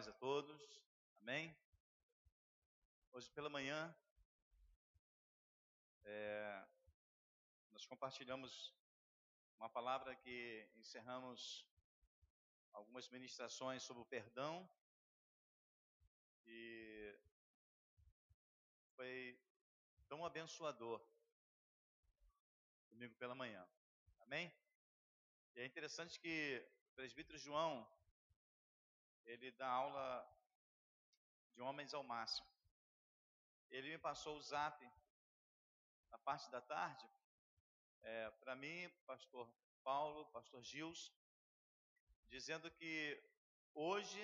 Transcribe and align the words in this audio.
paz 0.00 0.08
a 0.08 0.12
todos. 0.12 0.82
Amém? 1.20 1.54
Hoje 3.12 3.28
pela 3.32 3.50
manhã, 3.50 3.94
é, 6.04 6.66
nós 7.70 7.84
compartilhamos 7.84 8.74
uma 9.58 9.68
palavra 9.68 10.16
que 10.16 10.66
encerramos 10.76 11.66
algumas 12.72 13.10
ministrações 13.10 13.82
sobre 13.82 14.02
o 14.02 14.06
perdão 14.06 14.66
e 16.46 17.14
foi 18.96 19.38
tão 20.08 20.24
abençoador 20.24 20.98
domingo 22.88 23.14
pela 23.16 23.34
manhã. 23.34 23.68
Amém? 24.20 24.50
E 25.54 25.60
é 25.60 25.66
interessante 25.66 26.18
que 26.18 26.66
o 26.86 26.94
presbítero 26.94 27.36
João 27.36 27.86
ele 29.24 29.50
dá 29.52 29.68
aula 29.68 30.06
de 31.52 31.60
homens 31.60 31.94
ao 31.94 32.02
máximo. 32.02 32.48
Ele 33.70 33.90
me 33.90 33.98
passou 33.98 34.36
o 34.36 34.42
zap 34.42 34.90
na 36.10 36.18
parte 36.18 36.50
da 36.50 36.60
tarde, 36.60 37.08
é, 38.02 38.30
para 38.30 38.56
mim, 38.56 38.88
pastor 39.06 39.48
Paulo, 39.82 40.26
pastor 40.32 40.62
Gils, 40.62 41.12
dizendo 42.28 42.70
que 42.70 43.22
hoje, 43.74 44.22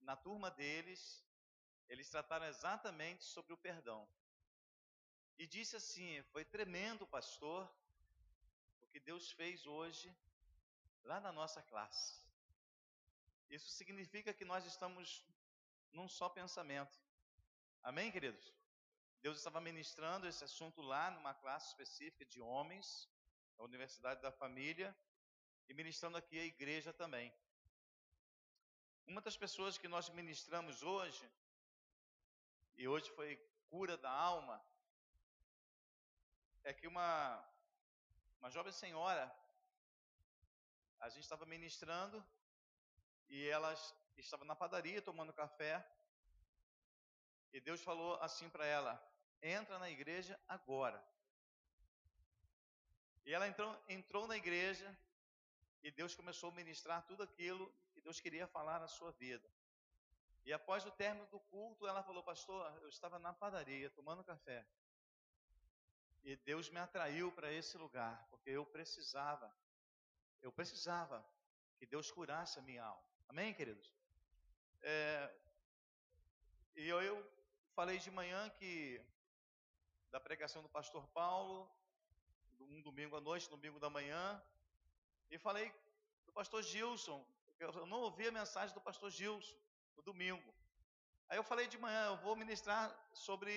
na 0.00 0.16
turma 0.16 0.50
deles, 0.50 1.24
eles 1.88 2.08
trataram 2.08 2.46
exatamente 2.46 3.24
sobre 3.24 3.52
o 3.52 3.56
perdão. 3.56 4.08
E 5.38 5.46
disse 5.46 5.76
assim: 5.76 6.22
foi 6.24 6.44
tremendo, 6.44 7.06
pastor, 7.06 7.68
o 8.80 8.86
que 8.86 9.00
Deus 9.00 9.30
fez 9.32 9.66
hoje 9.66 10.14
lá 11.02 11.20
na 11.20 11.32
nossa 11.32 11.62
classe. 11.62 12.22
Isso 13.56 13.68
significa 13.68 14.32
que 14.32 14.46
nós 14.46 14.64
estamos 14.64 15.22
num 15.92 16.08
só 16.08 16.26
pensamento. 16.26 16.98
Amém, 17.82 18.10
queridos? 18.10 18.50
Deus 19.20 19.36
estava 19.36 19.60
ministrando 19.60 20.26
esse 20.26 20.42
assunto 20.42 20.80
lá 20.80 21.10
numa 21.10 21.34
classe 21.34 21.68
específica 21.68 22.24
de 22.24 22.40
homens, 22.40 23.10
da 23.58 23.64
Universidade 23.64 24.22
da 24.22 24.32
Família, 24.32 24.96
e 25.68 25.74
ministrando 25.74 26.16
aqui 26.16 26.38
a 26.40 26.46
igreja 26.46 26.94
também. 26.94 27.30
Uma 29.06 29.20
das 29.20 29.36
pessoas 29.36 29.76
que 29.76 29.86
nós 29.86 30.08
ministramos 30.08 30.82
hoje, 30.82 31.30
e 32.78 32.88
hoje 32.88 33.10
foi 33.10 33.36
cura 33.68 33.98
da 33.98 34.10
alma, 34.10 34.64
é 36.64 36.72
que 36.72 36.86
uma, 36.86 37.06
uma 38.38 38.48
jovem 38.48 38.72
senhora, 38.72 39.30
a 40.98 41.10
gente 41.10 41.24
estava 41.24 41.44
ministrando 41.44 42.24
e 43.32 43.48
ela 43.48 43.74
estava 44.18 44.44
na 44.44 44.54
padaria 44.54 45.00
tomando 45.00 45.32
café. 45.32 45.82
E 47.50 47.60
Deus 47.60 47.80
falou 47.80 48.20
assim 48.20 48.48
para 48.50 48.66
ela: 48.66 49.02
entra 49.40 49.78
na 49.78 49.90
igreja 49.90 50.38
agora. 50.46 51.02
E 53.24 53.32
ela 53.32 53.48
entrou, 53.48 53.84
entrou 53.88 54.26
na 54.26 54.36
igreja 54.36 54.86
e 55.82 55.90
Deus 55.90 56.14
começou 56.14 56.50
a 56.50 56.54
ministrar 56.54 57.06
tudo 57.06 57.22
aquilo 57.22 57.72
que 57.94 58.02
Deus 58.02 58.20
queria 58.20 58.46
falar 58.46 58.78
na 58.78 58.88
sua 58.88 59.12
vida. 59.12 59.48
E 60.44 60.52
após 60.52 60.84
o 60.84 60.90
término 60.90 61.26
do 61.28 61.40
culto, 61.40 61.86
ela 61.86 62.02
falou: 62.02 62.22
Pastor, 62.22 62.78
eu 62.82 62.88
estava 62.90 63.18
na 63.18 63.32
padaria 63.32 63.88
tomando 63.90 64.22
café. 64.22 64.66
E 66.22 66.36
Deus 66.36 66.68
me 66.68 66.78
atraiu 66.78 67.32
para 67.32 67.50
esse 67.50 67.78
lugar, 67.78 68.26
porque 68.28 68.50
eu 68.50 68.66
precisava, 68.66 69.50
eu 70.42 70.52
precisava 70.52 71.24
que 71.78 71.86
Deus 71.86 72.10
curasse 72.10 72.58
a 72.58 72.62
minha 72.62 72.84
alma. 72.84 73.11
Amém, 73.28 73.54
queridos? 73.54 73.92
É, 74.82 75.34
e 76.76 76.88
eu, 76.88 77.00
eu 77.02 77.32
falei 77.74 77.98
de 77.98 78.10
manhã 78.10 78.50
que 78.50 79.00
da 80.10 80.20
pregação 80.20 80.62
do 80.62 80.68
pastor 80.68 81.06
Paulo, 81.08 81.70
um 82.60 82.82
domingo 82.82 83.16
à 83.16 83.20
noite, 83.20 83.48
domingo 83.48 83.80
da 83.80 83.88
manhã, 83.88 84.42
e 85.30 85.38
falei 85.38 85.72
do 86.26 86.32
pastor 86.32 86.62
Gilson, 86.62 87.24
eu 87.58 87.86
não 87.86 88.00
ouvi 88.00 88.28
a 88.28 88.32
mensagem 88.32 88.74
do 88.74 88.80
pastor 88.80 89.10
Gilson 89.10 89.56
no 89.96 90.02
domingo. 90.02 90.54
Aí 91.28 91.38
eu 91.38 91.44
falei 91.44 91.66
de 91.66 91.78
manhã, 91.78 92.06
eu 92.06 92.16
vou 92.18 92.36
ministrar 92.36 92.94
sobre 93.12 93.52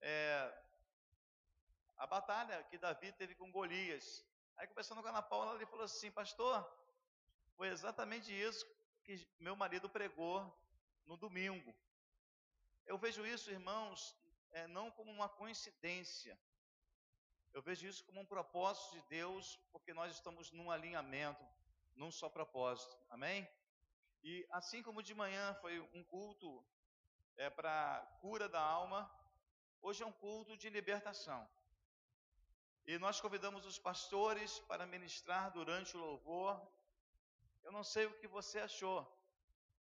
é, 0.00 0.62
a 1.96 2.06
batalha 2.06 2.62
que 2.64 2.78
Davi 2.78 3.10
teve 3.12 3.34
com 3.34 3.50
Golias. 3.50 4.24
Aí 4.56 4.66
conversando 4.68 5.00
com 5.02 5.08
a 5.08 5.10
Ana 5.10 5.22
Paula, 5.22 5.54
ele 5.54 5.66
falou 5.66 5.84
assim, 5.84 6.10
pastor, 6.10 6.54
foi 7.56 7.68
exatamente 7.68 8.32
isso 8.32 8.66
que 9.04 9.26
meu 9.38 9.56
marido 9.56 9.88
pregou 9.88 10.36
no 11.06 11.16
domingo. 11.16 11.74
Eu 12.86 12.98
vejo 12.98 13.24
isso, 13.26 13.50
irmãos, 13.50 14.16
é, 14.52 14.66
não 14.66 14.90
como 14.90 15.10
uma 15.10 15.28
coincidência. 15.28 16.38
Eu 17.52 17.62
vejo 17.62 17.86
isso 17.86 18.04
como 18.04 18.20
um 18.20 18.26
propósito 18.26 18.92
de 18.94 19.02
Deus, 19.02 19.58
porque 19.70 19.92
nós 19.92 20.12
estamos 20.12 20.50
num 20.52 20.70
alinhamento, 20.70 21.44
num 21.94 22.10
só 22.10 22.28
propósito. 22.28 22.96
Amém? 23.10 23.48
E 24.22 24.46
assim 24.50 24.82
como 24.82 25.02
de 25.02 25.14
manhã 25.14 25.54
foi 25.54 25.80
um 25.92 26.02
culto 26.04 26.64
é, 27.36 27.50
para 27.50 28.00
cura 28.20 28.48
da 28.48 28.60
alma, 28.60 29.10
hoje 29.80 30.02
é 30.02 30.06
um 30.06 30.12
culto 30.12 30.56
de 30.56 30.70
libertação. 30.70 31.48
E 32.86 32.98
nós 32.98 33.20
convidamos 33.20 33.64
os 33.66 33.78
pastores 33.78 34.58
para 34.60 34.86
ministrar 34.86 35.50
durante 35.52 35.96
o 35.96 36.00
louvor 36.00 36.60
eu 37.64 37.72
não 37.72 37.84
sei 37.84 38.06
o 38.06 38.14
que 38.14 38.26
você 38.26 38.58
achou, 38.58 38.98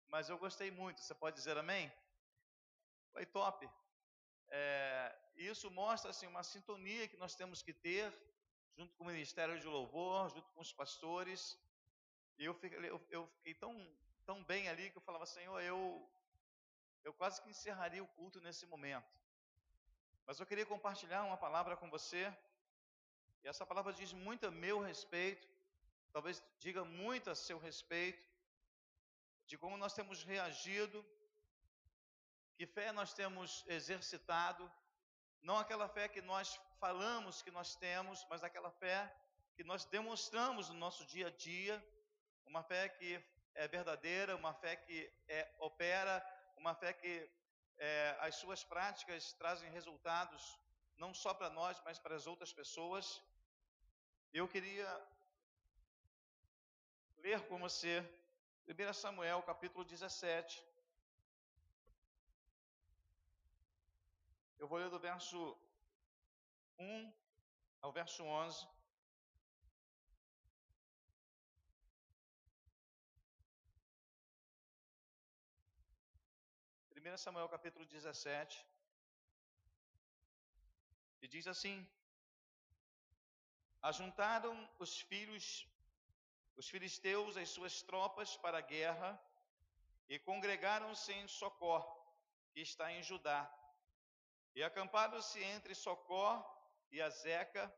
mas 0.08 0.28
eu 0.28 0.38
gostei 0.38 0.70
muito. 0.70 1.00
Você 1.00 1.14
pode 1.14 1.36
dizer 1.36 1.56
amém? 1.56 1.92
Foi 3.12 3.24
top. 3.26 3.68
É, 4.48 5.16
isso 5.36 5.70
mostra 5.70 6.10
assim, 6.10 6.26
uma 6.26 6.42
sintonia 6.42 7.08
que 7.08 7.16
nós 7.16 7.34
temos 7.34 7.62
que 7.62 7.72
ter 7.72 8.12
junto 8.76 8.94
com 8.96 9.04
o 9.04 9.06
Ministério 9.06 9.58
de 9.58 9.66
Louvor, 9.66 10.28
junto 10.30 10.50
com 10.52 10.60
os 10.60 10.72
pastores. 10.72 11.58
E 12.38 12.44
eu 12.44 12.54
fiquei, 12.54 12.78
eu, 12.78 13.00
eu 13.10 13.26
fiquei 13.36 13.54
tão, 13.54 13.74
tão 14.24 14.42
bem 14.44 14.68
ali 14.68 14.90
que 14.90 14.98
eu 14.98 15.02
falava, 15.02 15.26
Senhor, 15.26 15.60
eu, 15.60 16.08
eu 17.04 17.12
quase 17.12 17.42
que 17.42 17.50
encerraria 17.50 18.02
o 18.02 18.08
culto 18.08 18.40
nesse 18.40 18.66
momento. 18.66 19.12
Mas 20.26 20.38
eu 20.38 20.46
queria 20.46 20.66
compartilhar 20.66 21.24
uma 21.24 21.36
palavra 21.36 21.76
com 21.76 21.90
você. 21.90 22.32
E 23.42 23.48
essa 23.48 23.64
palavra 23.66 23.92
diz 23.92 24.12
muito 24.12 24.46
a 24.46 24.50
meu 24.50 24.80
respeito 24.80 25.48
talvez 26.12 26.42
diga 26.58 26.84
muito 26.84 27.30
a 27.30 27.34
seu 27.34 27.58
respeito, 27.58 28.26
de 29.46 29.56
como 29.56 29.76
nós 29.76 29.92
temos 29.92 30.24
reagido, 30.24 31.04
que 32.54 32.66
fé 32.66 32.92
nós 32.92 33.14
temos 33.14 33.64
exercitado, 33.66 34.70
não 35.40 35.56
aquela 35.56 35.88
fé 35.88 36.08
que 36.08 36.20
nós 36.20 36.60
falamos 36.80 37.42
que 37.42 37.50
nós 37.50 37.74
temos, 37.76 38.26
mas 38.28 38.42
aquela 38.42 38.70
fé 38.70 39.14
que 39.54 39.64
nós 39.64 39.84
demonstramos 39.84 40.68
no 40.68 40.74
nosso 40.74 41.04
dia 41.06 41.28
a 41.28 41.30
dia, 41.30 41.84
uma 42.46 42.62
fé 42.62 42.88
que 42.88 43.22
é 43.54 43.66
verdadeira, 43.66 44.36
uma 44.36 44.54
fé 44.54 44.76
que 44.76 45.12
é, 45.26 45.52
opera, 45.58 46.24
uma 46.56 46.74
fé 46.74 46.92
que 46.92 47.28
é, 47.78 48.16
as 48.20 48.36
suas 48.36 48.62
práticas 48.64 49.32
trazem 49.32 49.70
resultados 49.70 50.58
não 50.96 51.14
só 51.14 51.32
para 51.32 51.50
nós, 51.50 51.80
mas 51.84 51.98
para 51.98 52.14
as 52.14 52.26
outras 52.26 52.52
pessoas. 52.52 53.22
Eu 54.32 54.46
queria 54.48 54.88
ler 57.24 57.40
com 57.48 57.58
você 57.58 57.92
1 58.66 58.92
Samuel 58.92 59.42
capítulo 59.42 59.84
17. 59.84 60.64
Eu 64.58 64.68
vou 64.68 64.78
ler 64.78 64.90
do 64.90 64.98
verso 64.98 65.38
1 66.78 67.12
ao 67.80 67.92
verso 67.92 68.22
11. 68.22 68.66
Primeira 76.90 77.18
Samuel 77.18 77.48
capítulo 77.48 77.84
17. 77.86 78.64
E 81.22 81.26
diz 81.26 81.46
assim: 81.46 81.76
Ajuntaram 83.82 84.54
os 84.78 85.00
filhos 85.00 85.66
os 86.58 86.68
filisteus 86.68 87.36
as 87.36 87.50
suas 87.50 87.82
tropas 87.82 88.36
para 88.36 88.58
a 88.58 88.60
guerra 88.60 89.10
e 90.08 90.18
congregaram-se 90.18 91.12
em 91.12 91.28
Socó, 91.28 91.78
que 92.52 92.60
está 92.60 92.90
em 92.92 93.00
Judá. 93.00 93.48
E 94.56 94.64
acamparam-se 94.64 95.40
entre 95.40 95.72
Socó 95.72 96.28
e 96.90 97.00
Azeca, 97.00 97.72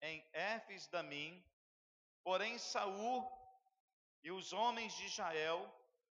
em 0.00 0.26
Éfes 0.32 0.86
Damim. 0.86 1.44
Porém 2.24 2.56
Saul 2.58 3.30
e 4.22 4.30
os 4.30 4.50
homens 4.54 4.94
de 4.94 5.04
Israel 5.04 5.60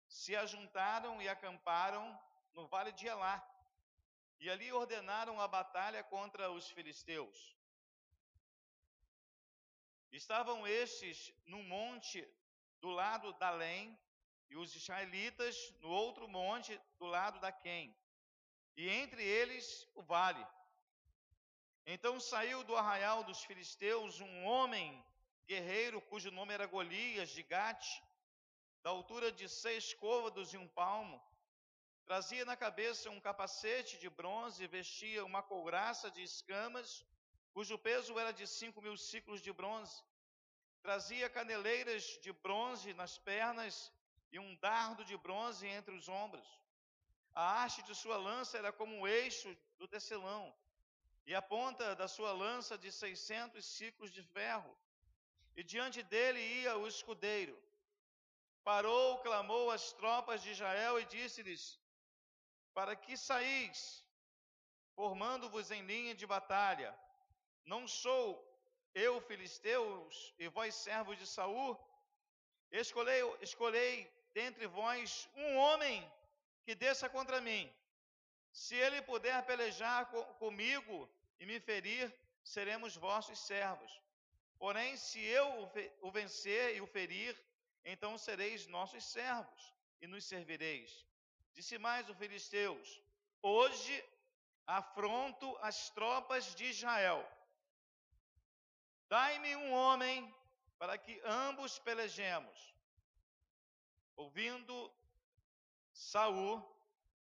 se 0.08 0.34
ajuntaram 0.34 1.22
e 1.22 1.28
acamparam 1.28 2.20
no 2.52 2.66
vale 2.66 2.90
de 2.90 3.06
Elá. 3.06 3.40
E 4.40 4.50
ali 4.50 4.72
ordenaram 4.72 5.40
a 5.40 5.46
batalha 5.46 6.02
contra 6.02 6.50
os 6.50 6.68
filisteus. 6.68 7.56
Estavam 10.12 10.66
estes 10.66 11.32
num 11.46 11.62
monte 11.62 12.26
do 12.80 12.90
lado 12.90 13.32
da 13.34 13.48
Além, 13.48 13.98
e 14.50 14.56
os 14.56 14.76
israelitas 14.76 15.56
no 15.80 15.88
outro 15.88 16.28
monte 16.28 16.78
do 16.98 17.06
lado 17.06 17.40
da 17.40 17.50
Quem, 17.50 17.96
e 18.76 18.86
entre 18.86 19.24
eles 19.24 19.88
o 19.94 20.02
vale. 20.02 20.46
Então 21.86 22.20
saiu 22.20 22.62
do 22.62 22.76
arraial 22.76 23.24
dos 23.24 23.42
filisteus 23.42 24.20
um 24.20 24.44
homem 24.44 25.02
guerreiro 25.46 26.02
cujo 26.02 26.30
nome 26.30 26.52
era 26.52 26.66
Golias 26.66 27.30
de 27.30 27.42
Gate, 27.42 28.02
da 28.82 28.90
altura 28.90 29.32
de 29.32 29.48
seis 29.48 29.94
côvados 29.94 30.52
e 30.52 30.58
um 30.58 30.68
palmo. 30.68 31.18
Trazia 32.04 32.44
na 32.44 32.56
cabeça 32.56 33.08
um 33.08 33.20
capacete 33.20 33.96
de 33.98 34.10
bronze 34.10 34.66
vestia 34.66 35.24
uma 35.24 35.42
couraça 35.42 36.10
de 36.10 36.22
escamas, 36.22 37.06
cujo 37.52 37.78
peso 37.78 38.18
era 38.18 38.32
de 38.32 38.46
cinco 38.46 38.80
mil 38.80 38.96
ciclos 38.96 39.40
de 39.40 39.52
bronze. 39.52 40.02
Trazia 40.82 41.28
caneleiras 41.30 42.04
de 42.24 42.32
bronze 42.32 42.92
nas 42.94 43.16
pernas 43.18 43.92
e 44.32 44.38
um 44.38 44.54
dardo 44.56 45.04
de 45.04 45.16
bronze 45.16 45.66
entre 45.66 45.94
os 45.94 46.08
ombros. 46.08 46.48
A 47.34 47.62
haste 47.62 47.82
de 47.82 47.94
sua 47.94 48.16
lança 48.16 48.58
era 48.58 48.72
como 48.72 49.00
o 49.00 49.08
eixo 49.08 49.56
do 49.78 49.86
tecelão, 49.88 50.54
e 51.26 51.34
a 51.34 51.40
ponta 51.40 51.94
da 51.94 52.08
sua 52.08 52.32
lança 52.32 52.76
de 52.76 52.90
seiscentos 52.90 53.64
ciclos 53.64 54.10
de 54.10 54.22
ferro. 54.22 54.76
E 55.56 55.62
diante 55.62 56.02
dele 56.02 56.40
ia 56.40 56.76
o 56.76 56.86
escudeiro. 56.86 57.56
Parou, 58.64 59.18
clamou 59.18 59.70
às 59.70 59.92
tropas 59.92 60.42
de 60.42 60.50
Israel 60.50 61.00
e 61.00 61.04
disse-lhes: 61.04 61.78
Para 62.72 62.94
que 62.96 63.16
saís, 63.16 64.04
formando-vos 64.94 65.70
em 65.70 65.82
linha 65.82 66.14
de 66.14 66.26
batalha? 66.26 66.92
Não 67.64 67.86
sou 67.86 68.24
eu 68.94 69.20
filisteus 69.22 70.34
e 70.38 70.48
vós 70.48 70.74
servos 70.74 71.18
de 71.18 71.26
Saul? 71.26 71.78
Escolhei, 72.70 73.22
escolhei 73.40 74.10
dentre 74.32 74.66
vós 74.66 75.28
um 75.36 75.56
homem 75.56 76.10
que 76.64 76.74
desça 76.74 77.08
contra 77.08 77.40
mim. 77.40 77.72
Se 78.52 78.74
ele 78.74 79.00
puder 79.02 79.44
pelejar 79.44 80.10
comigo 80.38 81.08
e 81.40 81.46
me 81.46 81.58
ferir, 81.60 82.12
seremos 82.44 82.96
vossos 82.96 83.38
servos. 83.38 84.00
Porém, 84.58 84.96
se 84.96 85.20
eu 85.20 85.70
o 86.00 86.10
vencer 86.10 86.76
e 86.76 86.80
o 86.80 86.86
ferir, 86.86 87.36
então 87.84 88.16
sereis 88.16 88.66
nossos 88.66 89.04
servos 89.04 89.74
e 90.00 90.06
nos 90.06 90.24
servireis. 90.24 91.04
Disse 91.52 91.78
mais 91.78 92.08
o 92.08 92.14
filisteus: 92.14 93.00
Hoje 93.42 94.04
afronto 94.66 95.56
as 95.60 95.90
tropas 95.90 96.54
de 96.54 96.66
Israel. 96.66 97.20
Dai-me 99.12 99.54
um 99.56 99.74
homem 99.74 100.34
para 100.78 100.96
que 100.96 101.20
ambos 101.22 101.78
pelejemos. 101.78 102.74
Ouvindo 104.16 104.74
Saul 105.92 106.64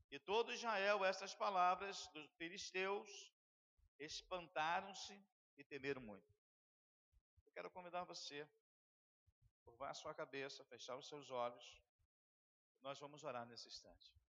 e 0.09 0.17
todo 0.17 0.53
Israel 0.53 1.05
essas 1.05 1.35
palavras 1.35 2.07
dos 2.15 2.31
filisteus, 2.35 3.33
espantaram-se 3.99 5.21
e 5.57 5.65
temeram 5.65 6.01
muito. 6.01 6.33
Eu 7.47 7.51
quero 7.51 7.69
convidar 7.69 8.05
você, 8.05 8.49
curvar 9.65 9.91
a 9.91 9.95
sua 9.95 10.15
cabeça, 10.15 10.65
fechar 10.67 10.97
os 10.97 11.09
seus 11.09 11.31
olhos. 11.33 11.83
Nós 12.81 13.01
vamos 13.01 13.25
orar 13.25 13.45
nesse 13.45 13.67
instante. 13.67 14.22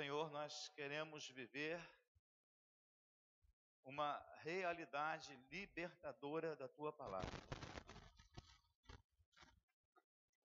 Senhor, 0.00 0.30
nós 0.30 0.70
queremos 0.74 1.28
viver 1.28 1.78
uma 3.84 4.18
realidade 4.36 5.36
libertadora 5.50 6.56
da 6.56 6.66
tua 6.66 6.90
palavra. 6.90 7.28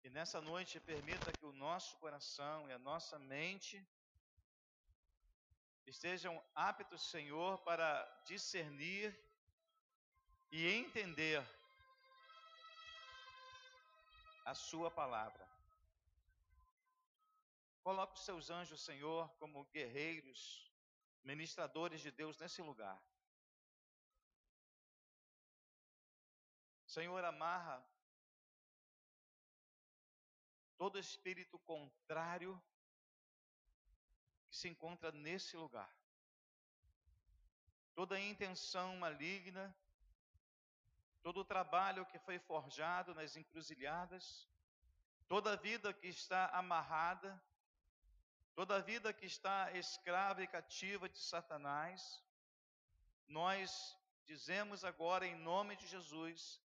E 0.03 0.09
nessa 0.09 0.41
noite, 0.41 0.79
permita 0.79 1.31
que 1.31 1.45
o 1.45 1.53
nosso 1.53 1.95
coração 1.97 2.67
e 2.67 2.73
a 2.73 2.79
nossa 2.79 3.19
mente 3.19 3.87
estejam 5.85 6.43
aptos, 6.55 7.11
Senhor, 7.11 7.59
para 7.59 8.03
discernir 8.25 9.15
e 10.51 10.67
entender 10.67 11.45
a 14.43 14.55
Sua 14.55 14.89
palavra. 14.89 15.44
Coloque 17.85 18.15
os 18.15 18.25
seus 18.25 18.49
anjos, 18.49 18.81
Senhor, 18.81 19.29
como 19.37 19.63
guerreiros, 19.65 20.73
ministradores 21.23 22.01
de 22.01 22.09
Deus 22.09 22.35
nesse 22.39 22.59
lugar. 22.59 22.99
Senhor, 26.87 27.23
amarra 27.23 27.87
todo 30.79 30.97
espírito 30.97 31.59
contrário 31.59 32.59
que 34.49 34.55
se 34.55 34.67
encontra 34.67 35.11
nesse 35.11 35.55
lugar. 35.55 35.95
Toda 37.93 38.19
intenção 38.19 38.97
maligna, 38.97 39.77
todo 41.21 41.41
o 41.41 41.45
trabalho 41.45 42.03
que 42.07 42.17
foi 42.17 42.39
forjado 42.39 43.13
nas 43.13 43.35
encruzilhadas, 43.35 44.49
toda 45.27 45.55
vida 45.55 45.93
que 45.93 46.07
está 46.07 46.47
amarrada, 46.47 47.39
toda 48.55 48.81
vida 48.81 49.11
que 49.11 49.25
está 49.25 49.71
escrava 49.73 50.41
e 50.41 50.47
cativa 50.47 51.09
de 51.09 51.19
Satanás, 51.19 52.23
nós 53.27 53.97
dizemos 54.25 54.85
agora 54.85 55.27
em 55.27 55.35
nome 55.35 55.75
de 55.75 55.85
Jesus 55.85 56.61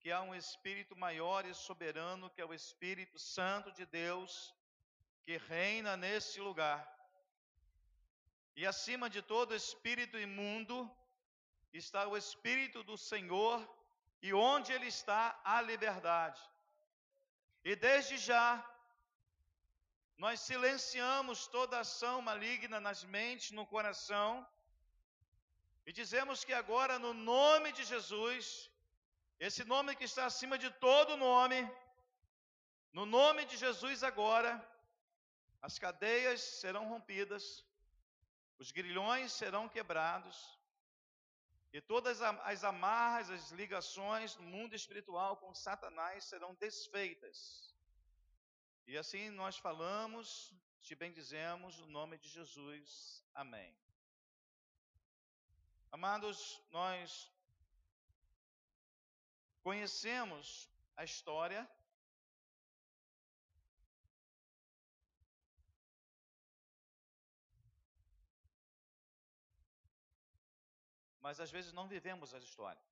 que 0.00 0.10
há 0.10 0.22
um 0.22 0.34
Espírito 0.34 0.96
maior 0.96 1.44
e 1.44 1.52
soberano, 1.52 2.30
que 2.30 2.40
é 2.40 2.44
o 2.44 2.54
Espírito 2.54 3.18
Santo 3.18 3.70
de 3.70 3.84
Deus, 3.84 4.54
que 5.24 5.36
reina 5.36 5.94
nesse 5.94 6.40
lugar. 6.40 6.80
E 8.56 8.66
acima 8.66 9.10
de 9.10 9.20
todo 9.20 9.54
espírito 9.54 10.18
imundo 10.18 10.90
está 11.72 12.08
o 12.08 12.16
Espírito 12.16 12.82
do 12.82 12.96
Senhor, 12.96 13.58
e 14.22 14.32
onde 14.32 14.72
ele 14.72 14.86
está, 14.86 15.38
há 15.44 15.60
liberdade. 15.60 16.40
E 17.62 17.76
desde 17.76 18.16
já, 18.16 18.64
nós 20.22 20.40
silenciamos 20.40 21.46
toda 21.46 21.80
ação 21.80 22.16
maligna 22.20 22.78
nas 22.86 23.02
mentes, 23.04 23.52
no 23.58 23.64
coração, 23.74 24.46
e 25.86 25.92
dizemos 26.00 26.44
que 26.44 26.52
agora, 26.52 26.98
no 26.98 27.12
nome 27.14 27.72
de 27.72 27.84
Jesus, 27.84 28.70
esse 29.38 29.64
nome 29.64 29.96
que 29.96 30.04
está 30.04 30.26
acima 30.26 30.58
de 30.58 30.70
todo 30.72 31.16
nome, 31.16 31.58
no 32.92 33.06
nome 33.06 33.46
de 33.46 33.56
Jesus 33.56 34.04
agora, 34.10 34.52
as 35.62 35.78
cadeias 35.78 36.42
serão 36.60 36.86
rompidas, 36.86 37.64
os 38.58 38.70
grilhões 38.70 39.32
serão 39.32 39.70
quebrados, 39.70 40.36
e 41.72 41.80
todas 41.80 42.20
as 42.20 42.62
amarras, 42.62 43.30
as 43.30 43.50
ligações 43.52 44.36
no 44.36 44.42
mundo 44.42 44.74
espiritual 44.74 45.38
com 45.38 45.54
Satanás 45.54 46.24
serão 46.24 46.54
desfeitas. 46.56 47.69
E 48.90 48.98
assim 48.98 49.30
nós 49.30 49.56
falamos, 49.56 50.52
te 50.80 50.96
bendizemos, 50.96 51.78
no 51.78 51.86
nome 51.86 52.18
de 52.18 52.28
Jesus. 52.28 53.24
Amém. 53.32 53.72
Amados, 55.92 56.60
nós 56.72 57.30
Conhecemos 59.62 60.68
a 60.96 61.04
história 61.04 61.68
mas 71.20 71.38
às 71.38 71.50
vezes 71.50 71.72
não 71.72 71.86
vivemos 71.86 72.34
a 72.34 72.38
história. 72.38 72.89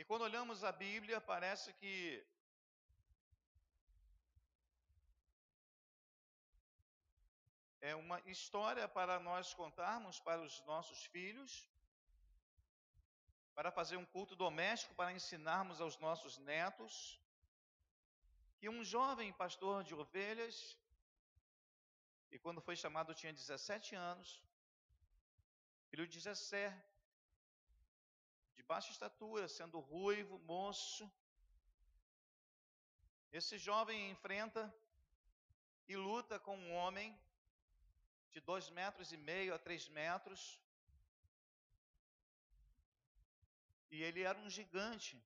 E 0.00 0.04
quando 0.08 0.22
olhamos 0.22 0.58
a 0.64 0.72
Bíblia, 0.72 1.20
parece 1.20 1.74
que 1.80 1.94
é 7.88 7.94
uma 7.94 8.18
história 8.34 8.86
para 8.88 9.16
nós 9.28 9.52
contarmos 9.52 10.18
para 10.18 10.40
os 10.40 10.54
nossos 10.70 11.04
filhos, 11.14 11.68
para 13.54 13.70
fazer 13.70 13.98
um 13.98 14.06
culto 14.14 14.34
doméstico, 14.34 14.94
para 14.94 15.12
ensinarmos 15.12 15.82
aos 15.82 15.98
nossos 16.06 16.38
netos 16.38 16.94
que 18.58 18.70
um 18.70 18.82
jovem 18.82 19.30
pastor 19.34 19.84
de 19.84 19.94
ovelhas, 19.94 20.78
e 22.30 22.38
quando 22.38 22.62
foi 22.62 22.74
chamado 22.74 23.18
tinha 23.20 23.34
17 23.34 23.94
anos, 23.94 24.42
filho 25.90 26.08
de 26.08 26.20
Jessé, 26.20 26.66
de 28.60 28.66
baixa 28.72 28.92
estatura, 28.92 29.48
sendo 29.48 29.80
ruivo, 29.80 30.38
moço, 30.40 31.04
esse 33.32 33.56
jovem 33.58 34.10
enfrenta 34.10 34.62
e 35.88 35.96
luta 35.96 36.38
com 36.38 36.56
um 36.56 36.72
homem 36.80 37.08
de 38.32 38.40
dois 38.40 38.68
metros 38.80 39.12
e 39.12 39.16
meio 39.16 39.54
a 39.54 39.58
três 39.58 39.88
metros, 39.88 40.42
E 43.90 44.02
ele 44.04 44.22
era 44.22 44.38
um 44.38 44.48
gigante. 44.48 45.20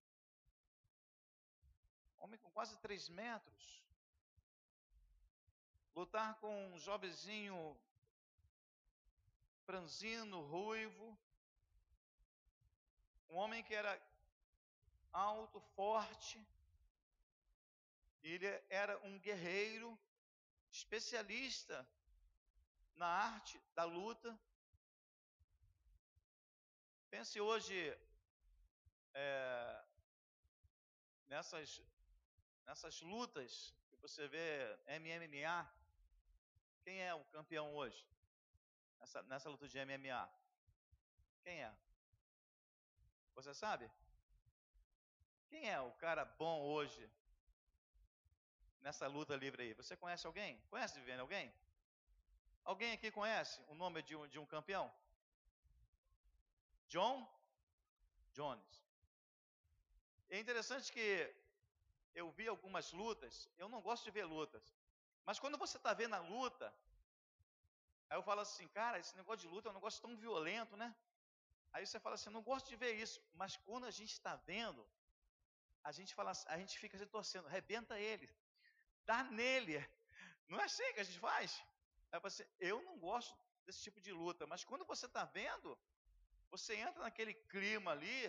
Homem 2.18 2.38
com 2.40 2.50
quase 2.50 2.76
três 2.78 3.08
metros. 3.08 3.84
Lutar 5.94 6.30
com 6.40 6.52
um 6.68 6.78
jovenzinho 6.78 7.78
franzino, 9.66 10.40
ruivo. 10.46 11.06
Um 13.34 13.38
homem 13.38 13.64
que 13.64 13.74
era 13.74 14.00
alto, 15.12 15.58
forte. 15.74 16.40
Ele 18.22 18.46
era 18.70 18.96
um 19.08 19.18
guerreiro, 19.18 19.98
especialista 20.70 21.84
na 22.94 23.08
arte 23.08 23.60
da 23.74 23.82
luta. 23.82 24.38
Pense 27.10 27.40
hoje 27.40 27.76
é, 29.14 29.84
nessas, 31.26 31.82
nessas 32.64 33.00
lutas 33.00 33.74
que 33.90 33.96
você 33.96 34.28
vê 34.28 34.78
MMA. 35.00 35.74
Quem 36.84 37.02
é 37.02 37.12
o 37.12 37.24
campeão 37.24 37.74
hoje? 37.74 38.06
Nessa, 39.00 39.22
nessa 39.24 39.50
luta 39.50 39.66
de 39.66 39.84
MMA? 39.84 40.32
Quem 41.42 41.64
é? 41.64 41.83
Você 43.34 43.52
sabe? 43.52 43.90
Quem 45.48 45.68
é 45.70 45.80
o 45.80 45.92
cara 45.92 46.24
bom 46.24 46.62
hoje 46.62 47.10
nessa 48.80 49.06
luta 49.06 49.36
livre 49.36 49.62
aí? 49.62 49.74
Você 49.74 49.96
conhece 49.96 50.26
alguém? 50.26 50.60
Conhece, 50.70 50.98
Viviane, 50.98 51.20
alguém? 51.20 51.52
Alguém 52.64 52.92
aqui 52.92 53.10
conhece 53.10 53.60
o 53.68 53.74
nome 53.74 54.02
de 54.02 54.16
um, 54.16 54.26
de 54.26 54.38
um 54.38 54.46
campeão? 54.46 54.92
John 56.88 57.28
Jones. 58.32 58.84
É 60.28 60.38
interessante 60.38 60.92
que 60.92 61.34
eu 62.14 62.30
vi 62.30 62.48
algumas 62.48 62.92
lutas, 62.92 63.48
eu 63.58 63.68
não 63.68 63.80
gosto 63.80 64.04
de 64.04 64.10
ver 64.10 64.24
lutas, 64.24 64.74
mas 65.24 65.38
quando 65.38 65.58
você 65.58 65.76
está 65.76 65.92
vendo 65.92 66.14
a 66.14 66.20
luta, 66.20 66.72
aí 68.08 68.16
eu 68.16 68.22
falo 68.22 68.40
assim, 68.40 68.66
cara, 68.68 68.98
esse 68.98 69.16
negócio 69.16 69.46
de 69.46 69.54
luta 69.54 69.68
é 69.68 69.70
um 69.70 69.74
negócio 69.74 70.00
tão 70.00 70.16
violento, 70.16 70.76
né? 70.76 70.94
Aí 71.74 71.84
você 71.84 71.98
fala 71.98 72.14
assim, 72.14 72.30
não 72.30 72.42
gosto 72.50 72.68
de 72.68 72.76
ver 72.76 72.92
isso, 73.04 73.20
mas 73.34 73.56
quando 73.56 73.84
a 73.84 73.90
gente 73.90 74.12
está 74.12 74.36
vendo, 74.36 74.88
a 75.82 75.90
gente 75.90 76.14
fala, 76.14 76.32
a 76.46 76.56
gente 76.56 76.78
fica 76.78 76.96
se 76.96 77.04
torcendo, 77.04 77.48
rebenta 77.48 77.98
ele, 77.98 78.28
dá 79.04 79.24
nele. 79.24 79.76
Não 80.48 80.60
é 80.60 80.64
assim 80.64 80.92
que 80.92 81.00
a 81.00 81.04
gente 81.04 81.18
faz? 81.18 81.64
Aí 82.12 82.20
você, 82.20 82.48
eu 82.60 82.80
não 82.82 82.96
gosto 82.98 83.36
desse 83.66 83.82
tipo 83.82 84.00
de 84.00 84.12
luta, 84.12 84.46
mas 84.46 84.64
quando 84.64 84.84
você 84.84 85.06
está 85.06 85.24
vendo, 85.24 85.76
você 86.48 86.76
entra 86.76 87.02
naquele 87.02 87.34
clima 87.34 87.90
ali, 87.90 88.22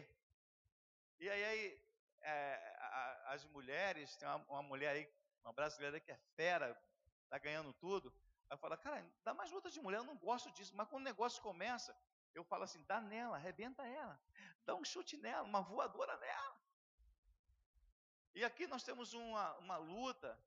e 1.20 1.30
aí, 1.30 1.44
aí 1.44 1.82
é, 2.22 2.78
a, 2.80 3.34
as 3.34 3.46
mulheres, 3.46 4.16
tem 4.18 4.28
uma, 4.28 4.38
uma, 4.50 4.64
mulher 4.64 4.90
aí, 4.90 5.10
uma 5.44 5.54
brasileira 5.54 6.00
que 6.00 6.12
é 6.12 6.18
fera, 6.36 6.75
tá 7.30 7.38
ganhando 7.38 7.72
tudo. 7.74 8.12
Ela 8.50 8.58
fala, 8.58 8.75
cara, 8.75 9.06
dá 9.24 9.36
mais 9.36 9.52
luta 9.52 9.70
de 9.70 9.80
mulher, 9.80 9.98
eu 9.98 10.04
não 10.04 10.18
gosto 10.18 10.52
disso. 10.52 10.75
Mas 10.75 10.88
quando 10.88 11.04
o 11.04 11.06
negócio 11.06 11.42
começa, 11.44 11.96
eu 12.36 12.44
falo 12.44 12.63
assim, 12.63 12.84
dá 12.84 13.00
nela, 13.00 13.38
arrebenta 13.38 13.84
ela, 13.86 14.20
dá 14.65 14.75
um 14.75 14.84
chute 14.84 15.18
nela, 15.18 15.44
uma 15.44 15.62
voadora 15.62 16.18
nela. 16.18 16.56
E 18.34 18.44
aqui 18.44 18.68
nós 18.68 18.84
temos 18.84 19.13
uma, 19.13 19.54
uma 19.60 19.77
luta. 19.77 20.38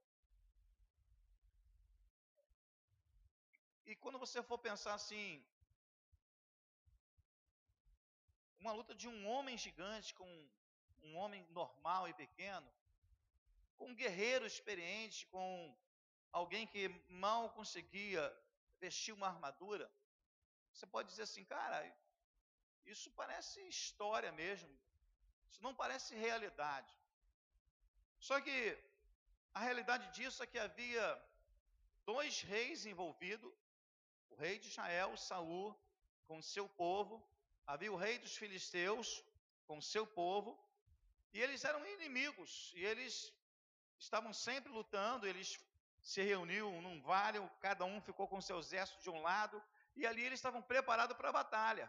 E 3.87 3.97
quando 3.97 4.19
você 4.19 4.43
for 4.43 4.59
pensar 4.59 4.93
assim, 4.93 5.43
uma 8.61 8.73
luta 8.73 8.95
de 8.95 9.09
um 9.09 9.27
homem 9.27 9.57
gigante 9.57 10.15
com 10.15 10.29
um 11.03 11.17
homem 11.17 11.47
normal 11.51 12.07
e 12.07 12.13
pequeno, 12.13 12.71
com 13.79 13.87
um 13.87 13.95
guerreiro 13.95 14.45
experiente, 14.45 15.27
com 15.29 15.75
alguém 16.31 16.67
que 16.67 16.89
mal 17.09 17.51
conseguia 17.51 18.23
vestir 18.79 19.13
uma 19.13 19.29
armadura, 19.29 19.91
você 20.79 20.87
pode 20.87 21.09
dizer 21.09 21.25
assim, 21.25 21.45
cara, 21.45 21.79
isso 22.87 23.11
parece 23.21 23.61
história 23.69 24.31
mesmo, 24.31 24.71
isso 25.51 25.61
não 25.67 25.75
parece 25.75 26.15
realidade. 26.15 26.93
Só 28.21 28.41
que 28.41 28.57
a 29.53 29.61
realidade 29.61 30.07
disso 30.17 30.41
é 30.43 30.47
que 30.47 30.59
havia 30.67 31.07
dois 32.05 32.43
reis 32.43 32.87
envolvidos, 32.87 33.53
o 34.31 34.37
rei 34.37 34.61
de 34.61 34.69
Israel, 34.69 35.17
Saul, 35.17 35.77
com 36.29 36.41
seu 36.41 36.69
povo, 36.69 37.15
havia 37.67 37.93
o 37.93 37.97
rei 37.97 38.17
dos 38.19 38.37
filisteus, 38.37 39.25
com 39.67 39.81
seu 39.81 40.07
povo, 40.07 40.57
e 41.33 41.41
eles 41.41 41.65
eram 41.65 41.85
inimigos, 41.95 42.73
e 42.77 42.85
eles 42.85 43.33
estavam 43.99 44.33
sempre 44.33 44.71
lutando, 44.71 45.27
eles 45.27 45.59
se 46.01 46.23
reuniam 46.23 46.81
num 46.81 47.01
vale, 47.03 47.41
cada 47.61 47.85
um 47.85 48.01
ficou 48.01 48.29
com 48.29 48.41
seu 48.41 48.61
exército 48.61 49.03
de 49.03 49.11
um 49.11 49.21
lado, 49.21 49.61
e 49.99 50.07
ali 50.07 50.23
eles 50.25 50.39
estavam 50.39 50.63
preparados 50.73 51.17
para 51.17 51.31
a 51.31 51.39
batalha. 51.41 51.87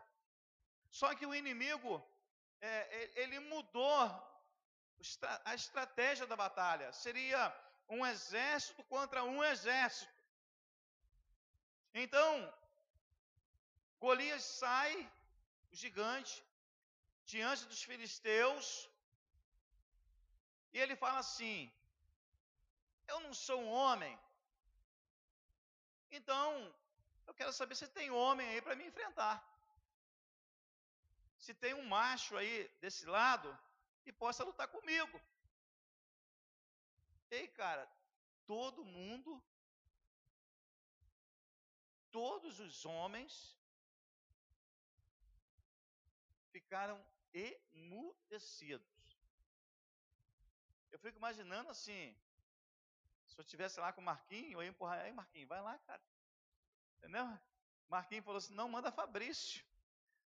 Só 1.00 1.08
que 1.18 1.26
o 1.26 1.36
inimigo, 1.42 1.94
é, 2.60 3.12
ele 3.22 3.40
mudou 3.52 4.00
a 5.50 5.54
estratégia 5.54 6.26
da 6.32 6.36
batalha. 6.36 6.92
Seria 6.92 7.42
um 7.88 8.06
exército 8.14 8.84
contra 8.94 9.24
um 9.24 9.44
exército. 9.44 10.12
Então, 11.94 12.32
Golias 14.00 14.44
sai, 14.44 14.94
o 15.72 15.76
gigante, 15.76 16.36
diante 17.26 17.66
dos 17.72 17.84
filisteus, 17.84 18.90
e 20.74 20.80
ele 20.80 20.96
fala 20.96 21.20
assim: 21.20 21.72
Eu 23.08 23.20
não 23.26 23.34
sou 23.34 23.60
um 23.62 23.72
homem. 23.82 24.14
Então, 26.12 26.50
eu 27.30 27.34
quero 27.40 27.54
saber 27.54 27.76
se 27.76 27.88
tem 27.88 28.10
homem 28.10 28.48
aí 28.50 28.62
para 28.66 28.76
me 28.76 28.86
enfrentar. 28.88 29.36
Se 31.38 31.54
tem 31.54 31.74
um 31.76 31.86
macho 31.96 32.36
aí 32.36 32.68
desse 32.82 33.06
lado 33.06 33.48
que 34.04 34.12
possa 34.12 34.44
lutar 34.44 34.68
comigo. 34.68 35.22
Ei, 37.30 37.48
cara, 37.50 37.88
todo 38.48 38.84
mundo, 38.84 39.32
todos 42.12 42.60
os 42.60 42.84
homens 42.84 43.56
ficaram 46.52 47.00
emudecidos. 47.32 49.00
Eu 50.92 50.98
fico 50.98 51.20
imaginando 51.20 51.70
assim, 51.70 52.04
se 53.28 53.38
eu 53.38 53.44
estivesse 53.44 53.80
lá 53.80 53.94
com 53.94 54.02
o 54.02 54.10
Marquinho, 54.12 54.54
eu 54.54 54.64
ia 54.64 54.70
empurrar, 54.70 55.00
aí 55.02 55.14
Marquinho, 55.14 55.48
vai 55.48 55.62
lá, 55.62 55.78
cara. 55.90 56.02
Entendeu? 57.00 57.26
Marquinho 57.88 58.22
falou 58.22 58.38
assim, 58.38 58.54
não, 58.54 58.70
manda 58.70 58.92
Fabrício, 58.92 59.66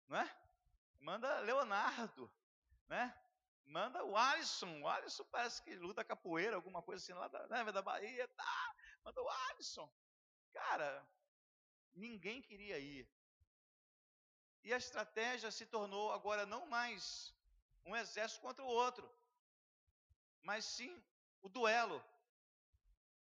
não 0.06 0.18
é? 0.18 0.36
Manda 1.00 1.40
Leonardo, 1.40 2.30
né? 2.86 3.14
Manda 3.64 4.04
o 4.04 4.16
Alisson, 4.16 4.80
o 4.80 4.88
Alisson 4.88 5.24
parece 5.24 5.62
que 5.62 5.74
luta 5.74 6.04
capoeira, 6.04 6.56
alguma 6.56 6.82
coisa 6.82 7.02
assim 7.02 7.12
lá 7.12 7.28
da, 7.28 7.46
né, 7.48 7.72
da 7.72 7.82
Bahia, 7.82 8.28
tá? 8.28 8.74
Manda 9.02 9.20
o 9.20 9.28
Alisson. 9.28 9.90
Cara, 10.52 11.06
ninguém 11.94 12.40
queria 12.40 12.78
ir. 12.78 13.08
E 14.62 14.72
a 14.72 14.76
estratégia 14.76 15.50
se 15.50 15.66
tornou 15.66 16.12
agora 16.12 16.46
não 16.46 16.66
mais 16.66 17.34
um 17.84 17.96
exército 17.96 18.40
contra 18.40 18.64
o 18.64 18.68
outro, 18.68 19.10
mas 20.42 20.64
sim 20.64 21.02
o 21.42 21.48
duelo. 21.48 22.04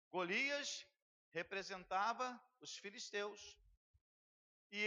Golias 0.10 0.86
representava 1.32 2.40
os 2.62 2.78
filisteus 2.78 3.58
e 4.72 4.82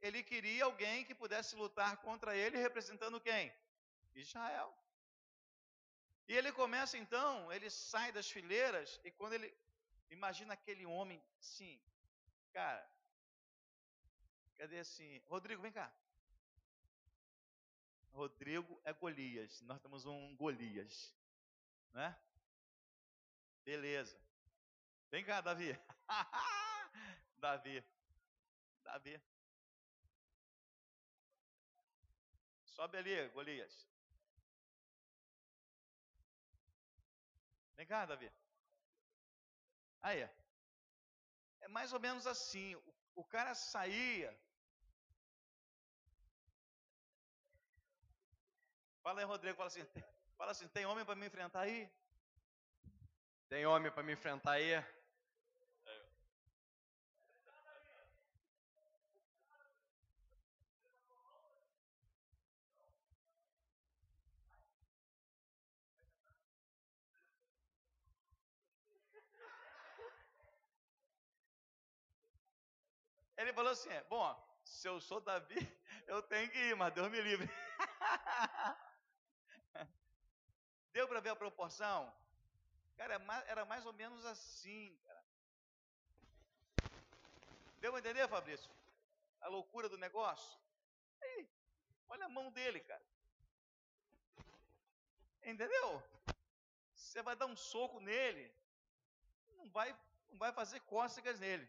ele 0.00 0.22
queria 0.22 0.64
alguém 0.64 1.04
que 1.04 1.14
pudesse 1.14 1.56
lutar 1.56 1.96
contra 1.98 2.36
ele, 2.36 2.56
representando 2.58 3.20
quem? 3.20 3.52
Israel. 4.14 4.72
E 6.28 6.36
ele 6.36 6.52
começa 6.52 6.96
então, 6.96 7.52
ele 7.52 7.68
sai 7.70 8.12
das 8.12 8.30
fileiras 8.30 9.00
e 9.04 9.10
quando 9.10 9.32
ele 9.32 9.52
imagina 10.10 10.54
aquele 10.54 10.86
homem, 10.86 11.20
sim, 11.40 11.80
cara, 12.52 12.88
cadê 14.56 14.78
assim? 14.78 15.20
Rodrigo, 15.26 15.62
vem 15.62 15.72
cá. 15.72 15.92
Rodrigo 18.12 18.80
é 18.84 18.92
Golias, 18.92 19.60
nós 19.62 19.80
temos 19.80 20.06
um 20.06 20.36
Golias 20.36 21.12
né? 21.94 22.14
Beleza. 23.64 24.18
Vem 25.10 25.24
cá, 25.24 25.40
Davi. 25.40 25.78
Davi. 27.38 27.84
Davi. 28.82 29.20
Sobe 32.64 32.98
ali, 32.98 33.28
Golias. 33.28 33.88
Vem 37.76 37.86
cá, 37.86 38.06
Davi. 38.06 38.30
Aí. 40.00 40.28
É 41.60 41.68
mais 41.68 41.92
ou 41.92 42.00
menos 42.00 42.26
assim. 42.26 42.74
O, 43.14 43.24
cara 43.24 43.54
saía 43.54 44.36
Fala 49.04 49.20
aí, 49.20 49.26
Rodrigo, 49.26 49.54
fala 49.54 49.66
assim, 49.66 49.86
fala 50.34 50.52
assim, 50.52 50.66
tem 50.68 50.86
homem 50.86 51.04
para 51.04 51.14
me 51.14 51.26
enfrentar 51.26 51.60
aí? 51.60 51.90
Tem 53.50 53.66
homem 53.66 53.92
para 53.92 54.02
me 54.02 54.14
enfrentar 54.14 54.52
aí? 54.52 54.82
Ele 73.36 73.52
falou 73.52 73.72
assim: 73.72 73.90
é, 73.90 74.02
bom, 74.04 74.58
se 74.64 74.88
eu 74.88 75.00
sou 75.00 75.20
Davi, 75.20 75.56
eu 76.06 76.22
tenho 76.22 76.50
que 76.50 76.58
ir, 76.58 76.76
mas 76.76 76.92
Deus 76.92 77.10
me 77.10 77.20
livre. 77.20 77.48
Deu 80.92 81.08
para 81.08 81.20
ver 81.20 81.30
a 81.30 81.36
proporção? 81.36 82.14
Cara, 82.96 83.14
é 83.14 83.50
era 83.50 83.64
mais 83.64 83.84
ou 83.84 83.92
menos 83.92 84.24
assim, 84.24 84.96
cara. 85.04 85.24
Deu 87.80 87.90
para 87.90 88.00
entender, 88.00 88.28
Fabrício? 88.28 88.70
A 89.40 89.48
loucura 89.48 89.88
do 89.88 89.98
negócio? 89.98 90.58
Aí, 91.20 91.48
olha 92.08 92.26
a 92.26 92.28
mão 92.28 92.50
dele, 92.52 92.80
cara. 92.80 93.04
Entendeu? 95.42 96.02
Você 96.94 97.22
vai 97.22 97.36
dar 97.36 97.46
um 97.46 97.56
soco 97.56 98.00
nele, 98.00 98.50
não 99.56 99.68
vai, 99.70 99.92
não 100.30 100.38
vai 100.38 100.52
fazer 100.52 100.80
cócegas 100.80 101.38
nele. 101.40 101.68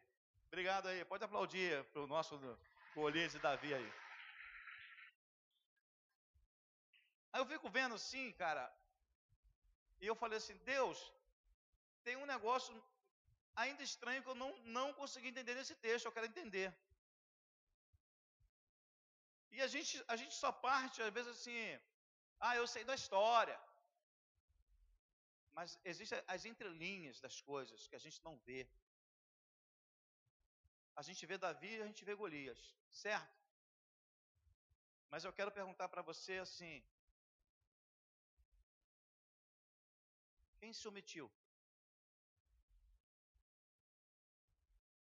Obrigado 0.56 0.88
aí. 0.88 1.00
Pode 1.04 1.24
aplaudir 1.26 1.84
para 1.92 2.02
o 2.02 2.08
nosso 2.12 2.34
Golias 2.94 3.34
e 3.36 3.40
Davi 3.46 3.72
aí. 3.78 3.90
Aí 7.32 7.42
eu 7.42 7.48
fico 7.54 7.70
vendo 7.78 7.96
assim, 7.96 8.32
cara, 8.44 8.64
e 10.00 10.08
eu 10.12 10.16
falei 10.22 10.38
assim, 10.38 10.56
Deus, 10.74 10.98
tem 12.06 12.16
um 12.22 12.30
negócio 12.34 12.74
ainda 13.64 13.84
estranho 13.84 14.24
que 14.24 14.32
eu 14.34 14.40
não, 14.44 14.52
não 14.78 14.88
consegui 14.94 15.28
entender 15.28 15.56
nesse 15.56 15.76
texto, 15.88 16.06
eu 16.06 16.16
quero 16.18 16.32
entender. 16.32 16.70
E 19.52 19.62
a 19.62 19.68
gente, 19.68 20.02
a 20.08 20.16
gente 20.16 20.36
só 20.36 20.54
parte, 20.54 21.02
às 21.02 21.14
vezes, 21.18 21.32
assim, 21.36 21.60
ah, 22.40 22.56
eu 22.56 22.66
sei 22.76 22.86
da 22.86 22.96
história. 22.96 23.60
Mas 25.52 25.78
existem 25.84 26.24
as 26.36 26.46
entrelinhas 26.46 27.20
das 27.20 27.42
coisas 27.42 27.88
que 27.90 27.98
a 27.98 28.04
gente 28.08 28.24
não 28.24 28.38
vê. 28.48 28.66
A 30.96 31.02
gente 31.02 31.26
vê 31.26 31.38
Davi 31.38 31.72
e 31.76 31.82
a 31.82 31.88
gente 31.88 32.06
vê 32.06 32.14
Golias, 32.16 32.60
certo? 32.90 33.38
Mas 35.10 35.26
eu 35.26 35.34
quero 35.34 35.52
perguntar 35.52 35.90
para 35.90 36.02
você 36.02 36.38
assim: 36.38 36.84
quem 40.60 40.72
se 40.72 40.88
omitiu? 40.88 41.30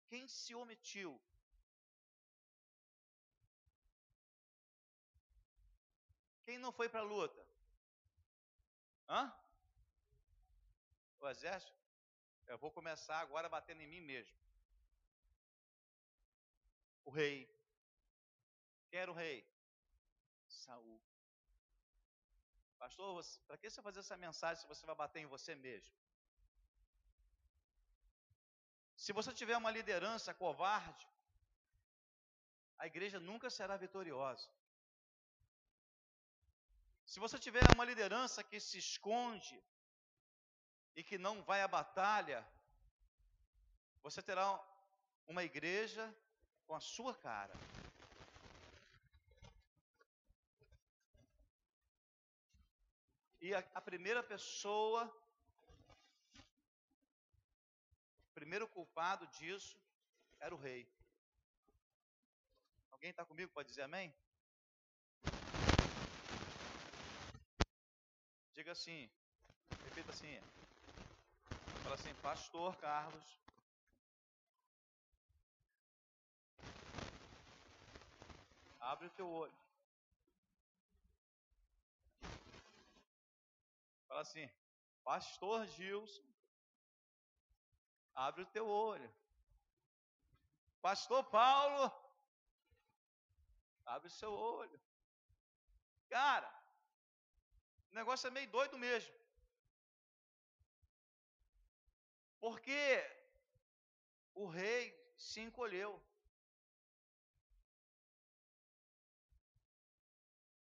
Quem 0.09 0.29
se 0.29 0.55
omitiu? 0.55 1.21
Quem 6.45 6.59
não 6.59 6.73
foi 6.73 6.89
para 6.89 7.01
a 7.01 7.11
luta? 7.15 7.45
Hã? 9.09 9.33
O 11.21 11.29
exército? 11.29 11.79
Eu 12.47 12.59
vou 12.59 12.71
começar 12.71 13.19
agora 13.21 13.49
batendo 13.49 13.83
em 13.83 13.87
mim 13.87 14.00
mesmo 14.00 14.50
o 17.11 17.13
rei. 17.23 17.39
Quem 18.89 18.99
era 19.05 19.13
o 19.13 19.19
rei? 19.23 19.39
Saul. 20.63 20.99
Pastor, 22.83 23.09
para 23.47 23.59
que 23.59 23.69
você 23.69 23.83
fazer 23.87 24.01
essa 24.05 24.17
mensagem 24.27 24.61
se 24.63 24.71
você 24.73 24.85
vai 24.91 24.97
bater 25.03 25.21
em 25.23 25.33
você 25.35 25.55
mesmo? 25.67 25.95
Se 29.05 29.13
você 29.19 29.33
tiver 29.41 29.57
uma 29.63 29.73
liderança 29.79 30.33
covarde, 30.45 31.07
a 32.83 32.87
igreja 32.93 33.19
nunca 33.29 33.51
será 33.59 33.77
vitoriosa. 33.85 34.49
Se 37.13 37.19
você 37.25 37.39
tiver 37.47 37.67
uma 37.77 37.85
liderança 37.91 38.45
que 38.51 38.59
se 38.69 38.79
esconde 38.87 39.59
e 40.99 41.03
que 41.09 41.19
não 41.27 41.37
vai 41.51 41.61
à 41.63 41.69
batalha, 41.79 42.41
você 44.07 44.23
terá 44.23 44.47
uma 45.33 45.43
igreja 45.51 46.05
com 46.71 46.76
a 46.76 46.80
sua 46.80 47.13
cara. 47.13 47.52
E 53.41 53.52
a, 53.52 53.59
a 53.75 53.80
primeira 53.80 54.23
pessoa, 54.23 55.04
o 58.28 58.33
primeiro 58.33 58.69
culpado 58.69 59.26
disso 59.39 59.83
era 60.39 60.54
o 60.54 60.59
rei. 60.59 60.89
Alguém 62.93 63.11
está 63.11 63.25
comigo? 63.25 63.50
Pode 63.52 63.69
dizer 63.69 63.83
amém? 63.83 64.15
Diga 68.54 68.71
assim, 68.71 69.11
repita 69.87 70.13
assim. 70.13 70.41
Fala 71.83 71.97
assim, 71.97 72.15
Pastor 72.23 72.76
Carlos 72.76 73.50
Abre 78.91 79.07
o 79.07 79.11
teu 79.19 79.29
olho. 79.31 79.61
Fala 84.09 84.23
assim, 84.23 84.50
Pastor 85.05 85.65
Gilson, 85.75 86.29
abre 88.13 88.43
o 88.43 88.47
teu 88.47 88.67
olho. 88.67 89.09
Pastor 90.83 91.23
Paulo, 91.37 91.85
abre 93.87 94.09
o 94.09 94.17
seu 94.19 94.33
olho. 94.33 94.81
Cara, 96.09 96.53
o 97.93 97.95
negócio 97.95 98.26
é 98.26 98.31
meio 98.33 98.50
doido 98.50 98.76
mesmo. 98.76 99.15
Porque 102.41 102.83
o 104.35 104.49
rei 104.49 104.83
se 105.17 105.41
encolheu. 105.41 105.93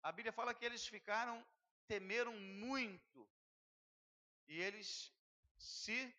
A 0.05 0.13
Bíblia 0.13 0.33
fala 0.35 0.53
que 0.53 0.67
eles 0.67 0.87
ficaram, 0.87 1.43
temeram 1.89 2.35
muito, 2.37 3.27
e 4.47 4.61
eles 4.61 5.11
se 5.57 6.15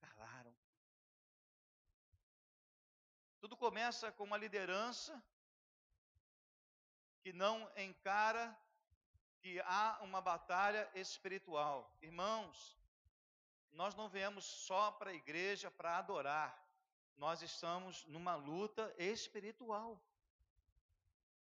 calaram. 0.00 0.54
Tudo 3.40 3.56
começa 3.56 4.12
com 4.12 4.22
uma 4.22 4.36
liderança 4.36 5.20
que 7.20 7.32
não 7.32 7.68
encara 7.76 8.56
que 9.40 9.60
há 9.62 9.98
uma 10.02 10.20
batalha 10.20 10.88
espiritual. 10.94 11.92
Irmãos, 12.00 12.78
nós 13.72 13.96
não 13.96 14.08
viemos 14.08 14.44
só 14.44 14.92
para 14.92 15.10
a 15.10 15.14
igreja 15.14 15.68
para 15.68 15.98
adorar, 15.98 16.56
nós 17.16 17.42
estamos 17.42 18.04
numa 18.04 18.36
luta 18.36 18.94
espiritual. 18.96 20.00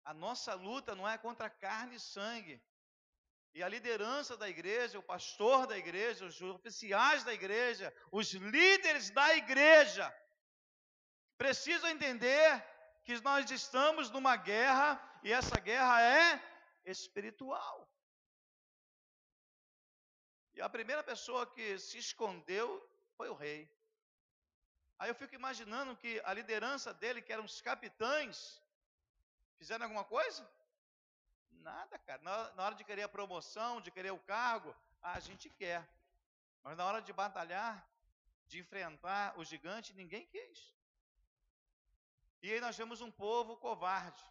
A 0.07 0.13
nossa 0.13 0.53
luta 0.53 0.95
não 0.95 1.05
é 1.05 1.17
contra 1.17 1.49
carne 1.49 1.97
e 1.97 1.99
sangue. 1.99 2.55
E 3.53 3.61
a 3.61 3.67
liderança 3.67 4.37
da 4.37 4.47
igreja, 4.47 4.97
o 4.97 5.03
pastor 5.03 5.67
da 5.67 5.77
igreja, 5.77 6.25
os 6.25 6.41
oficiais 6.41 7.25
da 7.25 7.33
igreja, 7.33 7.93
os 8.09 8.31
líderes 8.31 9.09
da 9.09 9.35
igreja, 9.35 10.05
precisam 11.37 11.89
entender 11.89 12.49
que 13.03 13.19
nós 13.19 13.51
estamos 13.51 14.09
numa 14.09 14.37
guerra 14.37 14.87
e 15.23 15.33
essa 15.33 15.59
guerra 15.59 16.01
é 16.01 16.41
espiritual. 16.85 17.85
E 20.53 20.61
a 20.61 20.69
primeira 20.69 21.03
pessoa 21.03 21.45
que 21.45 21.77
se 21.79 21.97
escondeu 21.97 22.67
foi 23.17 23.27
o 23.27 23.35
rei. 23.35 23.69
Aí 24.97 25.09
eu 25.09 25.15
fico 25.15 25.35
imaginando 25.35 25.97
que 25.97 26.21
a 26.23 26.33
liderança 26.33 26.93
dele, 26.93 27.21
que 27.21 27.33
eram 27.33 27.43
os 27.43 27.59
capitães, 27.61 28.61
Fizeram 29.57 29.85
alguma 29.85 30.03
coisa? 30.03 30.49
Nada, 31.49 31.97
cara. 31.99 32.21
Na, 32.21 32.63
hora 32.63 32.75
de 32.75 32.83
querer 32.83 33.03
a 33.03 33.09
promoção, 33.09 33.81
de 33.81 33.91
querer 33.91 34.11
o 34.11 34.19
cargo, 34.19 34.75
a 35.01 35.19
gente 35.19 35.49
quer. 35.49 35.87
Mas 36.63 36.77
na 36.77 36.85
hora 36.85 37.01
de 37.01 37.11
batalhar, 37.11 37.85
de 38.47 38.59
enfrentar 38.59 39.37
o 39.39 39.43
gigante, 39.43 39.93
ninguém 39.93 40.25
quis. 40.27 40.73
E 42.41 42.53
aí 42.53 42.61
nós 42.61 42.77
vemos 42.77 43.01
um 43.01 43.11
povo 43.11 43.57
covarde. 43.57 44.23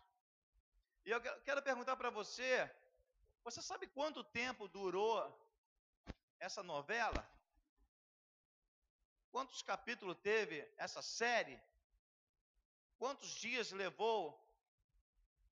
E 1.05 1.11
eu 1.11 1.21
quero 1.21 1.63
perguntar 1.63 1.97
para 1.97 2.11
você: 2.11 2.71
você 3.45 3.61
sabe 3.61 3.87
quanto 3.89 4.25
tempo 4.25 4.69
durou 4.69 5.17
essa 6.39 6.63
novela? 6.63 7.29
Quantos 9.31 9.61
capítulos 9.63 10.17
teve 10.23 10.67
essa 10.77 11.03
série? 11.03 11.61
Quantos 12.99 13.29
dias 13.29 13.71
levou 13.73 14.46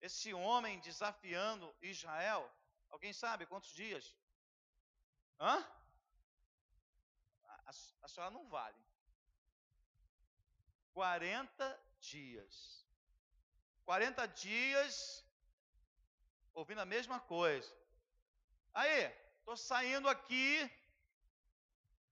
esse 0.06 0.34
homem 0.34 0.78
desafiando 0.80 1.74
Israel. 1.80 2.42
Alguém 2.90 3.12
sabe 3.12 3.46
quantos 3.46 3.72
dias? 3.72 4.14
Hã? 5.40 5.56
A, 7.48 7.70
a 8.02 8.08
senhora 8.08 8.30
não 8.30 8.46
vale. 8.48 8.76
40 10.92 11.80
dias. 12.00 12.86
40 13.86 14.26
dias 14.28 15.24
ouvindo 16.52 16.82
a 16.82 16.92
mesma 16.94 17.18
coisa. 17.18 17.74
Aí, 18.74 19.08
tô 19.46 19.56
saindo 19.56 20.06
aqui. 20.08 20.70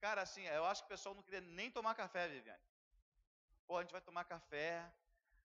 Cara, 0.01 0.23
assim, 0.23 0.43
eu 0.47 0.65
acho 0.65 0.81
que 0.81 0.87
o 0.87 0.95
pessoal 0.95 1.13
não 1.13 1.21
queria 1.21 1.41
nem 1.41 1.69
tomar 1.69 1.93
café, 1.93 2.27
Viviane. 2.27 2.63
Pô, 3.67 3.77
a 3.77 3.81
gente 3.83 3.91
vai 3.91 4.01
tomar 4.01 4.25
café. 4.25 4.91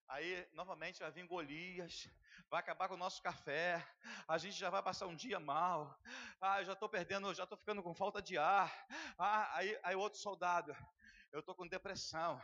Aí, 0.09 0.49
novamente, 0.55 1.01
vai 1.01 1.11
vir 1.11 1.27
Golias, 1.27 2.09
vai 2.49 2.61
acabar 2.61 2.88
com 2.88 2.94
o 2.94 2.99
nosso 2.99 3.23
café, 3.23 3.87
a 4.27 4.38
gente 4.38 4.57
já 4.57 4.71
vai 4.71 4.83
passar 4.83 5.07
um 5.07 5.14
dia 5.14 5.38
mal, 5.38 6.01
ah, 6.40 6.62
eu 6.62 6.64
já 6.64 6.73
estou 6.73 6.88
perdendo, 6.88 7.35
já 7.35 7.42
estou 7.42 7.59
ficando 7.59 7.83
com 7.83 7.94
falta 7.94 8.23
de 8.23 8.38
ar, 8.38 8.73
ah, 9.18 9.55
aí, 9.55 9.79
aí 9.83 9.94
outro 9.94 10.18
soldado, 10.18 10.75
eu 11.31 11.40
estou 11.40 11.55
com 11.55 11.68
depressão, 11.68 12.40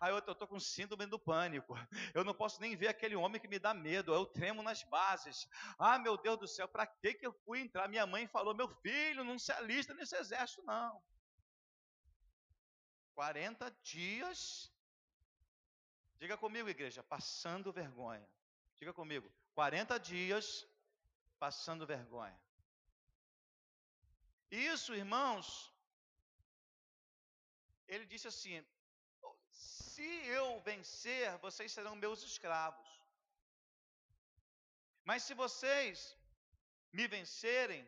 aí 0.00 0.12
outro, 0.12 0.30
eu 0.30 0.32
estou 0.32 0.48
com 0.48 0.58
síndrome 0.58 1.06
do 1.06 1.16
pânico, 1.16 1.76
eu 2.12 2.24
não 2.24 2.34
posso 2.34 2.60
nem 2.60 2.74
ver 2.74 2.88
aquele 2.88 3.14
homem 3.14 3.40
que 3.40 3.46
me 3.46 3.60
dá 3.60 3.72
medo, 3.72 4.12
eu 4.12 4.26
tremo 4.26 4.60
nas 4.60 4.82
bases, 4.82 5.48
ah, 5.78 6.00
meu 6.00 6.16
Deus 6.16 6.36
do 6.36 6.48
céu, 6.48 6.66
para 6.66 6.84
que 6.84 7.14
que 7.14 7.26
eu 7.28 7.32
fui 7.44 7.60
entrar? 7.60 7.86
Minha 7.86 8.08
mãe 8.08 8.26
falou, 8.26 8.56
meu 8.56 8.66
filho, 8.82 9.22
não 9.22 9.38
se 9.38 9.52
alista 9.52 9.94
nesse 9.94 10.16
exército, 10.16 10.64
não. 10.64 11.00
40 13.14 13.70
dias 13.84 14.73
Diga 16.24 16.36
comigo, 16.38 16.70
igreja, 16.70 17.02
passando 17.02 17.70
vergonha. 17.70 18.26
Diga 18.78 18.92
comigo, 18.98 19.30
40 19.54 19.98
dias 20.10 20.46
passando 21.38 21.86
vergonha. 21.86 22.38
Isso, 24.50 24.94
irmãos, 24.94 25.46
ele 27.86 28.06
disse 28.12 28.26
assim: 28.26 28.54
se 29.50 30.08
eu 30.38 30.46
vencer, 30.68 31.26
vocês 31.46 31.70
serão 31.70 31.94
meus 32.04 32.22
escravos. 32.22 32.88
Mas 35.04 35.24
se 35.24 35.34
vocês 35.42 36.16
me 36.90 37.06
vencerem, 37.06 37.82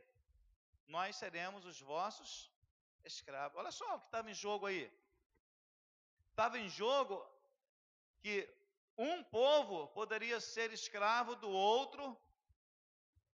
nós 0.96 1.16
seremos 1.22 1.64
os 1.64 1.81
vossos 1.81 2.53
escravos. 3.03 3.59
Olha 3.62 3.72
só 3.81 3.88
o 3.94 4.01
que 4.01 4.09
estava 4.12 4.31
em 4.31 4.35
jogo 4.35 4.66
aí. 4.66 4.85
Estava 6.33 6.59
em 6.59 6.68
jogo 6.68 7.16
que 8.20 8.48
um 8.96 9.22
povo 9.24 9.88
poderia 9.88 10.40
ser 10.40 10.72
escravo 10.72 11.35
do 11.37 11.50
outro 11.50 12.16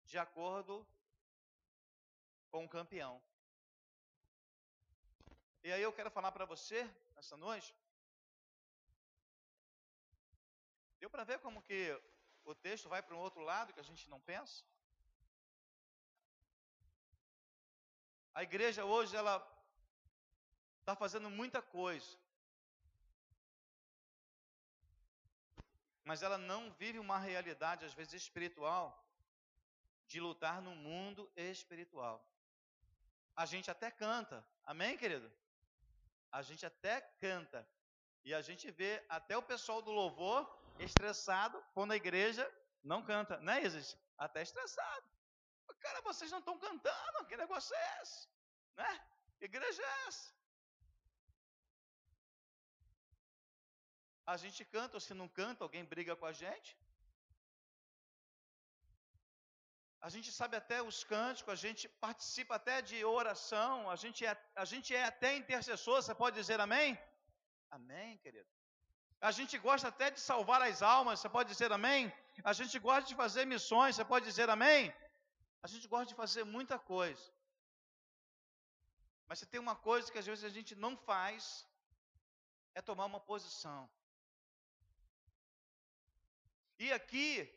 de 0.05 0.19
acordo 0.19 0.87
com 2.51 2.65
o 2.65 2.69
campeão. 2.69 3.23
E 5.65 5.73
aí 5.73 5.83
eu 5.83 5.93
quero 5.93 6.11
falar 6.11 6.33
para 6.33 6.45
você 6.45 6.83
nessa 7.15 7.37
noite. 7.37 7.75
Deu 10.99 11.09
para 11.09 11.25
ver 11.25 11.39
como 11.39 11.63
que 11.63 11.81
o 12.45 12.55
texto 12.55 12.89
vai 12.89 13.03
para 13.03 13.17
um 13.17 13.21
outro 13.21 13.43
lado 13.43 13.73
que 13.73 13.81
a 13.81 13.89
gente 13.91 14.11
não 14.11 14.21
pensa? 14.21 14.65
A 18.35 18.43
igreja 18.43 18.85
hoje 18.85 19.15
ela 19.15 19.35
está 20.81 20.97
fazendo 20.97 21.31
muita 21.31 21.61
coisa. 21.63 22.22
Mas 26.05 26.23
ela 26.23 26.39
não 26.39 26.71
vive 26.73 26.99
uma 26.99 27.19
realidade, 27.19 27.85
às 27.85 27.95
vezes 27.95 28.15
espiritual, 28.15 29.03
de 30.07 30.21
lutar 30.21 30.61
no 30.61 30.75
mundo 30.75 31.31
espiritual. 31.37 32.25
A 33.35 33.47
gente 33.47 33.71
até 33.71 33.91
canta, 33.91 34.45
amém, 34.65 34.97
querido? 34.97 35.31
A 36.31 36.43
gente 36.43 36.67
até 36.67 37.01
canta. 37.21 37.67
E 38.25 38.33
a 38.35 38.41
gente 38.41 38.71
vê 38.71 39.05
até 39.09 39.37
o 39.37 39.43
pessoal 39.43 39.83
do 39.83 39.91
louvor 39.91 40.49
estressado 40.79 41.63
quando 41.75 41.93
a 41.93 41.97
igreja 41.97 42.49
não 42.83 43.03
canta, 43.03 43.39
né, 43.39 43.63
Isis? 43.65 43.97
Até 44.17 44.43
estressado. 44.43 45.07
Cara, 45.81 46.01
vocês 46.03 46.31
não 46.31 46.39
estão 46.39 46.57
cantando, 46.59 47.27
que 47.27 47.37
negócio 47.37 47.75
é 47.75 48.03
esse? 48.03 48.29
Né? 48.77 49.01
Que 49.39 49.47
igreja 49.47 49.83
é 49.83 50.07
essa? 50.07 50.33
A 54.27 54.37
gente 54.37 54.65
canta, 54.65 54.97
ou 54.97 55.01
se 55.01 55.15
não 55.15 55.29
canta, 55.29 55.65
alguém 55.65 55.85
briga 55.85 56.15
com 56.15 56.27
a 56.27 56.33
gente. 56.33 56.77
A 60.01 60.09
gente 60.09 60.33
sabe 60.33 60.57
até 60.57 60.83
os 60.83 61.05
cânticos, 61.05 61.53
a 61.53 61.55
gente 61.55 61.89
participa 61.89 62.57
até 62.57 62.83
de 62.83 63.05
oração, 63.05 63.89
a 63.89 63.95
gente 63.95 64.27
é, 64.27 64.37
a 64.57 64.65
gente 64.65 64.95
é 64.95 65.05
até 65.05 65.37
intercessor, 65.37 66.03
você 66.03 66.15
pode 66.15 66.35
dizer 66.37 66.61
amém? 66.61 66.99
Amém, 67.71 68.19
querido. 68.19 68.49
A 69.21 69.31
gente 69.31 69.57
gosta 69.59 69.87
até 69.89 70.11
de 70.11 70.21
salvar 70.21 70.61
as 70.63 70.83
almas, 70.83 71.21
você 71.21 71.29
pode 71.29 71.49
dizer 71.49 71.71
amém? 71.71 72.13
A 72.43 72.53
gente 72.53 72.77
gosta 72.81 73.09
de 73.09 73.15
fazer 73.15 73.45
missões, 73.45 73.95
você 73.95 74.05
pode 74.05 74.25
dizer 74.27 74.51
amém? 74.51 74.93
A 75.63 75.69
gente 75.69 75.87
gosta 75.87 76.07
de 76.07 76.17
fazer 76.17 76.45
muita 76.45 76.79
coisa. 76.79 77.25
Mas 79.29 79.39
se 79.39 79.47
tem 79.47 79.61
uma 79.61 79.77
coisa 79.77 80.11
que 80.11 80.19
às 80.19 80.27
vezes 80.27 80.45
a 80.45 80.49
gente 80.49 80.75
não 80.75 80.97
faz, 80.97 81.65
é 82.75 82.83
tomar 82.83 83.07
uma 83.07 83.21
posição. 83.21 83.89
E 86.79 86.93
aqui 86.93 87.49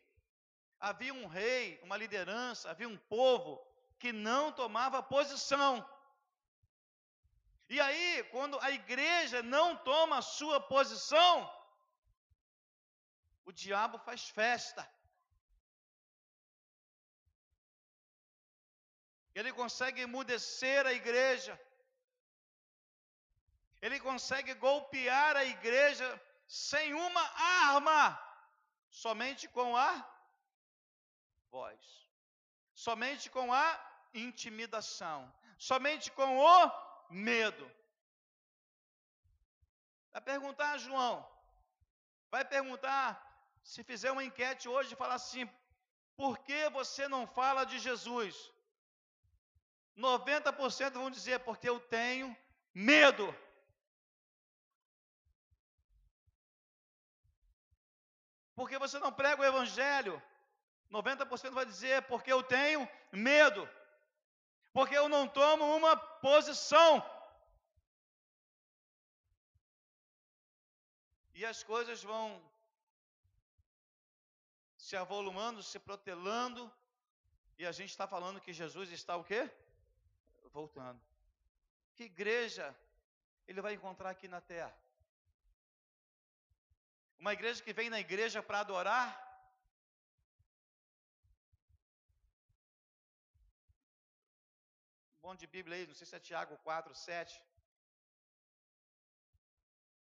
havia 0.80 1.13
um 1.13 1.28
rei, 1.28 1.80
uma 1.84 1.97
liderança, 1.97 2.69
havia 2.69 2.88
um 2.88 2.97
povo 2.97 3.65
que 3.97 4.12
não 4.12 4.51
tomava 4.51 5.01
posição. 5.01 5.88
E 7.67 7.80
aí, 7.80 8.23
quando 8.32 8.60
a 8.60 8.71
igreja 8.71 9.41
não 9.41 9.75
toma 9.75 10.19
a 10.19 10.21
sua 10.21 10.60
posição, 10.60 11.51
o 13.43 13.51
diabo 13.51 13.97
faz 13.97 14.30
festa. 14.30 14.88
Ele 19.34 19.51
consegue 19.51 20.01
emudecer 20.01 20.86
a 20.86 20.93
igreja. 20.93 21.60
Ele 23.82 23.99
consegue 23.99 24.54
golpear 24.54 25.36
a 25.36 25.43
igreja 25.43 26.08
sem 26.47 26.93
uma 26.93 27.21
arma 27.65 28.24
somente 29.03 29.47
com 29.55 29.75
a 29.75 29.91
voz, 31.51 31.81
somente 32.73 33.29
com 33.36 33.47
a 33.53 33.67
intimidação, 34.13 35.19
somente 35.69 36.10
com 36.17 36.38
o 36.38 36.71
medo. 37.10 37.65
Vai 40.13 40.21
perguntar 40.21 40.71
a 40.71 40.77
João, 40.86 41.15
vai 42.31 42.45
perguntar, 42.45 43.05
se 43.71 43.84
fizer 43.84 44.12
uma 44.12 44.23
enquete 44.23 44.69
hoje 44.69 44.93
e 44.93 45.01
falar 45.03 45.15
assim, 45.15 45.45
por 46.15 46.38
que 46.39 46.69
você 46.69 47.05
não 47.15 47.23
fala 47.27 47.65
de 47.65 47.77
Jesus? 47.79 48.34
90% 49.97 50.93
vão 50.93 51.10
dizer, 51.10 51.39
porque 51.41 51.67
eu 51.67 51.79
tenho 51.79 52.36
medo. 52.73 53.25
Porque 58.56 58.78
você 58.78 58.98
não 59.00 59.12
prega 59.12 59.41
o 59.41 59.46
evangelho? 59.46 60.22
90% 60.91 61.52
vai 61.52 61.65
dizer 61.65 62.04
porque 62.04 62.32
eu 62.32 62.41
tenho 62.41 62.88
medo. 63.12 63.68
Porque 64.72 64.96
eu 64.98 65.08
não 65.10 65.28
tomo 65.28 65.76
uma 65.76 65.96
posição. 65.98 67.04
E 71.34 71.46
as 71.46 71.63
coisas 71.63 72.02
vão 72.02 72.41
se 74.78 74.96
avolumando, 74.96 75.62
se 75.62 75.80
protelando, 75.80 76.72
e 77.58 77.65
a 77.65 77.72
gente 77.72 77.89
está 77.89 78.08
falando 78.08 78.39
que 78.39 78.54
Jesus 78.54 78.91
está 78.91 79.18
o 79.18 79.24
quê? 79.24 79.50
Voltando. 80.52 81.02
Que 81.96 82.04
igreja 82.04 82.76
ele 83.48 83.62
vai 83.62 83.74
encontrar 83.74 84.12
aqui 84.12 84.28
na 84.28 84.39
terra? 84.39 84.74
Uma 87.23 87.34
igreja 87.34 87.63
que 87.65 87.73
vem 87.80 87.89
na 87.89 87.99
igreja 88.06 88.41
para 88.47 88.60
adorar. 88.62 89.08
Um 95.13 95.21
bom 95.28 95.36
de 95.36 95.47
Bíblia 95.47 95.78
aí, 95.78 95.88
não 95.88 95.95
sei 95.99 96.08
se 96.08 96.15
é 96.15 96.19
Tiago 96.19 96.58
4, 96.58 96.93
7. 96.93 97.41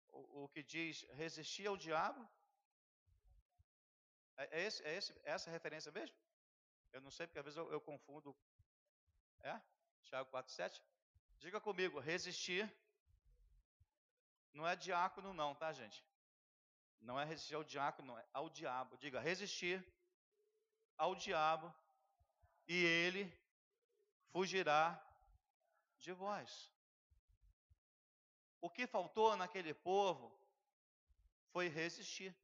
O, 0.09 0.45
o 0.45 0.49
que 0.49 0.63
diz 0.63 1.03
resistir 1.23 1.67
ao 1.67 1.77
diabo. 1.77 2.23
É, 4.37 4.45
é, 4.59 4.67
esse, 4.67 4.83
é, 4.85 4.97
esse, 4.97 5.13
é 5.25 5.31
essa 5.37 5.51
referência 5.51 5.91
mesmo? 5.93 6.17
Eu 6.93 7.01
não 7.01 7.11
sei, 7.11 7.27
porque 7.27 7.39
às 7.39 7.45
vezes 7.45 7.59
eu, 7.59 7.71
eu 7.73 7.81
confundo. 7.81 8.37
É? 9.41 9.61
Tiago 10.05 10.31
4, 10.31 10.53
7. 10.53 10.83
Diga 11.39 11.61
comigo, 11.61 11.99
resistir. 11.99 12.65
Não 14.53 14.67
é 14.67 14.75
diácono, 14.75 15.33
não, 15.33 15.55
tá, 15.55 15.73
gente? 15.73 16.05
Não 17.01 17.19
é 17.19 17.25
resistir 17.25 17.55
ao 17.55 17.65
diácono, 17.65 18.17
é 18.17 18.27
ao 18.33 18.49
diabo. 18.51 18.97
Diga, 18.97 19.21
resistir 19.21 19.85
ao 20.97 21.15
diabo 21.15 21.73
e 22.67 22.75
ele 22.85 23.33
fugirá 24.33 25.01
de 25.99 26.13
vós. 26.13 26.71
O 28.61 28.69
que 28.69 28.87
faltou 28.87 29.37
naquele 29.37 29.73
povo 29.73 30.37
foi 31.53 31.69
resistir. 31.69 32.35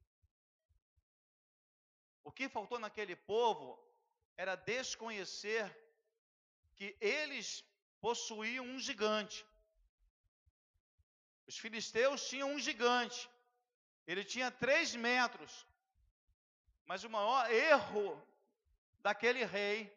O 2.23 2.31
que 2.31 2.49
faltou 2.49 2.79
naquele 2.79 3.15
povo 3.15 3.79
era 4.35 4.55
desconhecer 4.55 5.65
que 6.75 6.97
eles 6.99 7.63
possuíam 8.01 8.65
um 8.65 8.79
gigante. 8.79 9.45
Os 11.47 11.57
filisteus 11.57 12.27
tinham 12.27 12.51
um 12.53 12.59
gigante. 12.59 13.29
Ele 14.07 14.23
tinha 14.23 14.51
três 14.51 14.95
metros. 14.95 15.65
Mas 16.85 17.03
o 17.03 17.09
maior 17.09 17.51
erro 17.51 18.21
daquele 19.01 19.43
rei, 19.43 19.91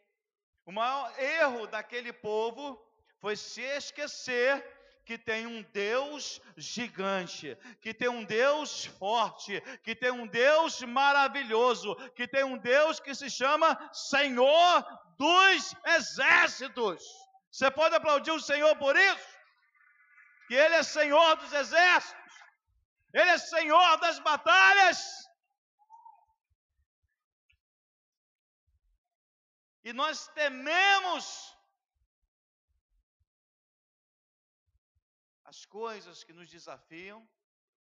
o 0.65 0.73
maior 0.73 1.19
erro 1.19 1.67
daquele 1.67 2.13
povo 2.13 2.81
foi 3.21 3.37
se 3.37 3.63
esquecer 3.63 4.65
que 5.05 5.17
tem 5.17 5.47
um 5.47 5.63
Deus 5.73 6.41
gigante, 6.55 7.57
que 7.81 7.95
tem 7.95 8.11
um 8.11 8.23
Deus 8.25 8.85
forte, 8.85 9.59
que 9.83 9.95
tem 9.95 10.11
um 10.11 10.27
Deus 10.27 10.83
maravilhoso, 10.83 11.97
que 12.11 12.29
tem 12.29 12.45
um 12.45 12.59
Deus 12.59 13.01
que 13.01 13.15
se 13.15 13.31
chama 13.31 13.79
Senhor 13.91 14.85
dos 15.17 15.75
Exércitos. 15.97 17.03
Você 17.51 17.71
pode 17.71 17.95
aplaudir 17.95 18.33
o 18.33 18.41
Senhor 18.41 18.77
por 18.77 18.95
isso? 18.97 19.29
Que 20.47 20.55
Ele 20.55 20.75
é 20.75 20.83
Senhor 20.83 21.37
dos 21.37 21.55
Exércitos, 21.55 22.35
Ele 23.13 23.31
é 23.31 23.39
Senhor 23.39 23.97
das 24.01 24.19
batalhas. 24.19 25.29
E 29.83 29.93
nós 29.93 30.29
tememos 30.29 31.25
as 35.45 35.65
coisas 35.65 36.23
que 36.23 36.33
nos 36.33 36.51
desafiam, 36.51 37.27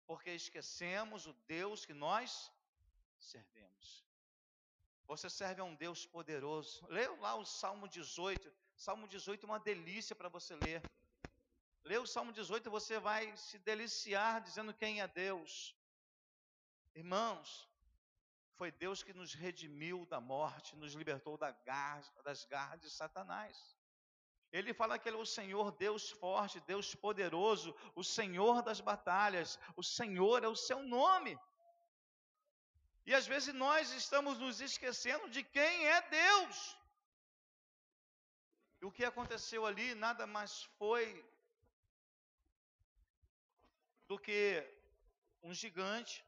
porque 0.07 0.31
esquecemos 0.31 1.27
o 1.27 1.33
Deus 1.55 1.87
que 1.87 1.95
nós 1.95 2.53
servimos. 3.19 4.05
Você 5.07 5.31
serve 5.31 5.61
a 5.61 5.65
um 5.65 5.75
Deus 5.75 6.05
poderoso. 6.05 6.87
Leia 6.89 7.11
lá 7.21 7.35
o 7.37 7.47
Salmo 7.47 7.89
18. 7.89 8.53
Salmo 8.77 9.09
18 9.09 9.47
é 9.47 9.49
uma 9.49 9.61
delícia 9.61 10.15
para 10.15 10.29
você 10.29 10.55
ler. 10.57 10.83
Lê 11.89 11.99
o 11.99 12.07
Salmo 12.13 12.33
18 12.33 12.69
você 12.69 12.99
vai 12.99 13.25
se 13.37 13.59
deliciar 13.59 14.41
dizendo 14.41 14.75
quem 14.75 15.01
é 15.01 15.07
Deus. 15.07 15.53
Irmãos, 16.97 17.49
foi 18.57 18.73
Deus 18.73 19.05
que 19.05 19.13
nos 19.13 19.33
redimiu 19.35 20.05
da 20.07 20.21
morte, 20.21 20.75
nos 20.75 20.95
libertou 20.95 21.39
das 21.39 22.45
garras 22.47 22.81
de 22.81 22.91
Satanás. 22.91 23.57
Ele 24.51 24.75
fala 24.75 24.99
que 24.99 25.09
ele 25.09 25.17
é 25.17 25.21
o 25.21 25.33
Senhor 25.39 25.71
Deus 25.85 26.11
forte, 26.11 26.59
Deus 26.73 26.93
poderoso, 26.93 27.73
o 27.95 28.03
Senhor 28.03 28.63
das 28.63 28.81
batalhas. 28.81 29.57
O 29.77 29.85
Senhor 29.85 30.43
é 30.43 30.49
o 30.49 30.57
seu 30.57 30.83
nome. 30.83 31.39
E 33.07 33.15
às 33.15 33.29
vezes 33.29 33.55
nós 33.55 33.93
estamos 33.93 34.39
nos 34.39 34.61
esquecendo 34.61 35.31
de 35.31 35.45
quem 35.45 35.87
é 35.87 36.03
Deus. 36.03 36.77
E 38.81 38.87
o 38.87 38.91
que 38.91 39.05
aconteceu 39.05 39.65
ali 39.65 39.95
nada 39.95 40.27
mais 40.27 40.65
foi 40.79 41.05
do 44.09 44.19
que 44.19 44.41
um 45.43 45.53
gigante. 45.53 46.25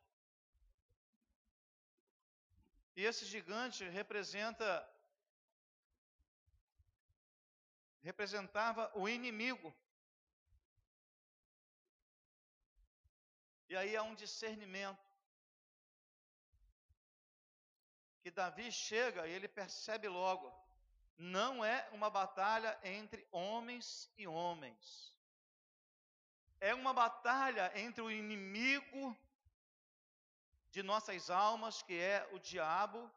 E 2.97 3.05
esse 3.05 3.25
gigante 3.25 3.89
representa 3.89 4.69
representava 8.03 8.91
o 8.95 9.09
inimigo. 9.09 9.75
E 13.69 13.77
aí 13.77 13.97
há 13.97 14.03
um 14.03 14.15
discernimento. 14.15 15.07
Que 18.23 18.31
Davi 18.31 18.71
chega 18.73 19.27
e 19.27 19.33
ele 19.33 19.49
percebe 19.49 20.09
logo: 20.09 20.53
não 21.17 21.65
é 21.65 21.89
uma 21.93 22.09
batalha 22.09 22.79
entre 22.83 23.27
homens 23.31 24.11
e 24.17 24.27
homens. 24.27 25.18
É 26.61 26.75
uma 26.75 26.93
batalha 26.93 27.71
entre 27.79 28.03
o 28.03 28.11
inimigo 28.11 29.17
de 30.71 30.83
nossas 30.83 31.31
almas, 31.31 31.83
que 31.83 31.95
é 31.99 32.29
o 32.33 32.39
diabo, 32.39 33.11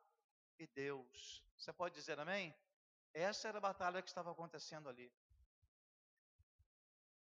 e 0.59 0.67
Deus. 0.67 1.43
Você 1.57 1.73
pode 1.73 1.95
dizer 1.95 2.19
amém? 2.19 2.55
Essa 3.13 3.47
era 3.47 3.57
a 3.57 3.61
batalha 3.61 4.01
que 4.01 4.09
estava 4.09 4.31
acontecendo 4.31 4.87
ali. 4.87 5.11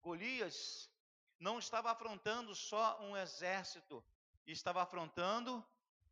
Golias 0.02 0.90
não 1.38 1.58
estava 1.58 1.90
afrontando 1.90 2.54
só 2.54 3.00
um 3.00 3.16
exército, 3.16 4.04
estava 4.46 4.82
afrontando 4.82 5.64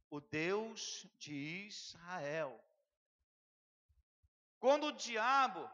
o 0.08 0.20
Deus 0.20 1.06
de 1.18 1.66
Israel. 1.68 2.58
Quando 4.58 4.86
o 4.88 4.92
diabo 4.92 5.70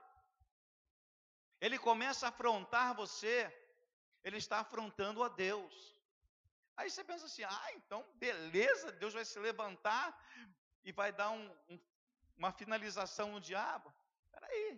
ele 1.61 1.79
começa 1.79 2.27
a 2.27 2.29
afrontar 2.29 2.95
você, 2.95 3.51
ele 4.27 4.39
está 4.45 4.57
afrontando 4.61 5.23
a 5.27 5.29
Deus. 5.45 5.75
Aí 6.77 6.89
você 6.91 7.03
pensa 7.11 7.27
assim: 7.27 7.45
ah, 7.45 7.69
então 7.79 8.01
beleza, 8.25 8.93
Deus 9.03 9.15
vai 9.19 9.25
se 9.25 9.39
levantar 9.49 10.07
e 10.85 10.93
vai 11.01 11.11
dar 11.21 11.31
um, 11.31 11.45
um 11.73 11.79
uma 12.41 12.51
finalização 12.61 13.27
no 13.35 13.41
diabo? 13.51 13.89
Espera 14.25 14.47
aí. 14.47 14.71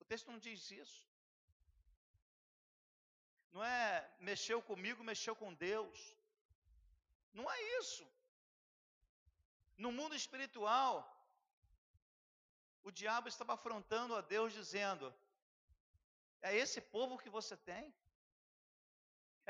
O 0.00 0.04
texto 0.10 0.30
não 0.30 0.38
diz 0.46 0.70
isso. 0.82 1.00
Não 3.54 3.62
é 3.62 3.82
mexeu 4.28 4.58
comigo, 4.70 5.10
mexeu 5.12 5.34
com 5.42 5.52
Deus. 5.70 5.98
Não 7.38 7.46
é 7.54 7.58
isso. 7.80 8.06
No 9.84 9.90
mundo 9.98 10.14
espiritual, 10.22 10.94
o 12.88 12.90
diabo 13.00 13.28
estava 13.28 13.54
afrontando 13.54 14.16
a 14.16 14.22
Deus, 14.34 14.52
dizendo: 14.60 15.14
É 16.48 16.50
esse 16.62 16.80
povo 16.94 17.20
que 17.22 17.30
você 17.36 17.56
tem? 17.70 17.84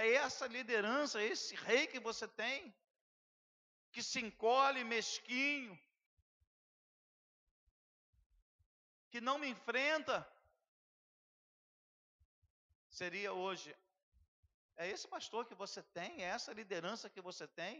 É 0.02 0.06
essa 0.26 0.46
liderança, 0.56 1.20
é 1.20 1.26
esse 1.34 1.54
rei 1.66 1.82
que 1.92 2.00
você 2.08 2.26
tem? 2.42 2.58
Que 3.92 4.02
se 4.10 4.20
encolhe 4.26 4.82
mesquinho, 4.92 5.74
que 9.10 9.20
não 9.28 9.36
me 9.42 9.48
enfrenta, 9.54 10.16
seria 13.00 13.32
hoje. 13.42 13.68
É 14.82 14.86
esse 14.94 15.06
pastor 15.16 15.42
que 15.50 15.60
você 15.64 15.82
tem, 15.98 16.10
é 16.22 16.30
essa 16.36 16.52
liderança 16.60 17.12
que 17.14 17.26
você 17.28 17.46
tem, 17.60 17.74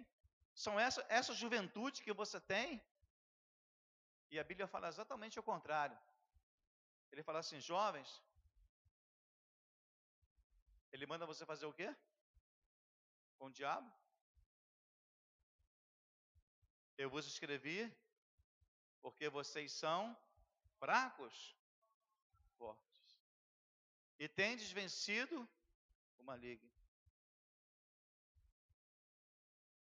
são 0.64 0.74
essa, 0.86 1.04
essa 1.20 1.32
juventude 1.42 2.04
que 2.06 2.18
você 2.22 2.40
tem. 2.54 2.68
E 4.32 4.38
a 4.42 4.44
Bíblia 4.50 4.68
fala 4.74 4.92
exatamente 4.94 5.38
o 5.40 5.48
contrário. 5.52 5.98
Ele 7.10 7.24
fala 7.28 7.40
assim: 7.40 7.60
jovens, 7.72 8.10
ele 10.94 11.06
manda 11.06 11.26
você 11.26 11.44
fazer 11.44 11.66
o 11.66 11.72
quê? 11.72 11.92
Com 13.36 13.46
o 13.46 13.50
diabo? 13.50 13.92
Eu 16.96 17.10
vos 17.10 17.26
escrevi 17.26 17.92
porque 19.02 19.28
vocês 19.28 19.72
são 19.72 20.16
fracos, 20.78 21.36
fortes. 22.56 23.18
E 24.20 24.28
tendes 24.28 24.70
vencido 24.70 25.36
o 26.16 26.22
maligno. 26.22 26.72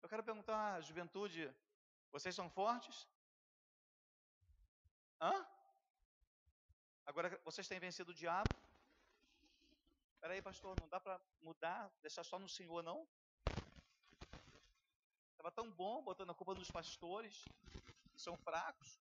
Eu 0.02 0.08
quero 0.08 0.22
perguntar 0.22 0.74
à 0.74 0.80
juventude: 0.80 1.52
vocês 2.12 2.32
são 2.32 2.48
fortes? 2.48 3.08
Hã? 5.20 5.34
Agora 7.04 7.40
vocês 7.44 7.66
têm 7.66 7.80
vencido 7.80 8.12
o 8.12 8.14
diabo? 8.14 8.54
Espera 10.22 10.34
aí, 10.34 10.40
pastor, 10.40 10.76
não 10.80 10.88
dá 10.88 11.00
para 11.00 11.20
mudar, 11.40 11.90
deixar 12.00 12.22
só 12.22 12.38
no 12.38 12.48
Senhor, 12.48 12.80
não? 12.80 13.08
Estava 15.32 15.50
tão 15.50 15.68
bom 15.68 16.00
botando 16.00 16.30
a 16.30 16.34
culpa 16.34 16.54
dos 16.54 16.70
pastores, 16.70 17.44
que 18.12 18.20
são 18.20 18.36
fracos. 18.36 19.00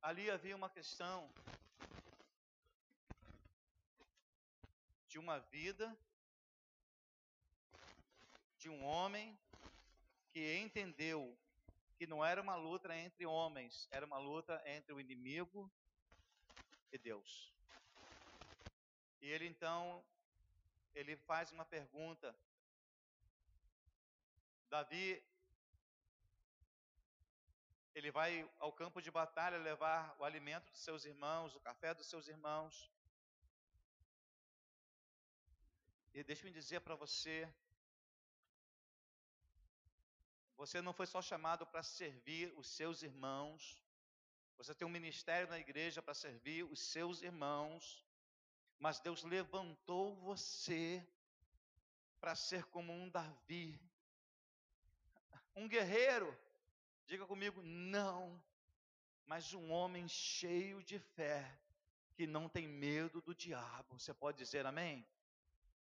Ali 0.00 0.28
havia 0.28 0.56
uma 0.56 0.68
questão 0.68 1.32
de 5.06 5.20
uma 5.20 5.38
vida 5.38 5.96
de 8.58 8.68
um 8.68 8.84
homem 8.84 9.38
que 10.32 10.56
entendeu 10.56 11.38
que 11.96 12.08
não 12.08 12.24
era 12.24 12.42
uma 12.42 12.56
luta 12.56 12.92
entre 12.92 13.24
homens, 13.24 13.86
era 13.92 14.04
uma 14.04 14.18
luta 14.18 14.60
entre 14.66 14.92
o 14.92 14.98
inimigo 14.98 15.72
e 16.90 16.98
Deus. 16.98 17.52
E 19.22 19.28
ele 19.30 19.46
então 19.46 20.04
ele 20.94 21.14
faz 21.16 21.52
uma 21.52 21.64
pergunta. 21.64 22.34
Davi 24.68 25.22
ele 27.94 28.10
vai 28.10 28.32
ao 28.58 28.72
campo 28.72 29.00
de 29.00 29.10
batalha 29.10 29.58
levar 29.58 30.16
o 30.18 30.24
alimento 30.24 30.70
de 30.72 30.78
seus 30.78 31.04
irmãos, 31.04 31.54
o 31.54 31.60
café 31.60 31.94
dos 31.94 32.06
seus 32.06 32.26
irmãos. 32.26 32.90
E 36.14 36.22
deixe-me 36.24 36.50
dizer 36.50 36.80
para 36.80 36.94
você, 36.94 37.36
você 40.56 40.80
não 40.82 40.92
foi 40.92 41.06
só 41.06 41.22
chamado 41.22 41.66
para 41.66 41.82
servir 41.82 42.52
os 42.56 42.66
seus 42.66 43.02
irmãos, 43.02 43.82
você 44.56 44.74
tem 44.74 44.86
um 44.86 44.90
ministério 44.90 45.48
na 45.48 45.58
igreja 45.58 46.02
para 46.02 46.14
servir 46.14 46.64
os 46.64 46.80
seus 46.80 47.22
irmãos, 47.22 48.04
mas 48.82 48.98
Deus 48.98 49.22
levantou 49.22 50.16
você 50.16 51.06
para 52.20 52.34
ser 52.34 52.64
como 52.64 52.92
um 52.92 53.08
Davi, 53.08 53.80
um 55.54 55.68
guerreiro. 55.68 56.36
Diga 57.06 57.24
comigo, 57.24 57.62
não, 57.62 58.42
mas 59.24 59.54
um 59.54 59.70
homem 59.70 60.08
cheio 60.08 60.82
de 60.82 60.98
fé, 60.98 61.48
que 62.16 62.26
não 62.26 62.48
tem 62.48 62.66
medo 62.66 63.20
do 63.20 63.32
diabo. 63.32 64.00
Você 64.00 64.12
pode 64.12 64.38
dizer 64.38 64.66
amém? 64.66 65.06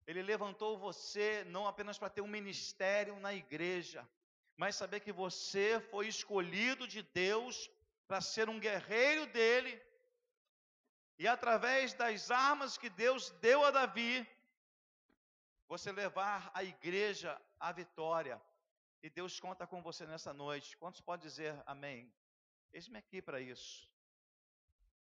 Ele 0.06 0.22
levantou 0.22 0.76
você 0.76 1.44
não 1.44 1.66
apenas 1.66 1.96
para 1.96 2.10
ter 2.10 2.20
um 2.20 2.28
ministério 2.28 3.18
na 3.20 3.32
igreja, 3.32 4.06
mas 4.54 4.76
saber 4.76 5.00
que 5.00 5.12
você 5.12 5.80
foi 5.90 6.08
escolhido 6.08 6.86
de 6.86 7.00
Deus 7.00 7.70
para 8.06 8.20
ser 8.20 8.50
um 8.50 8.60
guerreiro 8.60 9.24
dele, 9.28 9.80
e 11.22 11.28
através 11.28 11.94
das 11.94 12.32
armas 12.32 12.76
que 12.76 12.90
Deus 12.90 13.30
deu 13.46 13.64
a 13.64 13.70
Davi, 13.70 14.26
você 15.68 15.92
levar 15.92 16.50
a 16.52 16.64
igreja 16.64 17.40
à 17.60 17.70
vitória. 17.70 18.42
E 19.04 19.08
Deus 19.08 19.38
conta 19.38 19.64
com 19.64 19.80
você 19.80 20.04
nessa 20.04 20.32
noite. 20.32 20.76
Quantos 20.76 21.00
podem 21.00 21.28
dizer 21.28 21.52
amém? 21.64 22.12
Eis-me 22.72 22.98
aqui 22.98 23.22
para 23.22 23.40
isso. 23.40 23.88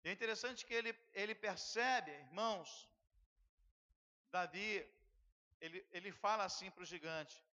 E 0.03 0.10
é 0.10 0.12
interessante 0.12 0.65
que 0.65 0.73
ele, 0.73 0.91
ele 1.13 1.36
percebe, 1.36 2.10
irmãos, 2.10 2.89
Davi, 4.32 4.71
ele, 5.62 5.86
ele 5.91 6.12
fala 6.12 6.45
assim 6.45 6.71
para 6.71 6.82
o 6.82 6.91
gigante: 6.93 7.45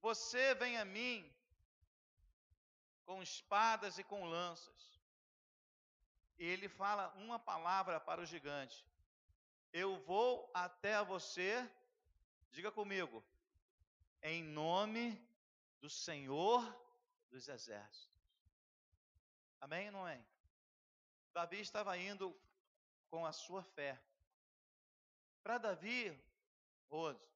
Você 0.00 0.56
vem 0.56 0.76
a 0.76 0.84
mim 0.84 1.32
com 3.04 3.22
espadas 3.22 3.96
e 3.96 4.02
com 4.02 4.24
lanças. 4.24 4.95
E 6.38 6.44
ele 6.44 6.68
fala 6.68 7.08
uma 7.16 7.38
palavra 7.38 7.98
para 7.98 8.20
o 8.20 8.26
gigante: 8.26 8.84
Eu 9.72 9.98
vou 10.00 10.50
até 10.52 11.02
você, 11.04 11.68
diga 12.50 12.70
comigo, 12.70 13.24
em 14.22 14.42
nome 14.42 15.20
do 15.80 15.88
Senhor 15.88 16.62
dos 17.30 17.48
Exércitos. 17.48 18.10
Amém 19.60 19.86
ou 19.86 19.92
não 19.92 20.08
é? 20.08 20.22
Davi 21.32 21.60
estava 21.60 21.96
indo 21.98 22.34
com 23.10 23.24
a 23.24 23.32
sua 23.32 23.62
fé. 23.62 24.00
Para 25.42 25.58
Davi, 25.58 26.18
Rose, 26.88 27.30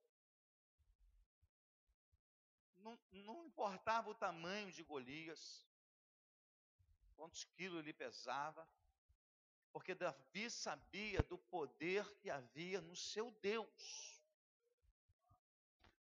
não, 2.78 2.98
não, 3.12 3.44
importava 3.44 4.10
o 4.10 4.14
tamanho 4.14 4.72
de 4.72 4.82
Golias, 4.82 5.66
quantos 7.14 7.44
quilos 7.44 7.80
ele 7.80 7.92
pesava, 7.92 8.66
porque 9.72 9.94
Davi 9.94 10.50
sabia 10.50 11.22
do 11.22 11.38
poder 11.38 12.04
que 12.16 12.28
havia 12.30 12.80
no 12.80 12.96
seu 12.96 13.30
Deus. 13.42 14.20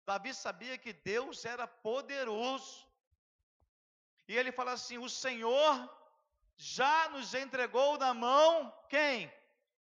Davi 0.04 0.34
sabia 0.34 0.76
que 0.76 0.92
Deus 0.92 1.44
era 1.44 1.66
poderoso. 1.66 2.86
E 4.26 4.36
ele 4.36 4.50
fala 4.50 4.72
assim: 4.72 4.98
O 4.98 5.08
Senhor 5.08 5.72
já 6.56 7.08
nos 7.10 7.32
entregou 7.34 7.96
na 7.96 8.12
mão 8.12 8.52
quem? 8.88 9.32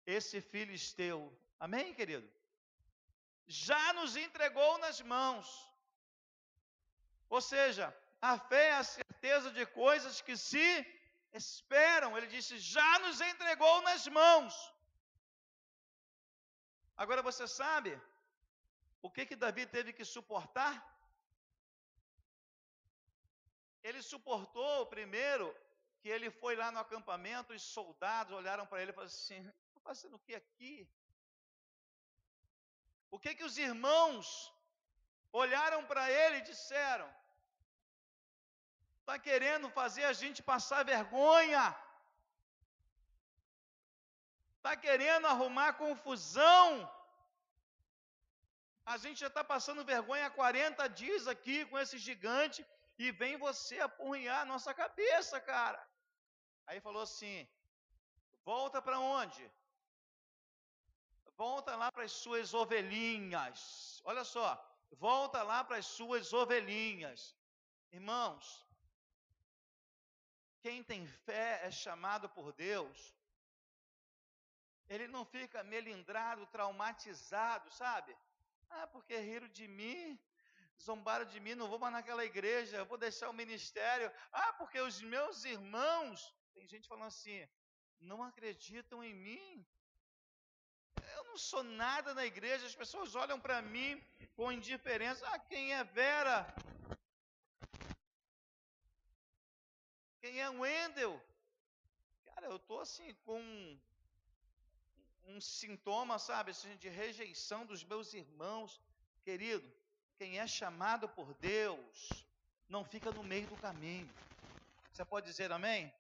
Esse 0.07 0.41
filisteu. 0.41 1.33
Amém, 1.59 1.95
querido? 1.95 2.29
Já 3.47 3.93
nos 3.93 4.17
entregou 4.17 4.79
nas 4.79 5.01
mãos. 5.01 5.69
Ou 7.29 7.41
seja, 7.41 7.95
a 8.21 8.39
fé 8.39 8.69
é 8.69 8.75
a 8.75 8.85
certeza 8.85 9.51
de 9.53 9.65
coisas 9.67 10.21
que 10.21 10.37
se 10.37 10.85
esperam. 11.33 12.17
Ele 12.17 12.27
disse: 12.27 12.59
Já 12.59 12.99
nos 13.01 13.21
entregou 13.21 13.83
nas 13.83 14.07
mãos. 14.07 14.55
Agora 16.97 17.23
você 17.23 17.49
sabe 17.49 17.99
o 19.03 19.11
que 19.11 19.25
que 19.25 19.37
Davi 19.37 19.67
teve 19.67 19.93
que 19.93 20.05
suportar? 20.05 20.75
Ele 23.83 24.03
suportou 24.03 24.87
primeiro 24.87 25.57
que 26.01 26.09
ele 26.09 26.31
foi 26.31 26.55
lá 26.57 26.71
no 26.71 26.79
acampamento, 26.79 27.53
os 27.53 27.63
soldados 27.63 28.35
olharam 28.35 28.67
para 28.67 28.83
ele 28.83 28.91
e 28.91 28.95
falaram 28.95 29.15
assim: 29.15 29.41
está 29.69 29.81
fazendo 29.81 30.17
o 30.17 30.19
que 30.19 30.35
aqui? 30.35 30.89
O 33.11 33.19
que 33.19 33.35
que 33.35 33.45
os 33.45 33.57
irmãos 33.59 34.53
olharam 35.33 35.85
para 35.87 36.11
ele 36.11 36.39
e 36.39 36.43
disseram? 36.43 37.20
Está 39.11 39.23
querendo 39.29 39.69
fazer 39.79 40.05
a 40.09 40.13
gente 40.19 40.41
passar 40.51 40.85
vergonha? 40.85 41.63
Está 44.59 44.77
querendo 44.85 45.27
arrumar 45.31 45.73
confusão? 45.73 46.67
A 48.93 48.97
gente 49.05 49.19
já 49.25 49.31
está 49.33 49.43
passando 49.43 49.85
vergonha 49.85 50.27
há 50.27 50.31
40 50.31 50.87
dias 51.01 51.27
aqui 51.27 51.57
com 51.65 51.77
esse 51.83 51.99
gigante 52.07 52.65
e 53.03 53.11
vem 53.11 53.37
você 53.47 53.81
apurrinhar 53.81 54.43
a 54.43 54.51
nossa 54.53 54.73
cabeça, 54.83 55.41
cara. 55.41 55.83
Aí 56.69 56.81
falou 56.81 57.03
assim: 57.03 57.37
volta 58.45 58.81
para 58.81 59.01
onde? 59.01 59.45
Volta 61.45 61.75
lá 61.75 61.91
para 61.91 62.05
as 62.05 62.13
suas 62.13 62.55
ovelhinhas. 62.63 64.01
Olha 64.05 64.23
só, 64.23 64.49
volta 65.09 65.43
lá 65.43 65.61
para 65.65 65.79
as 65.83 65.87
suas 65.99 66.33
ovelhinhas. 66.33 67.35
Irmãos, 67.91 68.70
quem 70.63 70.83
tem 70.83 71.07
fé 71.27 71.61
é 71.65 71.71
chamado 71.71 72.29
por 72.29 72.53
Deus. 72.53 72.99
Ele 74.89 75.07
não 75.07 75.25
fica 75.25 75.63
melindrado, 75.63 76.47
traumatizado, 76.47 77.71
sabe? 77.71 78.17
Ah, 78.69 78.87
porque 78.87 79.17
riram 79.17 79.49
de 79.49 79.67
mim, 79.69 80.19
zombaram 80.83 81.25
de 81.25 81.39
mim, 81.41 81.55
não 81.55 81.69
vou 81.69 81.79
mais 81.79 81.93
naquela 81.93 82.25
igreja, 82.25 82.85
vou 82.85 82.99
deixar 82.99 83.29
o 83.31 83.39
ministério. 83.43 84.11
Ah, 84.33 84.53
porque 84.55 84.81
os 84.81 85.01
meus 85.01 85.45
irmãos, 85.45 86.35
tem 86.55 86.67
gente 86.67 86.89
falando 86.89 87.07
assim, 87.07 87.49
não 88.01 88.23
acreditam 88.23 89.03
em 89.05 89.15
mim. 89.15 89.67
Eu 91.17 91.25
não 91.25 91.37
sou 91.37 91.63
nada 91.63 92.13
na 92.15 92.27
igreja, 92.27 92.67
as 92.67 92.75
pessoas 92.75 93.15
olham 93.15 93.39
para 93.41 93.63
mim 93.63 94.03
com 94.35 94.51
indiferença. 94.51 95.27
Ah, 95.29 95.39
quem 95.39 95.75
é 95.75 95.85
Vera? 95.85 96.37
Quem 100.31 100.41
é 100.41 100.49
Wendel? 100.49 101.21
Cara, 102.25 102.47
eu 102.47 102.55
estou 102.55 102.79
assim 102.79 103.13
com 103.27 103.43
um 105.27 105.41
sintoma, 105.41 106.21
sabe, 106.21 106.53
assim, 106.53 106.77
de 106.77 106.89
rejeição 106.89 107.67
dos 107.67 107.83
meus 107.83 108.15
irmãos. 108.15 108.81
Querido, 109.25 109.69
quem 110.17 110.39
é 110.39 110.47
chamado 110.47 111.09
por 111.09 111.35
Deus 111.41 112.25
não 112.69 112.85
fica 112.85 113.11
no 113.11 113.25
meio 113.25 113.49
do 113.49 113.57
caminho. 113.57 114.09
Você 114.93 115.05
pode 115.05 115.27
dizer 115.27 115.51
amém? 115.51 115.93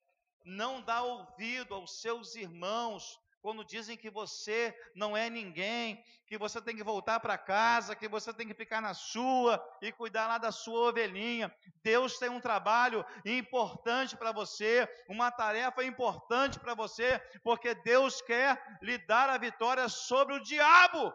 Não 0.45 0.81
dá 0.81 1.03
ouvido 1.03 1.74
aos 1.74 2.01
seus 2.01 2.37
irmãos 2.37 3.18
quando 3.41 3.64
dizem 3.64 3.97
que 3.97 4.11
você 4.11 4.74
não 4.95 5.16
é 5.16 5.30
ninguém, 5.30 6.03
que 6.26 6.36
você 6.36 6.61
tem 6.61 6.76
que 6.76 6.84
voltar 6.84 7.18
para 7.20 7.38
casa, 7.38 7.97
que 7.97 8.09
você 8.09 8.32
tem 8.32 8.47
que 8.47 8.55
ficar 8.55 8.80
na 8.80 8.95
sua 8.95 9.62
e 9.80 9.91
cuidar 9.93 10.26
lá 10.26 10.38
da 10.38 10.53
sua 10.53 10.91
ovelhinha. 10.91 11.55
Deus 11.82 12.18
tem 12.18 12.28
um 12.28 12.41
trabalho 12.41 13.05
importante 13.24 14.16
para 14.16 14.30
você, 14.30 14.86
uma 15.09 15.30
tarefa 15.30 15.82
importante 15.82 16.61
para 16.61 16.74
você, 16.74 17.18
porque 17.43 17.74
Deus 17.74 18.20
quer 18.20 18.62
lhe 18.82 18.99
dar 19.07 19.30
a 19.30 19.38
vitória 19.38 19.88
sobre 19.88 20.34
o 20.34 20.43
diabo. 20.43 21.12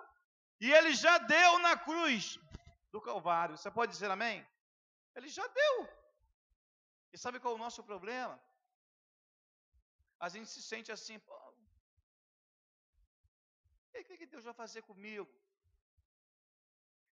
E 0.59 0.71
ele 0.71 0.93
já 0.93 1.17
deu 1.17 1.59
na 1.59 1.77
cruz 1.77 2.39
do 2.91 3.01
Calvário. 3.01 3.57
Você 3.57 3.69
pode 3.69 3.91
dizer 3.91 4.09
amém? 4.09 4.45
Ele 5.15 5.27
já 5.27 5.45
deu. 5.47 5.89
E 7.13 7.17
sabe 7.17 7.39
qual 7.39 7.53
é 7.53 7.55
o 7.55 7.59
nosso 7.59 7.83
problema? 7.83 8.41
A 10.19 10.27
gente 10.27 10.49
se 10.49 10.61
sente 10.61 10.91
assim, 10.91 11.19
e 13.97 14.01
o 14.01 14.05
que 14.05 14.25
Deus 14.25 14.43
vai 14.43 14.53
fazer 14.53 14.81
comigo? 14.81 15.27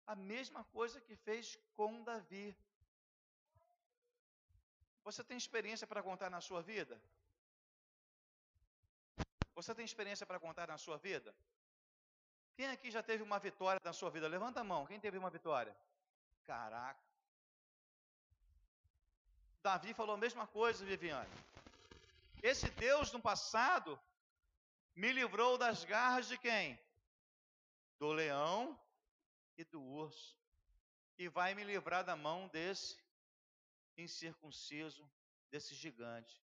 A 0.06 0.14
mesma 0.14 0.62
coisa 0.76 1.00
que 1.00 1.14
fez 1.14 1.58
com 1.76 2.02
Davi. 2.02 2.56
Você 5.04 5.22
tem 5.22 5.36
experiência 5.36 5.86
para 5.86 6.02
contar 6.02 6.30
na 6.30 6.40
sua 6.40 6.62
vida? 6.62 7.00
Você 9.54 9.74
tem 9.74 9.84
experiência 9.84 10.26
para 10.26 10.40
contar 10.40 10.66
na 10.68 10.78
sua 10.78 10.96
vida? 10.96 11.34
Quem 12.56 12.68
aqui 12.68 12.90
já 12.90 13.02
teve 13.02 13.22
uma 13.22 13.38
vitória 13.38 13.80
na 13.84 13.92
sua 13.92 14.10
vida? 14.10 14.26
Levanta 14.28 14.60
a 14.60 14.64
mão. 14.64 14.86
Quem 14.86 15.00
teve 15.00 15.16
uma 15.18 15.30
vitória? 15.30 15.74
Caraca. 16.46 17.00
Davi 19.62 19.92
falou 19.92 20.14
a 20.14 20.18
mesma 20.18 20.46
coisa, 20.46 20.84
Viviane. 20.84 21.30
Esse 22.42 22.70
Deus 22.70 23.12
no 23.12 23.20
passado 23.20 23.98
me 24.94 25.12
livrou 25.12 25.56
das 25.56 25.84
garras 25.84 26.28
de 26.28 26.38
quem? 26.38 26.78
Do 27.98 28.12
leão 28.12 28.78
e 29.56 29.64
do 29.64 29.82
urso. 29.82 30.38
E 31.18 31.28
vai 31.28 31.54
me 31.54 31.64
livrar 31.64 32.04
da 32.04 32.16
mão 32.16 32.48
desse 32.48 32.98
incircunciso, 33.96 35.10
desse 35.50 35.74
gigante. 35.74 36.42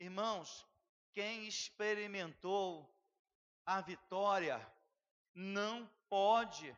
Irmãos, 0.00 0.66
quem 1.12 1.46
experimentou 1.46 2.92
a 3.64 3.80
vitória 3.80 4.64
não 5.34 5.88
pode 6.08 6.76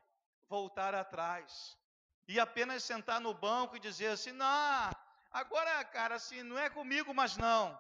voltar 0.49 0.95
atrás 0.95 1.79
e 2.27 2.39
apenas 2.39 2.83
sentar 2.85 3.21
no 3.21 3.35
banco 3.35 3.77
e 3.77 3.81
dizer 3.81 4.09
assim: 4.09 4.33
não, 4.33 4.91
agora, 5.31 5.85
cara, 5.85 6.15
assim, 6.15 6.43
não 6.43 6.59
é 6.59 6.69
comigo, 6.71 7.13
mas 7.15 7.37
não. 7.37 7.79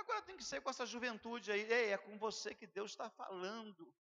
Agora 0.00 0.22
tem 0.22 0.36
que 0.36 0.44
ser 0.44 0.60
com 0.62 0.70
essa 0.70 0.86
juventude 0.86 1.52
aí. 1.52 1.62
Ei, 1.78 1.92
é 1.92 1.98
com 1.98 2.18
você 2.18 2.54
que 2.54 2.66
Deus 2.66 2.92
está 2.92 3.08
falando. 3.10 3.92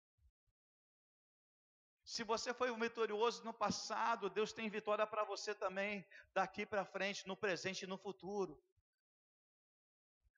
Se 2.04 2.24
você 2.24 2.54
foi 2.54 2.72
um 2.72 2.80
vitorioso 2.80 3.44
no 3.44 3.54
passado, 3.54 4.30
Deus 4.30 4.52
tem 4.52 4.70
vitória 4.70 5.06
para 5.06 5.24
você 5.24 5.54
também, 5.54 6.06
daqui 6.34 6.66
para 6.66 6.86
frente, 6.86 7.28
no 7.28 7.36
presente 7.36 7.84
e 7.84 7.88
no 7.88 7.98
futuro. 7.98 8.60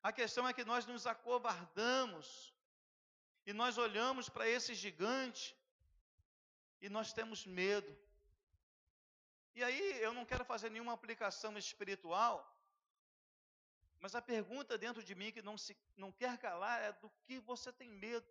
A 0.04 0.12
questão 0.12 0.48
é 0.48 0.54
que 0.54 0.66
nós 0.66 0.86
nos 0.86 1.06
acovardamos 1.06 2.54
e 3.46 3.54
nós 3.54 3.78
olhamos 3.78 4.28
para 4.28 4.50
esse 4.50 4.74
gigante 4.74 5.56
e 6.82 6.90
nós 6.90 7.14
temos 7.14 7.46
medo. 7.46 7.96
E 9.54 9.64
aí 9.64 10.02
eu 10.02 10.12
não 10.12 10.26
quero 10.26 10.44
fazer 10.44 10.72
nenhuma 10.72 10.94
aplicação 10.94 11.56
espiritual, 11.58 12.51
mas 14.02 14.16
a 14.16 14.22
pergunta 14.22 14.80
dentro 14.80 15.04
de 15.04 15.14
mim 15.14 15.32
que 15.32 15.44
não, 15.44 15.56
se, 15.58 15.78
não 15.96 16.12
quer 16.12 16.36
calar 16.40 16.82
é 16.82 16.92
do 16.94 17.10
que 17.24 17.40
você 17.40 17.72
tem 17.72 17.88
medo. 17.88 18.28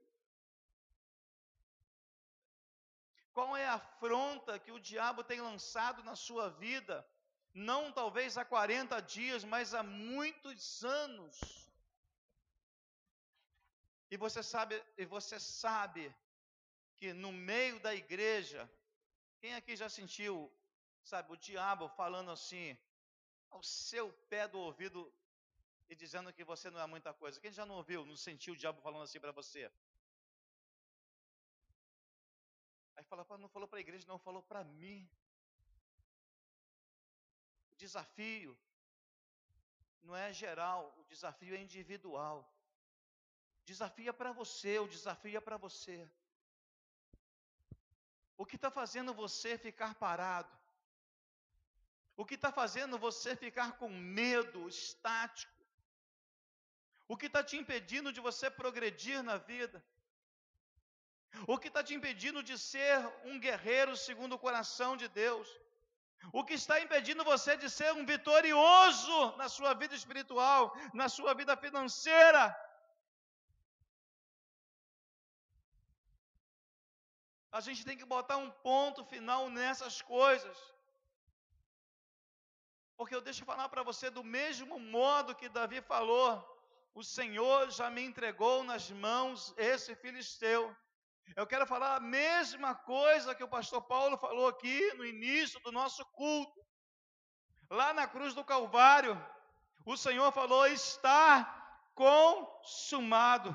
Qual 3.32 3.56
é 3.56 3.66
a 3.66 3.74
afronta 3.74 4.58
que 4.58 4.72
o 4.72 4.80
diabo 4.80 5.22
tem 5.22 5.40
lançado 5.40 6.02
na 6.02 6.16
sua 6.16 6.50
vida? 6.50 7.08
Não 7.54 7.92
talvez 7.92 8.36
há 8.36 8.44
40 8.44 9.00
dias, 9.00 9.44
mas 9.44 9.72
há 9.72 9.84
muitos 9.84 10.84
anos. 10.84 11.38
E 14.10 14.16
você 14.16 14.42
sabe, 14.42 14.82
e 14.98 15.04
você 15.04 15.38
sabe 15.38 16.12
que 16.96 17.12
no 17.12 17.30
meio 17.30 17.78
da 17.78 17.94
igreja, 17.94 18.68
quem 19.40 19.54
aqui 19.54 19.76
já 19.76 19.88
sentiu, 19.88 20.52
sabe, 21.04 21.32
o 21.32 21.36
diabo 21.36 21.88
falando 21.90 22.32
assim 22.32 22.76
ao 23.50 23.62
seu 23.62 24.12
pé 24.28 24.48
do 24.48 24.58
ouvido 24.58 25.12
e 25.90 25.96
dizendo 25.96 26.32
que 26.32 26.44
você 26.44 26.70
não 26.70 26.80
é 26.80 26.86
muita 26.86 27.12
coisa. 27.12 27.40
Quem 27.40 27.50
já 27.50 27.66
não 27.66 27.74
ouviu, 27.74 28.06
não 28.06 28.16
sentiu 28.16 28.54
o 28.54 28.56
diabo 28.56 28.80
falando 28.80 29.02
assim 29.02 29.18
para 29.18 29.32
você? 29.32 29.70
Aí 32.96 33.02
fala, 33.04 33.26
não 33.36 33.48
falou 33.48 33.66
para 33.66 33.78
a 33.80 33.80
igreja, 33.80 34.06
não, 34.06 34.18
falou 34.18 34.42
para 34.42 34.62
mim. 34.62 35.10
O 37.72 37.74
desafio 37.74 38.56
não 40.00 40.14
é 40.14 40.32
geral, 40.32 40.94
o 40.96 41.04
desafio 41.04 41.56
é 41.56 41.60
individual. 41.60 42.38
O 43.62 43.64
desafio 43.64 44.08
é 44.08 44.12
para 44.12 44.32
você, 44.32 44.78
o 44.78 44.86
desafio 44.86 45.36
é 45.36 45.40
para 45.40 45.56
você. 45.56 46.08
O 48.38 48.46
que 48.46 48.54
está 48.54 48.70
fazendo 48.70 49.12
você 49.12 49.58
ficar 49.58 49.96
parado? 49.96 50.56
O 52.16 52.24
que 52.24 52.36
está 52.36 52.52
fazendo 52.52 52.96
você 52.96 53.34
ficar 53.34 53.72
com 53.72 53.88
medo, 53.88 54.68
estático? 54.68 55.59
O 57.12 57.16
que 57.20 57.28
está 57.30 57.40
te 57.48 57.56
impedindo 57.60 58.08
de 58.16 58.20
você 58.26 58.46
progredir 58.58 59.20
na 59.28 59.36
vida? 59.52 59.78
O 61.52 61.56
que 61.60 61.68
está 61.70 61.82
te 61.86 61.92
impedindo 61.98 62.40
de 62.48 62.56
ser 62.56 62.96
um 63.30 63.36
guerreiro 63.46 63.94
segundo 64.02 64.34
o 64.34 64.42
coração 64.44 64.90
de 65.00 65.08
Deus? 65.22 65.48
O 66.38 66.44
que 66.46 66.54
está 66.60 66.76
impedindo 66.84 67.28
você 67.30 67.56
de 67.62 67.68
ser 67.78 67.90
um 67.94 68.04
vitorioso 68.12 69.16
na 69.40 69.48
sua 69.56 69.72
vida 69.80 69.94
espiritual, 70.00 70.62
na 71.00 71.08
sua 71.16 71.34
vida 71.40 71.56
financeira? 71.64 72.44
A 77.58 77.60
gente 77.66 77.84
tem 77.88 77.98
que 78.00 78.12
botar 78.14 78.36
um 78.44 78.52
ponto 78.68 79.04
final 79.14 79.50
nessas 79.58 80.00
coisas. 80.14 80.56
Porque 82.96 83.16
eu 83.18 83.26
deixo 83.28 83.44
falar 83.52 83.68
para 83.68 83.82
você 83.90 84.08
do 84.20 84.24
mesmo 84.38 84.78
modo 84.78 85.38
que 85.42 85.48
Davi 85.58 85.80
falou: 85.92 86.30
o 86.94 87.02
Senhor 87.02 87.70
já 87.70 87.90
me 87.90 88.02
entregou 88.02 88.64
nas 88.64 88.90
mãos 88.90 89.54
esse 89.56 89.94
filisteu. 89.94 90.74
Eu 91.36 91.46
quero 91.46 91.66
falar 91.66 91.96
a 91.96 92.00
mesma 92.00 92.74
coisa 92.74 93.34
que 93.34 93.44
o 93.44 93.48
pastor 93.48 93.82
Paulo 93.82 94.18
falou 94.18 94.48
aqui 94.48 94.92
no 94.94 95.04
início 95.04 95.60
do 95.60 95.70
nosso 95.70 96.04
culto. 96.06 96.60
Lá 97.70 97.94
na 97.94 98.06
cruz 98.06 98.34
do 98.34 98.44
Calvário, 98.44 99.16
o 99.86 99.96
Senhor 99.96 100.32
falou: 100.32 100.66
está 100.66 101.56
consumado. 101.94 103.54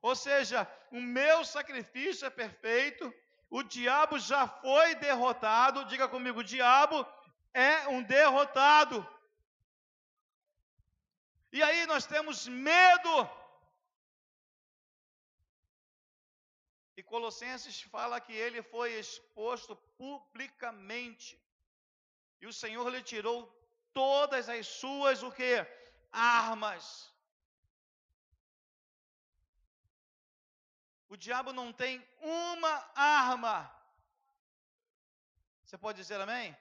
Ou 0.00 0.16
seja, 0.16 0.66
o 0.90 1.00
meu 1.00 1.44
sacrifício 1.44 2.26
é 2.26 2.30
perfeito, 2.30 3.12
o 3.50 3.62
diabo 3.62 4.18
já 4.18 4.48
foi 4.48 4.94
derrotado. 4.94 5.84
Diga 5.84 6.08
comigo: 6.08 6.40
o 6.40 6.44
diabo 6.44 7.06
é 7.52 7.86
um 7.88 8.02
derrotado. 8.02 9.06
E 11.52 11.62
aí 11.62 11.86
nós 11.86 12.06
temos 12.06 12.48
medo. 12.48 13.14
E 16.96 17.02
Colossenses 17.02 17.80
fala 17.94 18.20
que 18.20 18.32
ele 18.32 18.62
foi 18.62 18.88
exposto 18.98 19.76
publicamente. 20.02 21.38
E 22.40 22.46
o 22.46 22.52
Senhor 22.52 22.88
lhe 22.88 23.02
tirou 23.02 23.38
todas 23.92 24.48
as 24.48 24.66
suas 24.66 25.22
o 25.22 25.30
que? 25.30 25.54
Armas. 26.10 27.12
O 31.12 31.16
diabo 31.16 31.52
não 31.52 31.70
tem 31.70 32.02
uma 32.20 32.74
arma. 32.94 33.56
Você 35.62 35.76
pode 35.76 35.98
dizer 35.98 36.18
amém? 36.18 36.56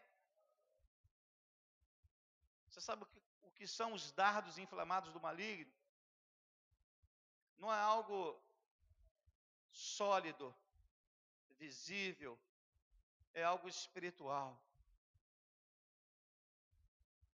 Você 2.67 2.81
sabe 2.81 3.03
o 3.03 3.05
que, 3.05 3.20
que 3.61 3.67
são 3.67 3.93
os 3.93 4.11
dardos 4.11 4.57
inflamados 4.57 5.13
do 5.13 5.19
maligno? 5.25 5.71
Não 7.59 7.71
é 7.71 7.79
algo 7.79 8.19
sólido, 9.71 10.47
visível, 11.59 12.33
é 13.35 13.43
algo 13.43 13.67
espiritual. 13.69 14.49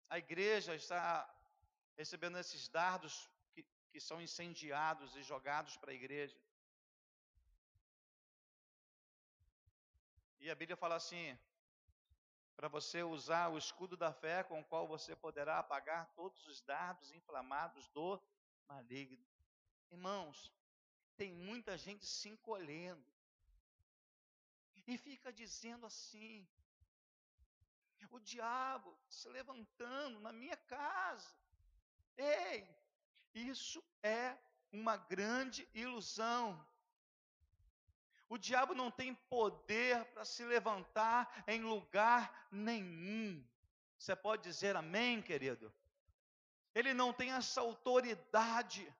A 0.10 0.18
igreja 0.18 0.74
está 0.74 1.06
recebendo 1.98 2.38
esses 2.38 2.70
dardos 2.70 3.30
que, 3.54 3.66
que 3.92 4.00
são 4.00 4.22
incendiados 4.22 5.18
e 5.18 5.24
jogados 5.24 5.76
para 5.76 5.92
a 5.92 6.00
igreja. 6.02 6.38
E 10.40 10.50
a 10.50 10.56
Bíblia 10.56 10.78
fala 10.78 10.96
assim: 10.96 11.38
para 12.56 12.68
você 12.68 13.04
usar 13.04 13.50
o 13.50 13.58
escudo 13.58 13.98
da 13.98 14.14
fé 14.14 14.44
com 14.44 14.60
o 14.60 14.66
qual 14.66 14.88
você 14.88 15.16
poderá 15.16 15.60
apagar 15.60 16.12
todos 16.16 16.46
os 16.48 16.62
dardos 16.62 17.12
inflamados 17.12 17.88
do 17.90 18.22
maligno. 18.68 19.26
Irmãos, 19.92 20.52
tem 21.16 21.32
muita 21.34 21.78
gente 21.78 22.06
se 22.06 22.30
encolhendo 22.30 23.06
e 24.88 24.98
fica 24.98 25.32
dizendo 25.32 25.86
assim: 25.86 26.48
o 28.14 28.20
diabo 28.20 28.96
se 29.10 29.28
levantando 29.30 30.20
na 30.20 30.32
minha 30.32 30.56
casa. 30.56 31.36
Ei, 32.16 32.68
isso 33.34 33.84
é 34.04 34.38
uma 34.72 34.98
grande 34.98 35.68
ilusão. 35.74 36.64
O 38.34 38.38
diabo 38.40 38.74
não 38.74 38.90
tem 38.90 39.14
poder 39.14 40.06
para 40.06 40.26
se 40.26 40.44
levantar 40.44 41.44
em 41.48 41.62
lugar 41.62 42.48
nenhum. 42.52 43.48
Você 43.96 44.16
pode 44.16 44.42
dizer 44.42 44.76
amém, 44.76 45.22
querido? 45.22 45.72
Ele 46.74 46.96
não 46.96 47.14
tem 47.14 47.32
essa 47.32 47.62
autoridade. 47.62 48.92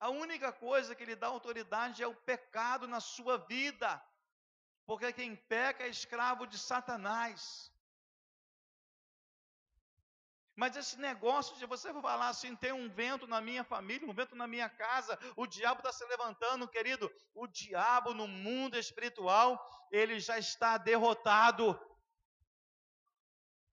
A 0.00 0.08
única 0.08 0.52
coisa 0.52 0.96
que 0.96 1.04
lhe 1.04 1.14
dá 1.14 1.28
autoridade 1.28 2.02
é 2.02 2.08
o 2.08 2.16
pecado 2.16 2.88
na 2.88 2.98
sua 2.98 3.38
vida. 3.38 4.02
Porque 4.84 5.12
quem 5.12 5.36
peca 5.36 5.84
é 5.84 5.88
escravo 5.88 6.44
de 6.44 6.58
Satanás. 6.58 7.70
Mas 10.56 10.74
esse 10.74 10.98
negócio 10.98 11.54
de 11.58 11.66
você 11.66 11.92
falar 12.00 12.28
assim, 12.28 12.56
tem 12.56 12.72
um 12.72 12.88
vento 12.88 13.26
na 13.26 13.42
minha 13.42 13.62
família, 13.62 14.08
um 14.08 14.14
vento 14.14 14.34
na 14.34 14.46
minha 14.46 14.70
casa, 14.70 15.18
o 15.36 15.46
diabo 15.46 15.80
está 15.80 15.92
se 15.92 16.04
levantando, 16.06 16.66
querido. 16.66 17.12
O 17.34 17.46
diabo 17.46 18.14
no 18.14 18.26
mundo 18.26 18.78
espiritual, 18.78 19.48
ele 19.92 20.18
já 20.18 20.38
está 20.38 20.78
derrotado. 20.78 21.78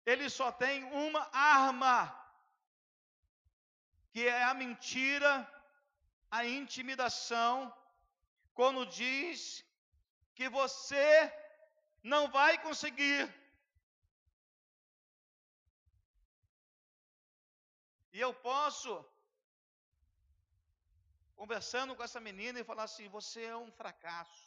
ele 0.06 0.30
só 0.30 0.52
tem 0.52 0.84
uma 0.84 1.30
arma, 1.32 2.14
que 4.12 4.28
é 4.28 4.44
a 4.44 4.54
mentira, 4.54 5.50
a 6.30 6.46
intimidação, 6.46 7.74
quando 8.54 8.86
diz 8.86 9.64
que 10.36 10.50
você 10.50 11.32
não 12.04 12.30
vai 12.30 12.58
conseguir. 12.62 13.34
E 18.16 18.20
eu 18.26 18.32
posso, 18.50 18.92
conversando 21.36 21.96
com 21.96 22.04
essa 22.08 22.20
menina, 22.28 22.60
e 22.60 22.70
falar 22.72 22.84
assim: 22.84 23.08
você 23.18 23.42
é 23.54 23.58
um 23.58 23.72
fracasso. 23.80 24.44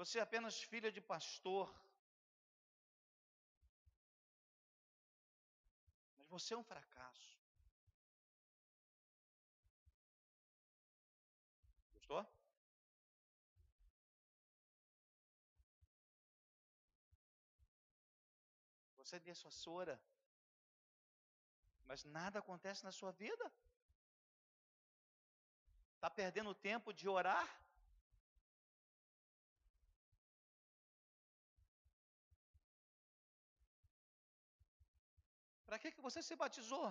Você 0.00 0.18
é 0.18 0.22
apenas 0.22 0.62
filha 0.72 0.90
de 0.96 1.02
pastor. 1.12 1.68
Mas 6.18 6.28
você 6.34 6.54
é 6.54 6.58
um 6.62 6.68
fracasso. 6.72 7.05
Você 19.16 19.20
é 19.20 19.32
desfassora. 19.32 19.94
Mas 21.88 22.04
nada 22.16 22.38
acontece 22.40 22.84
na 22.84 22.92
sua 22.92 23.12
vida? 23.12 23.44
Está 25.94 26.10
perdendo 26.10 26.54
tempo 26.54 26.92
de 26.92 27.08
orar? 27.08 27.46
Para 35.64 35.78
que, 35.78 35.90
que 35.92 36.02
você 36.06 36.22
se 36.28 36.36
batizou? 36.36 36.88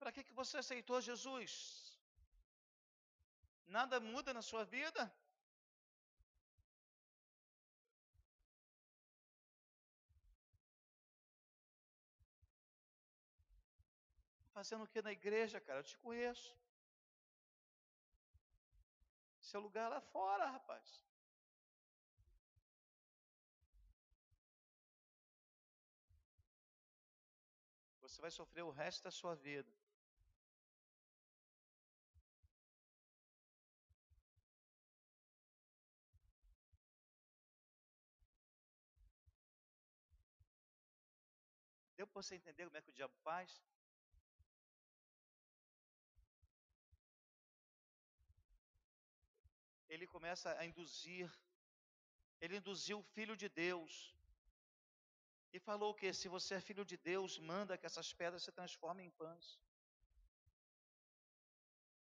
Para 0.00 0.10
que, 0.10 0.24
que 0.24 0.38
você 0.40 0.56
aceitou 0.58 1.00
Jesus? 1.00 1.62
Nada 3.78 4.00
muda 4.00 4.34
na 4.34 4.42
sua 4.50 4.64
vida? 4.64 5.02
Fazendo 14.60 14.84
o 14.84 14.88
que 14.92 15.00
na 15.00 15.10
igreja, 15.10 15.58
cara? 15.58 15.78
Eu 15.78 15.84
te 15.90 15.96
conheço. 15.96 16.54
Seu 19.40 19.58
lugar 19.58 19.86
é 19.86 19.88
lá 19.88 20.00
fora, 20.02 20.50
rapaz. 20.50 21.02
Você 28.02 28.20
vai 28.20 28.30
sofrer 28.30 28.62
o 28.62 28.70
resto 28.70 29.02
da 29.04 29.10
sua 29.10 29.34
vida. 29.34 29.72
Deu 41.96 42.06
para 42.06 42.22
você 42.22 42.34
entender 42.34 42.66
como 42.66 42.76
é 42.76 42.82
que 42.82 42.90
o 42.90 42.92
diabo 42.92 43.14
faz? 43.24 43.69
Ele 50.00 50.06
começa 50.16 50.48
a 50.58 50.64
induzir, 50.68 51.30
ele 52.40 52.56
induziu 52.58 52.96
o 53.00 53.08
filho 53.14 53.34
de 53.40 53.48
Deus 53.50 53.94
e 55.52 55.58
falou 55.66 55.90
que 55.98 56.10
se 56.18 56.26
você 56.34 56.54
é 56.54 56.60
filho 56.68 56.84
de 56.90 56.96
Deus, 57.08 57.32
manda 57.50 57.76
que 57.76 57.84
essas 57.88 58.10
pedras 58.20 58.44
se 58.46 58.52
transformem 58.58 59.08
em 59.08 59.10
pães. 59.10 59.48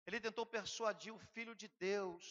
Ele 0.06 0.20
tentou 0.26 0.45
persuadir 0.58 1.12
o 1.12 1.24
filho 1.34 1.56
de 1.56 1.68
Deus. 1.86 2.28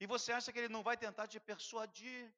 E 0.00 0.06
você 0.14 0.32
acha 0.32 0.50
que 0.50 0.60
ele 0.60 0.72
não 0.76 0.82
vai 0.88 0.96
tentar 0.96 1.26
te 1.28 1.38
persuadir? 1.50 2.32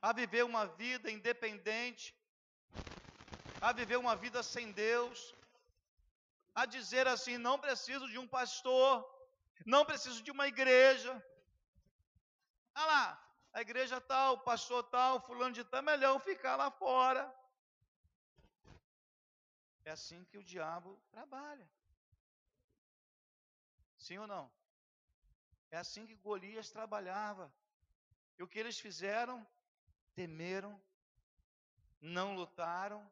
A 0.00 0.14
viver 0.22 0.44
uma 0.52 0.64
vida 0.82 1.10
independente, 1.18 2.08
a 3.60 3.72
viver 3.82 3.98
uma 3.98 4.16
vida 4.24 4.42
sem 4.54 4.72
Deus, 4.72 5.34
a 6.54 6.64
dizer 6.78 7.06
assim: 7.14 7.36
não 7.36 7.58
preciso 7.66 8.08
de 8.08 8.18
um 8.24 8.28
pastor, 8.38 9.17
não 9.64 9.84
preciso 9.84 10.22
de 10.22 10.30
uma 10.30 10.46
igreja. 10.46 11.12
Ah 12.74 12.86
lá, 12.86 13.28
a 13.52 13.60
igreja 13.60 14.00
tal, 14.00 14.38
pastor 14.40 14.84
tal, 14.84 15.20
fulano 15.20 15.54
de 15.54 15.64
tal, 15.64 15.80
é 15.80 15.82
melhor 15.82 16.20
ficar 16.20 16.56
lá 16.56 16.70
fora. 16.70 17.32
É 19.84 19.90
assim 19.90 20.24
que 20.24 20.38
o 20.38 20.44
diabo 20.44 21.00
trabalha. 21.10 21.68
Sim 23.96 24.18
ou 24.18 24.26
não? 24.26 24.50
É 25.70 25.76
assim 25.78 26.06
que 26.06 26.14
Golias 26.14 26.70
trabalhava. 26.70 27.52
E 28.38 28.42
o 28.42 28.48
que 28.48 28.58
eles 28.58 28.78
fizeram? 28.78 29.46
Temeram, 30.14 30.80
não 32.00 32.34
lutaram. 32.34 33.10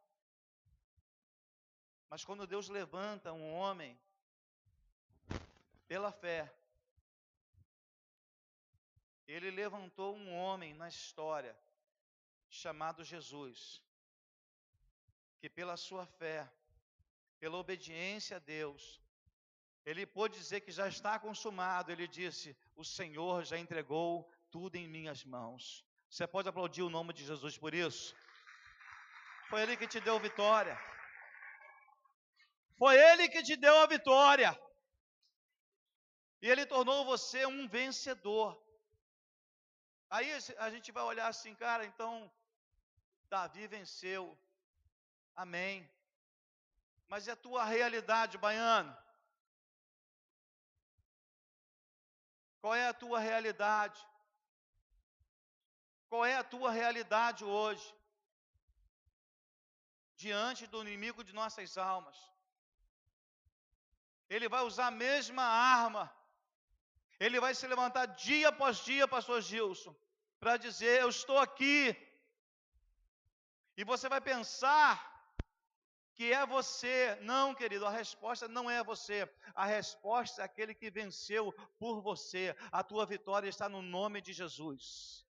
Mas 2.09 2.25
quando 2.25 2.47
Deus 2.47 2.69
levanta 2.69 3.33
um 3.33 3.53
homem 3.53 3.99
pela 5.89 6.13
fé, 6.13 6.53
ele 9.27 9.51
levantou 9.51 10.17
um 10.17 10.33
homem 10.35 10.75
na 10.75 10.89
história 10.89 11.57
chamado 12.49 13.05
Jesus, 13.05 13.83
que 15.41 15.49
pela 15.49 15.77
sua 15.77 16.07
fé, 16.07 16.49
pela 17.41 17.57
obediência 17.57 18.37
a 18.37 18.41
Deus, 18.41 19.01
ele 19.85 20.05
pôde 20.05 20.37
dizer 20.37 20.61
que 20.63 20.73
já 20.73 20.89
está 20.89 21.19
consumado. 21.19 21.93
Ele 21.93 22.09
disse: 22.09 22.57
O 22.75 22.85
Senhor 22.85 23.45
já 23.45 23.57
entregou 23.57 24.29
tudo 24.51 24.75
em 24.77 24.89
minhas 24.89 25.25
mãos. 25.25 25.85
Você 26.11 26.27
pode 26.27 26.49
aplaudir 26.49 26.83
o 26.83 26.91
nome 26.91 27.13
de 27.13 27.25
Jesus 27.25 27.57
por 27.57 27.73
isso? 27.73 28.15
Foi 29.49 29.63
Ele 29.63 29.77
que 29.77 29.87
te 29.87 30.01
deu 30.01 30.19
vitória. 30.19 30.77
Foi 32.77 32.97
Ele 32.97 33.29
que 33.29 33.43
te 33.45 33.57
deu 33.57 33.77
a 33.79 33.87
vitória. 33.87 34.59
E 36.43 36.49
Ele 36.49 36.65
tornou 36.67 37.05
você 37.05 37.47
um 37.47 37.67
vencedor. 37.67 38.51
Aí 40.09 40.29
a 40.59 40.71
gente 40.71 40.93
vai 40.93 41.03
olhar 41.03 41.29
assim, 41.29 41.55
cara, 41.55 41.85
então 41.85 42.31
Davi 43.29 43.67
venceu. 43.67 44.39
Amém. 45.35 45.89
Mas 47.09 47.27
é 47.29 47.33
a 47.33 47.43
tua 47.47 47.65
realidade, 47.65 48.39
baiano? 48.39 48.97
Qual 52.61 52.75
é 52.75 52.87
a 52.89 52.95
tua 52.95 53.19
realidade? 53.19 54.01
Qual 56.09 56.25
é 56.25 56.37
a 56.37 56.45
tua 56.45 56.71
realidade 56.71 57.45
hoje? 57.45 57.87
Diante 60.17 60.67
do 60.67 60.81
inimigo 60.83 61.23
de 61.23 61.33
nossas 61.33 61.77
almas. 61.77 62.17
Ele 64.29 64.49
vai 64.49 64.63
usar 64.63 64.87
a 64.89 64.99
mesma 65.07 65.43
arma 65.43 66.05
ele 67.19 67.41
vai 67.41 67.55
se 67.55 67.67
levantar 67.67 68.07
dia 68.07 68.49
após 68.49 68.79
dia, 68.79 69.09
pastor 69.09 69.41
Gilson, 69.41 69.95
para 70.39 70.57
dizer: 70.57 71.01
Eu 71.01 71.09
estou 71.09 71.39
aqui. 71.39 71.97
E 73.77 73.85
você 73.85 74.09
vai 74.09 74.21
pensar 74.21 75.17
que 76.15 76.33
é 76.33 76.45
você. 76.47 77.17
Não, 77.23 77.55
querido, 77.55 77.87
a 77.87 77.91
resposta 77.91 78.49
não 78.49 78.71
é 78.71 78.83
você. 78.83 79.31
A 79.55 79.65
resposta 79.67 80.43
é 80.43 80.45
aquele 80.45 80.75
que 80.75 80.91
venceu 80.91 81.53
por 81.79 82.01
você. 82.01 82.57
A 82.73 82.83
tua 82.83 83.07
vitória 83.07 83.49
está 83.49 83.69
no 83.69 83.83
nome 83.83 84.21
de 84.21 84.33
Jesus. 84.33 85.25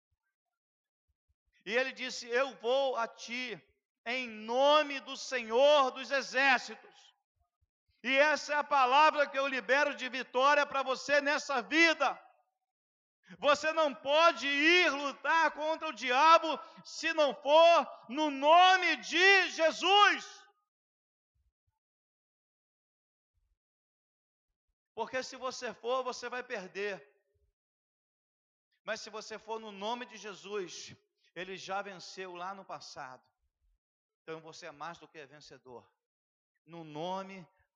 E 1.65 1.73
ele 1.75 1.91
disse: 1.91 2.27
Eu 2.27 2.55
vou 2.57 2.95
a 2.95 3.07
ti, 3.07 3.61
em 4.05 4.27
nome 4.27 4.99
do 5.01 5.17
Senhor 5.17 5.91
dos 5.91 6.09
Exércitos. 6.09 7.04
E 8.09 8.13
essa 8.31 8.49
é 8.53 8.57
a 8.57 8.71
palavra 8.77 9.27
que 9.29 9.39
eu 9.41 9.47
libero 9.53 9.91
de 9.99 10.07
vitória 10.17 10.63
para 10.71 10.81
você 10.89 11.15
nessa 11.27 11.55
vida. 11.75 12.07
Você 13.45 13.69
não 13.79 13.89
pode 14.09 14.45
ir 14.47 14.91
lutar 14.91 15.45
contra 15.59 15.87
o 15.87 15.97
diabo 16.03 16.49
se 16.97 17.11
não 17.19 17.29
for 17.45 17.73
no 18.17 18.27
nome 18.29 18.89
de 18.97 19.49
Jesus. 19.59 20.23
Porque 24.93 25.23
se 25.29 25.35
você 25.47 25.73
for, 25.73 26.03
você 26.03 26.29
vai 26.35 26.43
perder. 26.43 26.95
Mas 28.83 29.01
se 29.01 29.09
você 29.17 29.39
for 29.47 29.59
no 29.65 29.71
nome 29.71 30.05
de 30.05 30.17
Jesus, 30.25 30.95
ele 31.35 31.57
já 31.57 31.81
venceu 31.81 32.35
lá 32.35 32.53
no 32.53 32.63
passado. 32.63 33.25
Então 34.21 34.39
você 34.39 34.67
é 34.67 34.71
mais 34.83 34.99
do 34.99 35.07
que 35.07 35.25
vencedor. 35.25 35.83
No 36.67 36.83
nome 36.83 37.35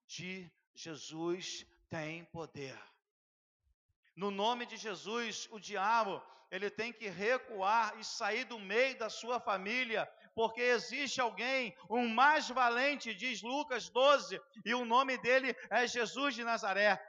de 0.10 0.52
Jesus 0.74 1.66
tem 1.88 2.26
poder. 2.26 2.78
No 4.16 4.32
nome 4.32 4.66
de 4.66 4.76
Jesus, 4.76 5.48
o 5.52 5.60
diabo, 5.60 6.22
ele 6.50 6.70
tem 6.70 6.92
que 6.92 7.08
recuar 7.08 7.98
e 8.00 8.04
sair 8.04 8.44
do 8.44 8.58
meio 8.58 8.98
da 8.98 9.10
sua 9.10 9.40
família, 9.40 10.12
porque 10.34 10.62
existe 10.62 11.22
alguém, 11.22 11.76
um 11.90 12.08
mais 12.08 12.50
valente, 12.50 13.14
diz 13.14 13.44
Lucas 13.44 13.88
12, 13.90 14.42
e 14.66 14.74
o 14.74 14.84
nome 14.84 15.16
dele 15.20 15.56
é 15.70 15.86
Jesus 15.88 16.34
de 16.34 16.44
Nazaré. 16.44 17.00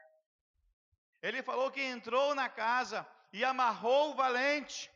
Ele 1.23 1.43
falou 1.43 1.71
que 1.71 1.83
entrou 1.83 2.35
na 2.35 2.49
casa 2.51 3.07
e 3.33 3.43
amarrou 3.45 4.11
o 4.11 4.15
valente. 4.15 4.91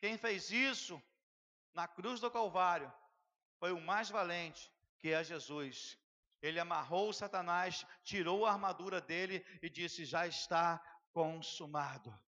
Quem 0.00 0.16
fez 0.16 0.50
isso 0.50 1.00
na 1.74 1.86
cruz 1.86 2.20
do 2.20 2.30
Calvário 2.30 2.90
foi 3.58 3.72
o 3.72 3.80
mais 3.80 4.08
valente, 4.08 4.72
que 4.98 5.10
é 5.10 5.22
Jesus. 5.22 5.99
Ele 6.42 6.58
amarrou 6.58 7.12
Satanás, 7.12 7.86
tirou 8.02 8.46
a 8.46 8.52
armadura 8.52 9.00
dele 9.00 9.44
e 9.60 9.68
disse: 9.68 10.04
Já 10.04 10.26
está 10.26 10.80
consumado. 11.12 12.18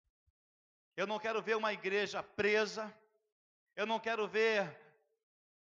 Eu 0.95 1.07
não 1.07 1.19
quero 1.19 1.41
ver 1.41 1.57
uma 1.57 1.73
igreja 1.73 2.21
presa, 2.21 2.93
eu 3.75 3.85
não 3.85 3.99
quero 3.99 4.27
ver 4.27 4.79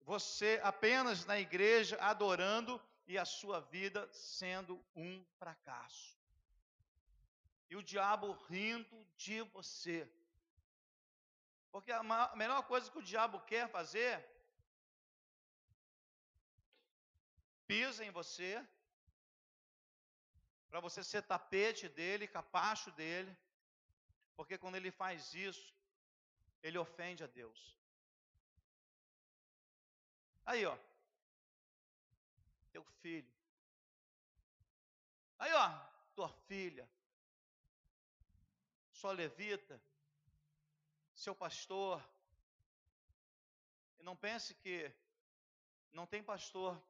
você 0.02 0.60
apenas 0.62 1.24
na 1.26 1.38
igreja 1.38 1.98
adorando 2.00 2.80
e 3.06 3.18
a 3.18 3.24
sua 3.24 3.60
vida 3.60 4.08
sendo 4.12 4.82
um 4.94 5.24
fracasso. 5.38 6.16
E 7.68 7.76
o 7.76 7.82
diabo 7.82 8.32
rindo 8.48 9.06
de 9.16 9.42
você. 9.42 10.08
Porque 11.70 11.90
a, 11.92 12.02
melhor 12.36 12.62
coisa 12.62 12.90
que 12.90 12.98
o 12.98 13.02
diabo 13.02 13.40
quer 13.40 13.68
fazer 13.68 14.26
pisa 17.68 18.04
em 18.04 18.10
você, 18.10 18.52
para 20.70 20.80
você 20.80 21.04
ser 21.04 21.22
tapete 21.22 21.86
dele, 21.88 22.26
capacho 22.26 22.90
dele, 22.92 23.32
porque 24.36 24.56
quando 24.56 24.76
ele 24.76 24.90
faz 24.90 25.34
isso, 25.34 25.74
ele 26.62 26.78
ofende 26.78 27.22
a 27.22 27.26
Deus. 27.26 27.60
Aí, 30.46 30.64
ó, 30.64 30.76
teu 32.72 32.82
filho. 33.02 33.32
Aí, 35.38 35.52
ó, 35.52 35.68
tua 36.16 36.30
filha, 36.48 36.88
sua 38.92 39.12
levita, 39.12 39.80
seu 41.14 41.34
pastor. 41.34 42.02
E 43.98 44.02
não 44.02 44.16
pense 44.16 44.54
que 44.54 44.90
não 45.92 46.06
tem 46.06 46.22
pastor 46.22 46.80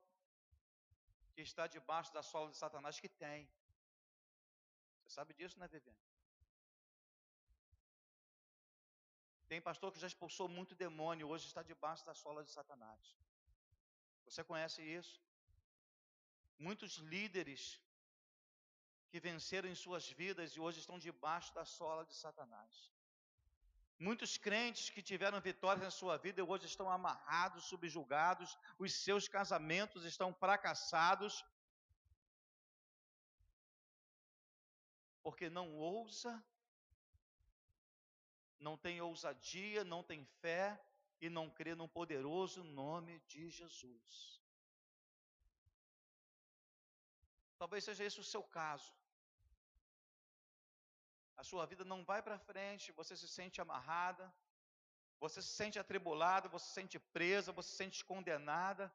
que 1.39 1.43
está 1.51 1.65
debaixo 1.69 2.13
da 2.13 2.21
sola 2.21 2.51
de 2.51 2.57
Satanás, 2.57 2.99
que 3.03 3.09
tem. 3.09 3.49
Você 4.97 5.11
sabe 5.17 5.33
disso, 5.39 5.57
né, 5.61 5.67
Viviane? 5.75 6.01
Tem 9.51 9.61
pastor 9.69 9.93
que 9.93 10.01
já 10.05 10.09
expulsou 10.09 10.49
muito 10.49 10.75
demônio, 10.75 11.29
hoje 11.29 11.47
está 11.47 11.63
debaixo 11.63 12.05
da 12.05 12.15
sola 12.23 12.43
de 12.43 12.51
Satanás. 12.51 13.03
Você 14.25 14.43
conhece 14.51 14.83
isso? 14.83 15.15
Muitos 16.59 16.95
líderes 17.15 17.81
que 19.09 19.21
venceram 19.21 19.69
em 19.69 19.77
suas 19.85 20.09
vidas 20.23 20.57
e 20.57 20.61
hoje 20.65 20.81
estão 20.81 20.99
debaixo 20.99 21.55
da 21.55 21.65
sola 21.65 22.05
de 22.05 22.17
Satanás. 22.17 22.73
Muitos 23.99 24.37
crentes 24.39 24.91
que 24.91 25.03
tiveram 25.03 25.41
vitórias 25.41 25.83
na 25.83 25.91
sua 25.91 26.17
vida 26.17 26.45
hoje 26.45 26.67
estão 26.67 26.89
amarrados, 26.89 27.65
subjugados, 27.65 28.57
os 28.79 28.93
seus 28.95 29.27
casamentos 29.27 30.05
estão 30.05 30.33
fracassados, 30.33 31.45
porque 35.21 35.51
não 35.51 35.75
ousa, 35.77 36.41
não 38.61 38.77
tem 38.77 39.01
ousadia, 39.01 39.83
não 39.83 40.03
tem 40.05 40.25
fé 40.41 40.81
e 41.21 41.29
não 41.29 41.51
crê 41.51 41.75
no 41.75 41.89
poderoso 41.89 42.63
nome 42.63 43.19
de 43.27 43.51
Jesus. 43.51 44.41
Talvez 47.59 47.83
seja 47.83 48.05
esse 48.05 48.21
o 48.21 48.25
seu 48.25 48.45
caso 48.45 48.98
a 51.39 51.45
sua 51.45 51.65
vida 51.65 51.85
não 51.85 52.05
vai 52.05 52.21
para 52.21 52.37
frente, 52.37 52.91
você 52.93 53.17
se 53.17 53.29
sente 53.29 53.61
amarrada, 53.61 54.31
você 55.21 55.41
se 55.41 55.53
sente 55.61 55.79
atribulada, 55.79 56.49
você 56.49 56.67
se 56.67 56.73
sente 56.73 56.99
presa, 56.99 57.53
você 57.53 57.71
se 57.71 57.77
sente 57.77 58.05
condenada, 58.05 58.93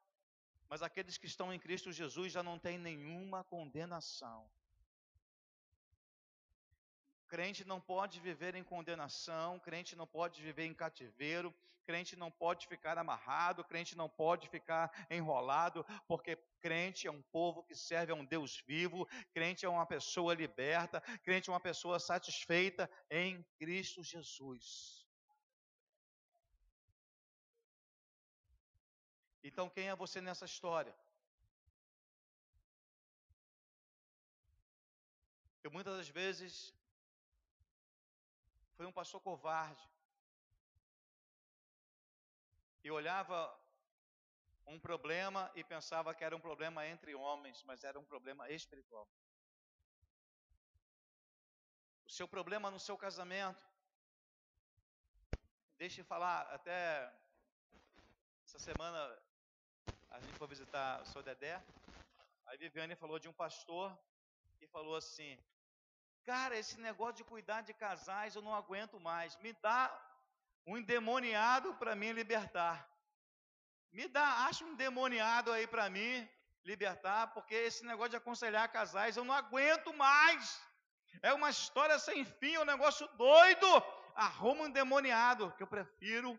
mas 0.68 0.82
aqueles 0.82 1.16
que 1.16 1.26
estão 1.26 1.52
em 1.52 1.58
Cristo 1.58 1.90
Jesus 1.90 2.30
já 2.30 2.42
não 2.42 2.58
têm 2.58 2.78
nenhuma 2.78 3.42
condenação. 3.44 4.46
Crente 7.34 7.64
não 7.64 7.80
pode 7.80 8.20
viver 8.20 8.54
em 8.54 8.62
condenação, 8.62 9.58
crente 9.58 9.96
não 9.96 10.06
pode 10.06 10.40
viver 10.40 10.66
em 10.66 10.72
cativeiro, 10.72 11.52
crente 11.84 12.14
não 12.14 12.30
pode 12.30 12.68
ficar 12.68 12.96
amarrado, 12.96 13.64
crente 13.64 13.96
não 13.96 14.08
pode 14.08 14.48
ficar 14.48 14.88
enrolado, 15.10 15.84
porque 16.06 16.36
crente 16.60 17.08
é 17.08 17.10
um 17.10 17.20
povo 17.20 17.64
que 17.64 17.74
serve 17.74 18.12
a 18.12 18.14
um 18.14 18.24
Deus 18.24 18.62
vivo, 18.64 19.08
crente 19.32 19.66
é 19.66 19.68
uma 19.68 19.84
pessoa 19.84 20.32
liberta, 20.32 21.00
crente 21.24 21.50
é 21.50 21.52
uma 21.52 21.58
pessoa 21.58 21.98
satisfeita 21.98 22.88
em 23.10 23.42
Cristo 23.58 24.00
Jesus. 24.04 25.04
Então, 29.42 29.68
quem 29.68 29.88
é 29.88 29.96
você 29.96 30.20
nessa 30.20 30.44
história? 30.44 30.94
Eu 35.64 35.72
muitas 35.72 35.96
das 35.96 36.08
vezes 36.08 36.72
fui 38.76 38.86
um 38.86 38.92
pastor 38.92 39.20
covarde. 39.20 39.88
E 42.82 42.90
olhava 42.90 43.38
um 44.66 44.78
problema 44.78 45.50
e 45.54 45.62
pensava 45.62 46.14
que 46.14 46.24
era 46.24 46.36
um 46.36 46.40
problema 46.40 46.86
entre 46.86 47.14
homens, 47.14 47.62
mas 47.64 47.84
era 47.84 47.98
um 47.98 48.04
problema 48.04 48.50
espiritual. 48.50 49.08
O 52.04 52.10
seu 52.10 52.28
problema 52.28 52.70
no 52.70 52.78
seu 52.78 52.96
casamento, 52.96 53.64
deixe 55.76 56.00
eu 56.00 56.04
falar, 56.04 56.42
até 56.52 57.12
essa 58.44 58.58
semana 58.58 58.98
a 60.10 60.20
gente 60.20 60.34
foi 60.34 60.46
visitar 60.46 61.02
o 61.02 61.06
seu 61.06 61.22
Dedé, 61.22 61.62
aí 62.46 62.58
Viviane 62.58 62.94
falou 62.94 63.18
de 63.18 63.28
um 63.28 63.32
pastor 63.32 63.96
e 64.60 64.66
falou 64.66 64.96
assim, 64.96 65.38
cara, 66.24 66.56
esse 66.56 66.76
negócio 66.80 67.16
de 67.16 67.24
cuidar 67.24 67.60
de 67.62 67.72
casais 67.72 68.34
eu 68.34 68.42
não 68.42 68.54
aguento 68.54 68.98
mais, 69.00 69.36
me 69.44 69.52
dá 69.66 69.80
um 70.66 70.76
endemoniado 70.78 71.74
para 71.74 71.94
mim 71.94 72.12
libertar. 72.12 72.88
Me 73.92 74.08
dá, 74.08 74.46
acha 74.46 74.64
um 74.64 74.72
endemoniado 74.72 75.52
aí 75.52 75.66
para 75.66 75.88
mim 75.88 76.28
libertar, 76.64 77.28
porque 77.34 77.54
esse 77.54 77.84
negócio 77.84 78.10
de 78.10 78.16
aconselhar 78.16 78.72
casais 78.72 79.16
eu 79.16 79.24
não 79.24 79.34
aguento 79.34 79.92
mais. 79.94 80.60
É 81.22 81.32
uma 81.32 81.50
história 81.50 81.98
sem 81.98 82.24
fim, 82.24 82.54
é 82.54 82.60
um 82.60 82.64
negócio 82.64 83.06
doido. 83.08 83.66
Arruma 84.14 84.62
um 84.62 84.66
endemoniado, 84.66 85.52
que 85.56 85.62
eu 85.62 85.66
prefiro 85.66 86.38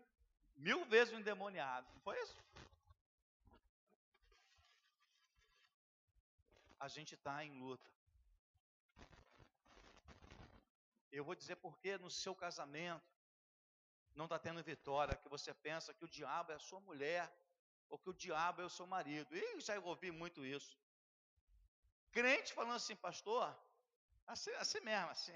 mil 0.56 0.84
vezes 0.86 1.14
um 1.14 1.18
endemoniado. 1.18 1.86
Foi 2.02 2.20
isso? 2.22 2.36
A 6.78 6.88
gente 6.88 7.14
está 7.14 7.44
em 7.44 7.58
luta. 7.58 7.95
Eu 11.18 11.24
vou 11.24 11.34
dizer 11.34 11.56
porque 11.56 11.96
no 11.96 12.10
seu 12.10 12.34
casamento 12.34 13.10
não 14.14 14.26
está 14.26 14.38
tendo 14.38 14.62
vitória, 14.62 15.16
que 15.16 15.28
você 15.28 15.52
pensa 15.54 15.94
que 15.94 16.04
o 16.04 16.08
diabo 16.08 16.52
é 16.52 16.56
a 16.56 16.58
sua 16.58 16.80
mulher, 16.80 17.24
ou 17.88 17.98
que 17.98 18.10
o 18.10 18.14
diabo 18.14 18.60
é 18.60 18.64
o 18.64 18.74
seu 18.78 18.86
marido. 18.86 19.34
E 19.34 19.60
já 19.60 19.78
ouvi 19.80 20.10
muito 20.10 20.44
isso. 20.44 20.76
Crente 22.12 22.52
falando 22.52 22.76
assim, 22.76 22.96
pastor, 22.96 23.46
assim, 24.26 24.50
assim 24.52 24.80
mesmo, 24.80 25.10
assim. 25.10 25.32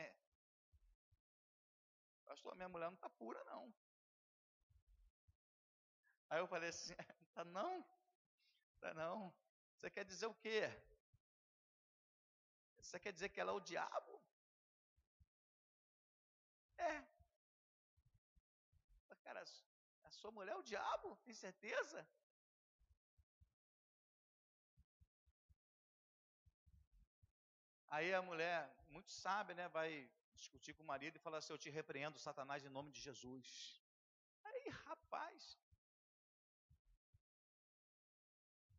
Pastor, 2.26 2.54
minha 2.54 2.68
mulher 2.68 2.86
não 2.86 2.94
está 2.94 3.08
pura, 3.08 3.42
não. 3.44 3.72
Aí 6.28 6.40
eu 6.40 6.46
falei 6.46 6.68
assim, 6.68 6.94
tá 7.34 7.44
não? 7.44 7.84
Tá 8.80 8.92
não. 8.94 9.32
Você 9.76 9.90
quer 9.90 10.04
dizer 10.04 10.26
o 10.26 10.34
quê? 10.34 10.60
Você 12.78 13.00
quer 13.00 13.12
dizer 13.12 13.30
que 13.30 13.40
ela 13.40 13.52
é 13.52 13.54
o 13.54 13.60
diabo? 13.60 14.20
É, 16.88 17.04
Cara, 19.24 19.42
a 20.08 20.10
sua 20.18 20.30
mulher 20.36 20.52
é 20.52 20.60
o 20.60 20.68
diabo? 20.70 21.08
Tem 21.24 21.34
certeza? 21.34 22.00
Aí 27.96 28.08
a 28.14 28.22
mulher, 28.22 28.58
muito 28.94 29.10
sábia, 29.10 29.54
né, 29.60 29.68
vai 29.68 29.90
discutir 30.40 30.72
com 30.74 30.82
o 30.84 30.90
marido 30.92 31.16
e 31.16 31.24
fala 31.24 31.38
assim: 31.38 31.52
Eu 31.52 31.62
te 31.64 31.70
repreendo, 31.78 32.18
Satanás, 32.18 32.64
em 32.64 32.74
nome 32.76 32.90
de 32.96 33.00
Jesus. 33.08 33.46
Aí, 34.44 34.68
rapaz. 34.86 35.58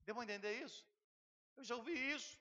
Devo 0.06 0.24
entender 0.24 0.54
isso? 0.66 0.82
Eu 1.58 1.64
já 1.70 1.76
ouvi 1.76 1.96
isso. 2.16 2.32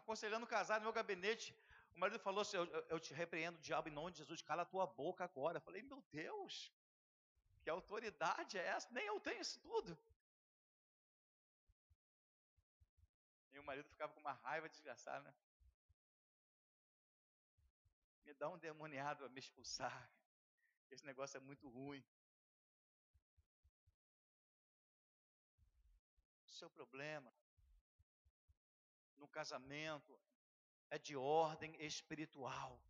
aconselhando 0.00 0.46
casar 0.56 0.76
no 0.78 0.86
meu 0.86 0.92
gabinete. 1.00 1.48
O 1.98 2.00
marido 2.00 2.20
falou 2.20 2.42
assim: 2.42 2.56
eu, 2.56 2.66
eu 2.94 3.00
te 3.00 3.12
repreendo, 3.12 3.58
diabo, 3.58 3.88
em 3.88 3.92
nome 3.92 4.12
de 4.12 4.18
Jesus, 4.18 4.40
cala 4.40 4.62
a 4.62 4.72
tua 4.72 4.86
boca 4.86 5.24
agora. 5.24 5.56
Eu 5.56 5.60
falei: 5.60 5.82
Meu 5.82 6.00
Deus, 6.12 6.72
que 7.60 7.68
autoridade 7.68 8.56
é 8.56 8.64
essa? 8.64 8.88
Nem 8.92 9.04
eu 9.06 9.18
tenho 9.18 9.40
isso 9.40 9.58
tudo. 9.58 9.98
E 13.52 13.58
o 13.58 13.64
marido 13.64 13.88
ficava 13.88 14.12
com 14.12 14.20
uma 14.20 14.34
raiva 14.44 14.68
desgraçada, 14.68 15.24
né? 15.24 15.34
Me 18.26 18.32
dá 18.32 18.48
um 18.48 18.58
demoniado 18.58 19.24
a 19.24 19.28
me 19.28 19.40
expulsar. 19.40 20.08
Esse 20.92 21.04
negócio 21.04 21.36
é 21.36 21.40
muito 21.40 21.68
ruim. 21.68 22.04
O 26.46 26.50
seu 26.60 26.70
problema 26.70 27.32
no 29.16 29.26
casamento 29.26 30.16
é 30.90 30.98
de 30.98 31.16
ordem 31.16 31.74
espiritual. 31.78 32.80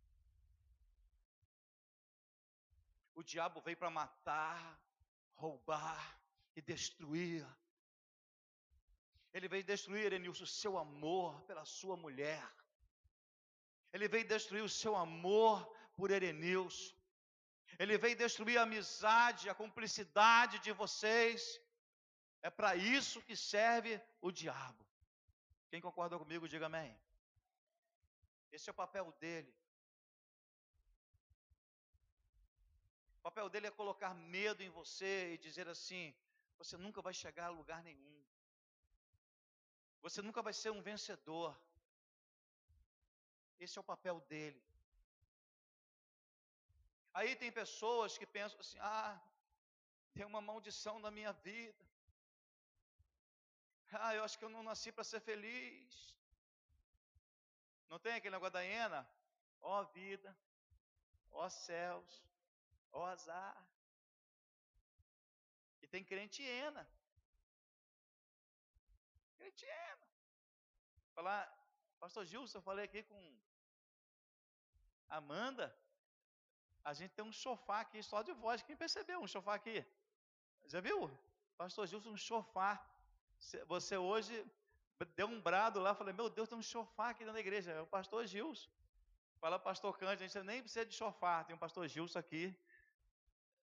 O 3.13 3.23
diabo 3.23 3.59
veio 3.61 3.77
para 3.77 3.89
matar, 3.89 4.79
roubar 5.35 6.19
e 6.55 6.61
destruir. 6.61 7.45
Ele 9.33 9.47
veio 9.47 9.63
destruir, 9.63 10.13
Enilson, 10.13 10.43
o 10.43 10.47
seu 10.47 10.77
amor 10.77 11.41
pela 11.41 11.65
sua 11.65 11.95
mulher. 11.97 12.43
Ele 13.91 14.07
veio 14.07 14.27
destruir 14.27 14.63
o 14.63 14.69
seu 14.69 14.95
amor 14.95 15.55
por 15.95 16.11
Erenilson. 16.11 16.95
Ele 17.77 17.97
veio 17.97 18.15
destruir 18.15 18.57
a 18.57 18.63
amizade, 18.63 19.49
a 19.49 19.55
cumplicidade 19.55 20.59
de 20.59 20.71
vocês. 20.71 21.59
É 22.41 22.49
para 22.49 22.75
isso 22.75 23.21
que 23.21 23.35
serve 23.35 24.01
o 24.21 24.31
diabo. 24.31 24.85
Quem 25.69 25.81
concorda 25.81 26.17
comigo, 26.17 26.47
diga 26.47 26.65
amém. 26.65 26.97
Esse 28.51 28.69
é 28.69 28.71
o 28.71 28.81
papel 28.83 29.11
dele. 29.13 29.53
O 33.19 33.21
papel 33.21 33.49
dele 33.49 33.67
é 33.67 33.71
colocar 33.71 34.13
medo 34.13 34.63
em 34.63 34.69
você 34.69 35.33
e 35.33 35.37
dizer 35.37 35.67
assim: 35.67 36.15
você 36.57 36.77
nunca 36.77 37.01
vai 37.01 37.13
chegar 37.13 37.47
a 37.47 37.57
lugar 37.59 37.83
nenhum. 37.83 38.19
Você 40.01 40.21
nunca 40.21 40.41
vai 40.41 40.53
ser 40.53 40.71
um 40.71 40.81
vencedor. 40.81 41.59
Esse 43.59 43.77
é 43.77 43.81
o 43.81 43.91
papel 43.93 44.21
dele. 44.21 44.61
Aí 47.13 47.35
tem 47.35 47.51
pessoas 47.51 48.17
que 48.17 48.25
pensam 48.25 48.59
assim: 48.59 48.79
ah, 48.79 49.19
tem 50.13 50.25
uma 50.25 50.41
maldição 50.41 50.99
na 50.99 51.11
minha 51.11 51.33
vida. 51.33 51.85
Ah, 53.91 54.13
eu 54.15 54.23
acho 54.23 54.37
que 54.37 54.45
eu 54.45 54.49
não 54.49 54.63
nasci 54.63 54.91
para 54.91 55.03
ser 55.03 55.19
feliz. 55.19 56.18
Não 57.89 57.99
tem 57.99 58.13
aquele 58.13 58.35
negócio 58.35 58.53
da 58.53 58.61
hiena? 58.61 59.07
Ó 59.61 59.83
vida, 59.83 60.37
ó 61.31 61.49
céus, 61.49 62.23
ó 62.91 63.05
azar. 63.05 63.57
E 65.81 65.87
tem 65.87 66.03
crente 66.03 66.41
hiena. 66.41 66.87
Crente 69.37 69.65
hiena. 69.65 70.07
Falar, 71.15 71.41
pastor 71.99 72.25
Gilson, 72.25 72.59
eu 72.59 72.61
falei 72.61 72.85
aqui 72.85 73.03
com 73.03 73.39
Amanda. 75.09 75.75
A 76.83 76.93
gente 76.93 77.13
tem 77.15 77.25
um 77.25 77.31
sofá 77.31 77.81
aqui 77.81 78.01
só 78.03 78.21
de 78.21 78.31
voz. 78.33 78.61
Quem 78.61 78.77
percebeu 78.77 79.19
um 79.19 79.27
sofá 79.27 79.55
aqui? 79.55 79.85
Já 80.65 80.79
viu? 80.79 81.09
Pastor 81.57 81.87
Gilson, 81.87 82.11
um 82.11 82.17
sofá. 82.17 82.71
Você 83.67 83.97
hoje 83.97 84.33
deu 85.05 85.27
um 85.27 85.41
brado 85.41 85.79
lá, 85.79 85.95
falei, 85.95 86.13
meu 86.13 86.29
Deus, 86.29 86.49
tem 86.49 86.57
um 86.57 86.63
sofá 86.63 87.09
aqui 87.09 87.25
da 87.25 87.39
igreja. 87.39 87.71
É 87.71 87.81
o 87.81 87.87
pastor 87.87 88.25
Gilson. 88.25 88.69
Fala, 89.39 89.57
pastor 89.57 89.97
Cândido, 89.97 90.23
a 90.23 90.27
gente 90.27 90.43
nem 90.45 90.61
precisa 90.61 90.85
de 90.85 90.93
sofá, 90.93 91.43
tem 91.45 91.55
um 91.55 91.59
pastor 91.59 91.87
Gilson 91.87 92.19
aqui. 92.19 92.53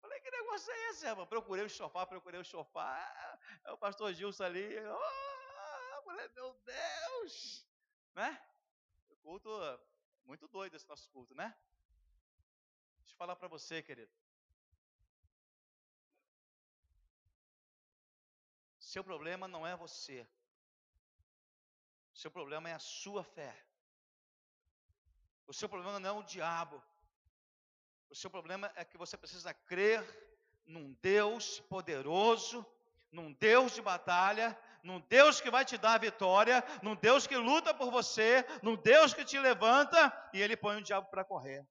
Falei, 0.01 0.18
que 0.21 0.31
negócio 0.31 0.73
é 0.73 0.89
esse, 0.89 1.07
irmão? 1.07 1.27
Procurei 1.27 1.64
o 1.64 1.68
sofá, 1.68 2.07
procurei 2.07 2.41
o 2.41 2.45
sofá. 2.45 3.39
É 3.64 3.73
o 3.73 3.77
pastor 3.77 4.14
Gilson 4.14 4.45
ali. 4.45 4.66
Oh, 4.79 6.03
falei, 6.03 6.29
meu 6.29 6.55
Deus! 6.64 7.66
Né? 8.14 8.43
O 9.09 9.16
culto, 9.16 9.51
muito 10.25 10.49
doido 10.49 10.75
esse 10.75 10.89
nosso 10.89 11.11
culto, 11.11 11.35
né? 11.35 11.55
Deixa 13.01 13.12
eu 13.12 13.18
falar 13.18 13.37
para 13.37 13.49
você, 13.49 13.83
querido. 13.83 14.11
Seu 18.79 19.05
problema 19.05 19.47
não 19.47 19.66
é 19.66 19.77
você. 19.77 20.27
Seu 22.21 22.31
problema 22.31 22.68
é 22.68 22.75
a 22.75 22.79
sua 22.79 23.25
fé. 23.25 23.55
O 25.47 25.55
seu 25.55 25.66
problema 25.71 25.99
não 25.99 26.11
é 26.11 26.12
o 26.12 26.23
diabo. 26.23 26.83
O 28.11 28.14
seu 28.14 28.29
problema 28.29 28.71
é 28.77 28.85
que 28.85 28.99
você 28.99 29.16
precisa 29.16 29.55
crer 29.55 29.99
num 30.66 30.93
Deus 31.01 31.61
poderoso, 31.61 32.66
num 33.11 33.33
Deus 33.33 33.73
de 33.73 33.81
batalha, 33.81 34.49
num 34.83 35.01
Deus 35.01 35.41
que 35.41 35.51
vai 35.51 35.64
te 35.64 35.79
dar 35.79 35.95
a 35.95 36.05
vitória, 36.09 36.62
num 36.83 36.95
Deus 36.95 37.27
que 37.27 37.39
luta 37.39 37.73
por 37.73 37.91
você, 37.91 38.45
num 38.62 38.77
Deus 38.77 39.14
que 39.14 39.25
te 39.25 39.39
levanta 39.39 39.99
e 40.35 40.43
ele 40.43 40.59
põe 40.59 40.77
o 40.77 40.83
diabo 40.83 41.09
para 41.09 41.25
correr. 41.25 41.66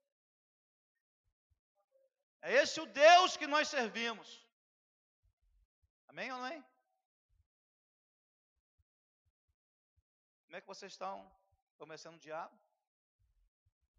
É 2.42 2.56
esse 2.56 2.82
o 2.82 2.88
Deus 2.88 3.38
que 3.38 3.46
nós 3.46 3.68
servimos. 3.68 4.44
Amém 6.08 6.32
ou 6.32 6.40
não 6.40 6.48
é? 6.48 6.69
Como 10.50 10.58
é 10.58 10.62
que 10.62 10.68
vocês 10.68 10.94
estão? 10.94 11.32
Começando 11.78 12.16
o 12.16 12.20
diabo? 12.20 12.60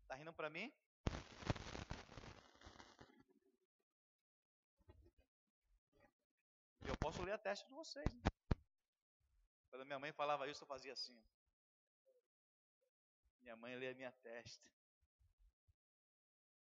Está 0.02 0.16
rindo 0.16 0.32
para 0.32 0.50
mim? 0.50 0.72
Eu 6.88 6.96
posso 6.96 7.22
ler 7.22 7.34
a 7.34 7.38
teste 7.38 7.64
de 7.68 7.72
vocês. 7.72 8.04
Né? 8.04 8.22
Quando 9.70 9.86
minha 9.86 10.00
mãe 10.00 10.10
falava 10.10 10.48
isso, 10.48 10.64
eu 10.64 10.66
fazia 10.66 10.92
assim. 10.92 11.16
Minha 13.42 13.54
mãe 13.54 13.76
lê 13.76 13.90
a 13.90 13.94
minha 13.94 14.10
testa. 14.10 14.68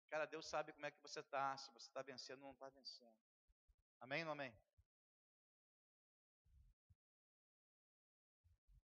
Cara, 0.07 0.25
Deus 0.25 0.47
sabe 0.47 0.71
como 0.71 0.85
é 0.85 0.91
que 0.91 1.01
você 1.01 1.19
está, 1.19 1.57
se 1.57 1.69
você 1.73 1.89
está 1.89 2.01
vencendo 2.01 2.39
ou 2.39 2.45
não 2.45 2.53
está 2.53 2.69
vencendo. 2.69 3.19
Amém 3.99 4.21
ou 4.21 4.27
não 4.27 4.31
amém? 4.31 4.57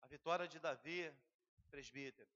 A 0.08 0.10
vitória 0.10 0.48
de 0.48 0.58
Davi, 0.58 1.14
presbítero. 1.70 2.26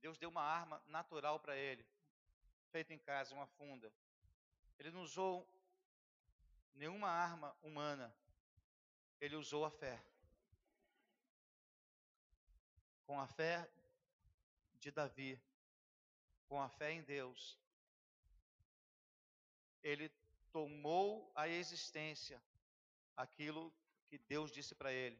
Deus 0.00 0.16
deu 0.16 0.30
uma 0.30 0.40
arma 0.40 0.82
natural 0.86 1.38
para 1.38 1.54
ele, 1.54 1.86
feita 2.70 2.94
em 2.94 2.98
casa, 2.98 3.34
uma 3.34 3.46
funda. 3.46 3.92
Ele 4.78 4.90
não 4.90 5.02
usou 5.02 5.46
nenhuma 6.72 7.10
arma 7.10 7.54
humana, 7.62 8.16
ele 9.20 9.36
usou 9.36 9.66
a 9.66 9.70
fé. 9.70 10.02
Com 13.04 13.20
a 13.20 13.26
fé 13.26 13.70
de 14.80 14.90
Davi, 14.90 15.38
com 16.48 16.62
a 16.62 16.70
fé 16.70 16.92
em 16.92 17.02
Deus, 17.02 17.58
ele 19.82 20.08
tomou 20.50 21.30
a 21.34 21.46
existência 21.46 22.42
aquilo 23.14 23.70
que 24.12 24.18
Deus 24.28 24.52
disse 24.52 24.74
para 24.74 24.92
ele: 24.92 25.18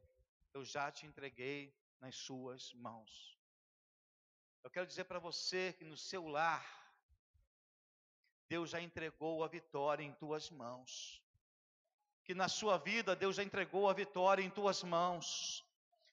Eu 0.52 0.62
já 0.72 0.90
te 0.96 1.06
entreguei 1.06 1.74
nas 1.98 2.14
suas 2.14 2.74
mãos. 2.74 3.10
Eu 4.62 4.70
quero 4.70 4.86
dizer 4.86 5.04
para 5.04 5.18
você 5.18 5.72
que 5.78 5.82
no 5.82 5.96
seu 5.96 6.28
lar, 6.28 6.62
Deus 8.50 8.68
já 8.68 8.82
entregou 8.82 9.42
a 9.42 9.48
vitória 9.48 10.04
em 10.04 10.12
tuas 10.12 10.50
mãos. 10.50 10.92
Que 12.22 12.34
na 12.34 12.48
sua 12.50 12.76
vida, 12.76 13.16
Deus 13.16 13.36
já 13.36 13.42
entregou 13.42 13.88
a 13.88 13.94
vitória 13.94 14.42
em 14.42 14.50
tuas 14.50 14.82
mãos. 14.82 15.64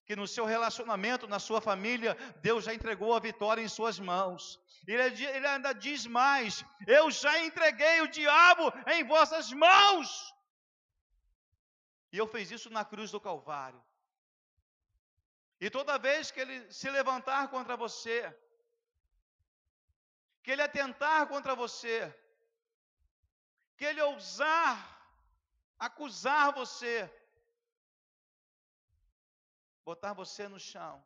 Que 0.06 0.16
no 0.16 0.26
seu 0.26 0.46
relacionamento, 0.46 1.28
na 1.28 1.38
sua 1.38 1.60
família, 1.60 2.16
Deus 2.42 2.64
já 2.64 2.74
entregou 2.74 3.14
a 3.14 3.20
vitória 3.20 3.62
em 3.62 3.68
suas 3.68 4.00
mãos. 4.00 4.58
Ele, 4.88 5.04
ele 5.26 5.48
ainda 5.48 5.74
diz 5.74 6.06
mais: 6.06 6.64
Eu 6.88 7.12
já 7.12 7.44
entreguei 7.44 8.00
o 8.00 8.08
diabo 8.08 8.72
em 8.88 9.04
vossas 9.04 9.52
mãos. 9.52 10.34
E 12.12 12.18
eu 12.18 12.28
fiz 12.28 12.52
isso 12.52 12.70
na 12.70 12.84
cruz 12.84 13.12
do 13.12 13.22
Calvário. 13.22 13.82
E 15.60 15.70
toda 15.70 16.00
vez 16.00 16.32
que 16.32 16.40
ele 16.40 16.72
se 16.72 16.90
levantar 16.90 17.50
contra 17.50 17.76
você, 17.76 18.18
que 20.42 20.52
ele 20.52 20.62
atentar 20.62 21.28
contra 21.28 21.54
você, 21.54 21.98
que 23.78 23.86
ele 23.86 24.02
ousar 24.02 25.00
acusar 25.80 26.54
você, 26.54 27.10
botar 29.86 30.14
você 30.14 30.48
no 30.48 30.60
chão, 30.60 31.04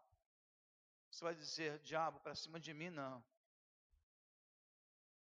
você 1.10 1.24
vai 1.24 1.36
dizer: 1.36 1.80
diabo, 1.80 2.20
para 2.20 2.36
cima 2.36 2.60
de 2.60 2.74
mim 2.74 2.90
não, 2.90 3.24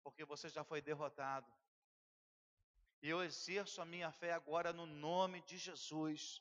porque 0.05 0.25
você 0.25 0.49
já 0.49 0.63
foi 0.63 0.81
derrotado. 0.81 1.53
E 3.03 3.09
eu 3.11 3.21
exerço 3.21 3.83
a 3.83 3.85
minha 3.85 4.13
fé 4.13 4.33
agora 4.33 4.73
no 4.73 4.87
nome 4.87 5.43
de 5.43 5.59
Jesus. 5.59 6.41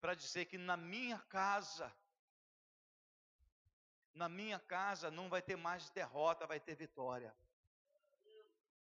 para 0.00 0.14
dizer 0.14 0.46
que 0.46 0.56
na 0.56 0.76
minha 0.78 1.18
casa, 1.28 1.92
na 4.14 4.28
minha 4.28 4.58
casa 4.58 5.10
não 5.10 5.28
vai 5.28 5.42
ter 5.42 5.56
mais 5.56 5.90
derrota, 5.90 6.46
vai 6.46 6.58
ter 6.58 6.74
vitória. 6.74 7.34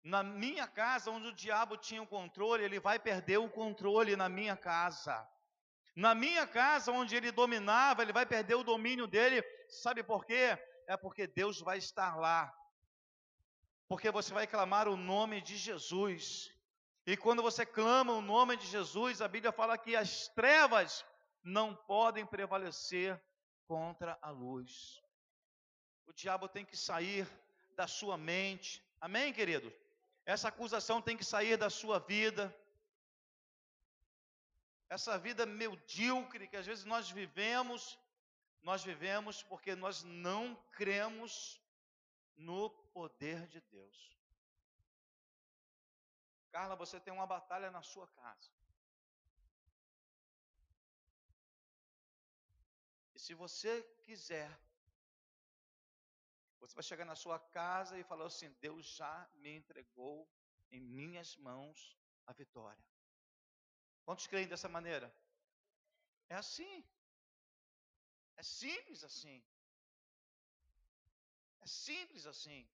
Na 0.02 0.24
minha 0.24 0.66
casa, 0.66 1.12
onde 1.12 1.28
o 1.28 1.34
diabo 1.34 1.76
tinha 1.76 2.02
o 2.02 2.08
controle, 2.08 2.64
ele 2.64 2.80
vai 2.80 2.97
perder 2.97 3.38
o 3.38 3.50
controle 3.50 4.16
na 4.16 4.30
minha 4.30 4.56
casa. 4.56 5.28
Na 5.93 6.16
minha 6.16 6.47
casa, 6.47 6.91
onde 6.91 7.16
ele 7.18 7.32
dominava, 7.32 8.02
ele 8.02 8.14
vai 8.14 8.26
perder 8.26 8.56
o 8.56 8.64
domínio 8.64 9.08
dele. 9.08 9.43
Sabe 9.68 10.02
por 10.04 10.26
quê? 10.26 10.58
É 10.88 10.95
porque 10.95 11.28
Deus 11.28 11.60
vai 11.60 11.78
estar 11.78 12.16
lá. 12.16 12.41
Porque 13.89 14.10
você 14.10 14.34
vai 14.34 14.47
clamar 14.47 14.88
o 14.88 14.95
nome 14.95 15.41
de 15.41 15.58
Jesus. 15.58 16.58
E 17.10 17.18
quando 17.18 17.41
você 17.41 17.66
clama 17.66 18.14
o 18.14 18.22
nome 18.22 18.55
de 18.55 18.68
Jesus, 18.68 19.20
a 19.20 19.28
Bíblia 19.28 19.51
fala 19.51 19.80
que 19.80 19.95
as 19.95 20.28
trevas 20.28 21.03
não 21.43 21.76
podem 21.76 22.24
prevalecer 22.24 23.20
contra 23.68 24.16
a 24.22 24.30
luz. 24.30 25.01
O 26.05 26.14
diabo 26.14 26.47
tem 26.47 26.64
que 26.64 26.78
sair 26.78 27.28
da 27.76 27.88
sua 27.88 28.16
mente. 28.16 28.86
Amém, 29.01 29.34
querido? 29.34 29.74
Essa 30.24 30.49
acusação 30.49 31.01
tem 31.01 31.18
que 31.18 31.26
sair 31.26 31.57
da 31.57 31.68
sua 31.68 31.97
vida. 31.97 32.55
Essa 34.88 35.18
vida 35.18 35.47
medíocre 35.47 36.47
que 36.47 36.57
às 36.57 36.68
vezes 36.68 36.86
nós 36.86 37.10
vivemos, 37.10 37.97
nós 38.62 38.84
vivemos 38.84 39.41
porque 39.41 39.76
nós 39.76 40.03
não 40.03 40.55
cremos 40.74 41.60
no 42.38 42.70
poder 42.93 43.47
de 43.47 43.60
Deus. 43.62 44.19
Carla, 46.52 46.76
você 46.76 47.00
tem 47.00 47.14
uma 47.14 47.28
batalha 47.28 47.70
na 47.72 47.82
sua 47.82 48.08
casa. 48.08 48.52
E 53.16 53.20
se 53.20 53.34
você 53.34 53.84
quiser, 54.06 54.50
você 56.60 56.74
vai 56.74 56.84
chegar 56.84 57.06
na 57.06 57.16
sua 57.16 57.39
casa 57.39 57.97
e 57.97 58.04
falar 58.04 58.26
assim: 58.26 58.50
Deus 58.62 58.86
já 58.86 59.30
me 59.36 59.52
entregou 59.60 60.30
em 60.72 60.80
minhas 60.80 61.36
mãos 61.38 61.97
a 62.26 62.34
vitória. 62.34 62.84
Quantos 64.06 64.28
creem 64.28 64.47
dessa 64.47 64.70
maneira? 64.70 65.14
É 66.30 66.36
assim. 66.36 66.84
É 68.38 68.43
simples 68.43 69.04
assim. 69.04 69.43
É 71.62 71.68
simples 71.68 72.26
assim. 72.26 72.68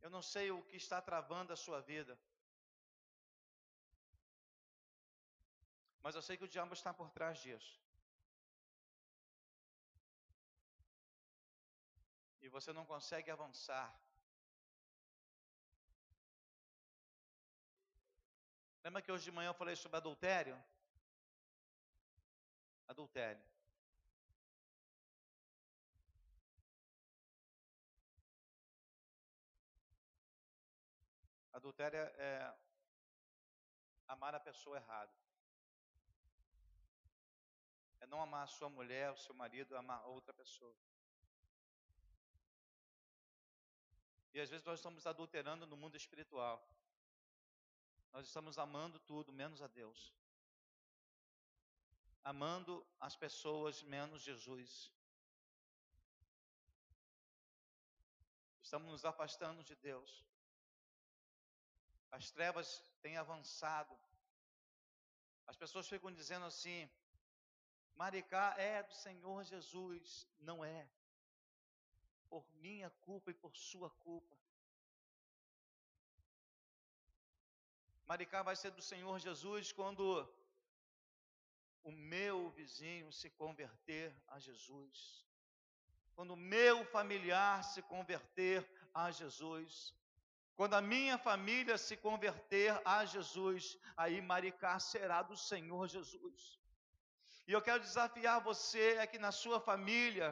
Eu 0.00 0.10
não 0.10 0.22
sei 0.22 0.50
o 0.50 0.62
que 0.62 0.76
está 0.76 1.00
travando 1.00 1.52
a 1.52 1.56
sua 1.56 1.80
vida. 1.80 2.18
Mas 6.02 6.14
eu 6.14 6.22
sei 6.22 6.36
que 6.36 6.44
o 6.44 6.48
diabo 6.48 6.72
está 6.72 6.92
por 6.94 7.10
trás 7.10 7.38
disso. 7.38 7.78
E 12.40 12.48
você 12.48 12.72
não 12.72 12.84
consegue 12.86 13.30
avançar. 13.30 13.88
Lembra 18.84 19.02
que 19.02 19.12
hoje 19.12 19.24
de 19.24 19.32
manhã 19.32 19.50
eu 19.50 19.54
falei 19.54 19.76
sobre 19.76 19.98
adultério? 19.98 20.56
Adultério. 22.86 23.44
Adultério 31.68 31.98
é 31.98 32.58
amar 34.06 34.34
a 34.34 34.40
pessoa 34.40 34.78
errada. 34.78 35.12
É 38.00 38.06
não 38.06 38.22
amar 38.22 38.44
a 38.44 38.46
sua 38.46 38.70
mulher, 38.70 39.12
o 39.12 39.18
seu 39.18 39.34
marido, 39.34 39.76
amar 39.76 40.02
outra 40.06 40.32
pessoa. 40.32 40.74
E 44.32 44.40
às 44.40 44.48
vezes 44.48 44.64
nós 44.64 44.78
estamos 44.78 45.06
adulterando 45.06 45.66
no 45.66 45.76
mundo 45.76 45.94
espiritual. 45.94 46.66
Nós 48.14 48.26
estamos 48.26 48.56
amando 48.56 48.98
tudo 49.00 49.30
menos 49.30 49.60
a 49.60 49.66
Deus. 49.66 50.14
Amando 52.24 52.86
as 52.98 53.14
pessoas 53.14 53.82
menos 53.82 54.22
Jesus. 54.22 54.90
Estamos 58.62 58.90
nos 58.90 59.04
afastando 59.04 59.62
de 59.62 59.76
Deus. 59.76 60.28
As 62.10 62.30
trevas 62.30 62.84
têm 63.02 63.16
avançado. 63.16 63.96
As 65.46 65.56
pessoas 65.56 65.88
ficam 65.88 66.12
dizendo 66.12 66.46
assim: 66.46 66.88
Maricá 67.94 68.54
é 68.58 68.82
do 68.82 68.94
Senhor 68.94 69.44
Jesus. 69.44 70.26
Não 70.38 70.64
é. 70.64 70.88
Por 72.28 72.44
minha 72.56 72.90
culpa 72.90 73.30
e 73.30 73.34
por 73.34 73.56
sua 73.56 73.90
culpa. 73.90 74.36
Maricá 78.06 78.42
vai 78.42 78.56
ser 78.56 78.70
do 78.70 78.80
Senhor 78.80 79.18
Jesus 79.18 79.70
quando 79.70 80.26
o 81.82 81.92
meu 81.92 82.50
vizinho 82.50 83.12
se 83.12 83.28
converter 83.30 84.14
a 84.28 84.38
Jesus. 84.38 85.26
Quando 86.14 86.32
o 86.32 86.36
meu 86.36 86.84
familiar 86.86 87.62
se 87.64 87.82
converter 87.82 88.66
a 88.94 89.10
Jesus. 89.10 89.94
Quando 90.58 90.74
a 90.74 90.80
minha 90.92 91.16
família 91.26 91.74
se 91.78 91.96
converter 91.96 92.70
a 92.84 93.04
Jesus, 93.04 93.64
aí 93.96 94.16
Maricá 94.20 94.72
será 94.80 95.18
do 95.22 95.36
Senhor 95.36 95.82
Jesus. 95.86 96.40
E 97.46 97.52
eu 97.56 97.60
quero 97.66 97.84
desafiar 97.88 98.46
você 98.48 98.86
é 99.02 99.06
que 99.06 99.20
na 99.26 99.30
sua 99.30 99.58
família, 99.68 100.28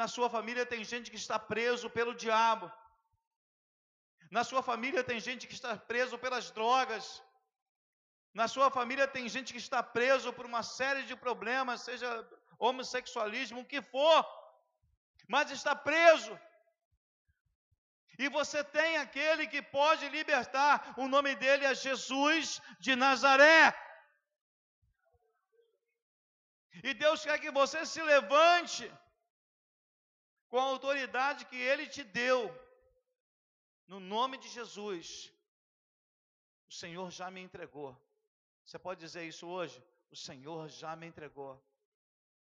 na 0.00 0.06
sua 0.14 0.28
família 0.36 0.64
tem 0.64 0.82
gente 0.92 1.10
que 1.10 1.20
está 1.24 1.38
preso 1.38 1.90
pelo 1.96 2.14
diabo. 2.14 2.66
Na 4.36 4.42
sua 4.50 4.62
família 4.70 5.04
tem 5.10 5.20
gente 5.20 5.46
que 5.46 5.56
está 5.58 5.76
preso 5.76 6.16
pelas 6.24 6.50
drogas. 6.58 7.22
Na 8.40 8.48
sua 8.54 8.70
família 8.78 9.06
tem 9.16 9.28
gente 9.28 9.52
que 9.52 9.62
está 9.66 9.82
preso 9.82 10.32
por 10.32 10.46
uma 10.46 10.62
série 10.62 11.02
de 11.10 11.14
problemas, 11.26 11.82
seja 11.82 12.08
homossexualismo, 12.58 13.60
o 13.60 13.70
que 13.74 13.82
for, 13.82 14.18
mas 15.28 15.50
está 15.50 15.76
preso. 15.76 16.32
E 18.18 18.28
você 18.28 18.62
tem 18.62 18.96
aquele 18.98 19.46
que 19.46 19.62
pode 19.62 20.08
libertar, 20.08 20.94
o 20.96 21.08
nome 21.08 21.34
dele 21.34 21.64
é 21.64 21.74
Jesus 21.74 22.60
de 22.78 22.94
Nazaré. 22.94 23.74
E 26.82 26.92
Deus 26.94 27.22
quer 27.22 27.38
que 27.38 27.50
você 27.50 27.86
se 27.86 28.02
levante 28.02 28.90
com 30.48 30.58
a 30.58 30.64
autoridade 30.64 31.46
que 31.46 31.56
ele 31.56 31.86
te 31.86 32.02
deu, 32.02 32.38
no 33.86 33.98
nome 34.00 34.36
de 34.36 34.48
Jesus. 34.48 35.32
O 36.68 36.72
Senhor 36.72 37.10
já 37.10 37.30
me 37.30 37.40
entregou. 37.40 37.96
Você 38.64 38.78
pode 38.78 39.00
dizer 39.00 39.24
isso 39.24 39.46
hoje? 39.46 39.82
O 40.10 40.16
Senhor 40.16 40.68
já 40.68 40.94
me 40.94 41.06
entregou. 41.06 41.62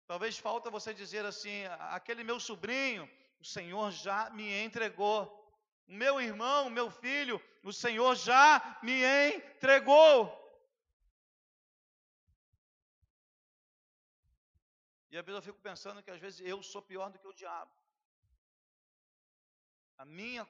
Talvez 0.08 0.38
falta 0.38 0.70
você 0.70 0.94
dizer 0.94 1.26
assim: 1.26 1.66
aquele 1.98 2.24
meu 2.24 2.40
sobrinho, 2.40 3.10
o 3.40 3.46
Senhor 3.46 3.92
já 3.92 4.30
me 4.32 4.64
entregou 4.64 5.43
meu 5.88 6.20
irmão, 6.20 6.70
meu 6.70 6.90
filho, 6.90 7.42
o 7.64 7.72
Senhor 7.72 8.16
já 8.16 8.80
me 8.82 9.04
entregou. 9.36 10.40
E 15.12 15.18
às 15.18 15.24
vezes 15.24 15.38
eu 15.38 15.44
fico 15.44 15.60
pensando 15.60 16.02
que 16.02 16.10
às 16.10 16.20
vezes 16.20 16.42
eu 16.42 16.64
sou 16.64 16.82
pior 16.82 17.12
do 17.12 17.20
que 17.20 17.28
o 17.28 17.34
diabo. 17.34 17.72
A 19.98 20.06
minha 20.06 20.48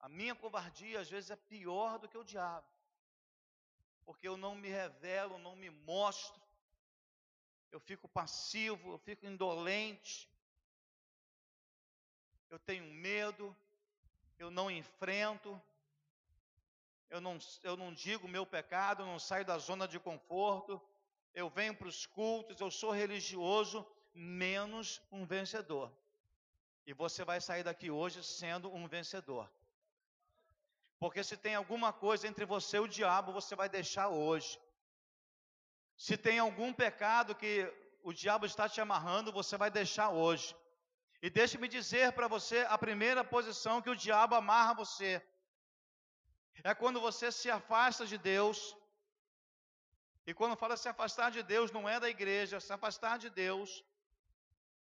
a 0.00 0.08
minha 0.08 0.34
covardia 0.34 1.00
às 1.00 1.08
vezes 1.08 1.30
é 1.30 1.36
pior 1.36 1.98
do 1.98 2.08
que 2.08 2.18
o 2.18 2.24
diabo. 2.24 2.66
Porque 4.04 4.28
eu 4.28 4.36
não 4.36 4.54
me 4.54 4.68
revelo, 4.68 5.38
não 5.38 5.56
me 5.56 5.70
mostro. 5.70 6.42
Eu 7.70 7.80
fico 7.80 8.06
passivo, 8.08 8.92
eu 8.92 8.98
fico 8.98 9.24
indolente. 9.26 10.28
Eu 12.50 12.58
tenho 12.58 12.84
medo, 12.84 13.56
eu 14.38 14.50
não 14.50 14.70
enfrento, 14.70 15.60
eu 17.10 17.20
não, 17.20 17.38
eu 17.62 17.76
não 17.76 17.92
digo 17.92 18.26
meu 18.26 18.44
pecado, 18.44 19.02
eu 19.02 19.06
não 19.06 19.18
saio 19.18 19.44
da 19.44 19.58
zona 19.58 19.86
de 19.86 19.98
conforto, 19.98 20.80
eu 21.34 21.48
venho 21.48 21.74
para 21.74 21.88
os 21.88 22.06
cultos, 22.06 22.60
eu 22.60 22.70
sou 22.70 22.90
religioso, 22.90 23.86
menos 24.14 25.00
um 25.10 25.24
vencedor. 25.24 25.90
E 26.86 26.92
você 26.92 27.24
vai 27.24 27.40
sair 27.40 27.62
daqui 27.62 27.90
hoje 27.90 28.22
sendo 28.22 28.72
um 28.74 28.86
vencedor. 28.86 29.50
Porque 30.98 31.22
se 31.24 31.36
tem 31.36 31.54
alguma 31.54 31.92
coisa 31.92 32.26
entre 32.28 32.44
você 32.44 32.76
e 32.76 32.80
o 32.80 32.88
diabo, 32.88 33.32
você 33.32 33.54
vai 33.54 33.68
deixar 33.68 34.08
hoje. 34.08 34.58
Se 35.96 36.16
tem 36.16 36.38
algum 36.38 36.72
pecado 36.72 37.34
que 37.34 37.72
o 38.02 38.12
diabo 38.12 38.46
está 38.46 38.68
te 38.68 38.80
amarrando, 38.80 39.32
você 39.32 39.56
vai 39.56 39.70
deixar 39.70 40.10
hoje. 40.10 40.54
E 41.24 41.30
deixe-me 41.36 41.68
dizer 41.74 42.06
para 42.16 42.28
você 42.32 42.58
a 42.74 42.76
primeira 42.76 43.22
posição 43.34 43.80
que 43.84 43.92
o 43.92 44.00
diabo 44.04 44.34
amarra 44.34 44.80
você. 44.82 45.12
É 46.70 46.74
quando 46.80 46.98
você 47.06 47.32
se 47.32 47.48
afasta 47.58 48.04
de 48.10 48.18
Deus. 48.18 48.58
E 50.26 50.34
quando 50.38 50.60
fala 50.62 50.76
se 50.76 50.88
afastar 50.92 51.30
de 51.36 51.42
Deus, 51.42 51.72
não 51.76 51.88
é 51.88 51.96
da 51.98 52.10
igreja, 52.16 52.60
se 52.60 52.70
afastar 52.76 53.16
de 53.24 53.30
Deus, 53.30 53.70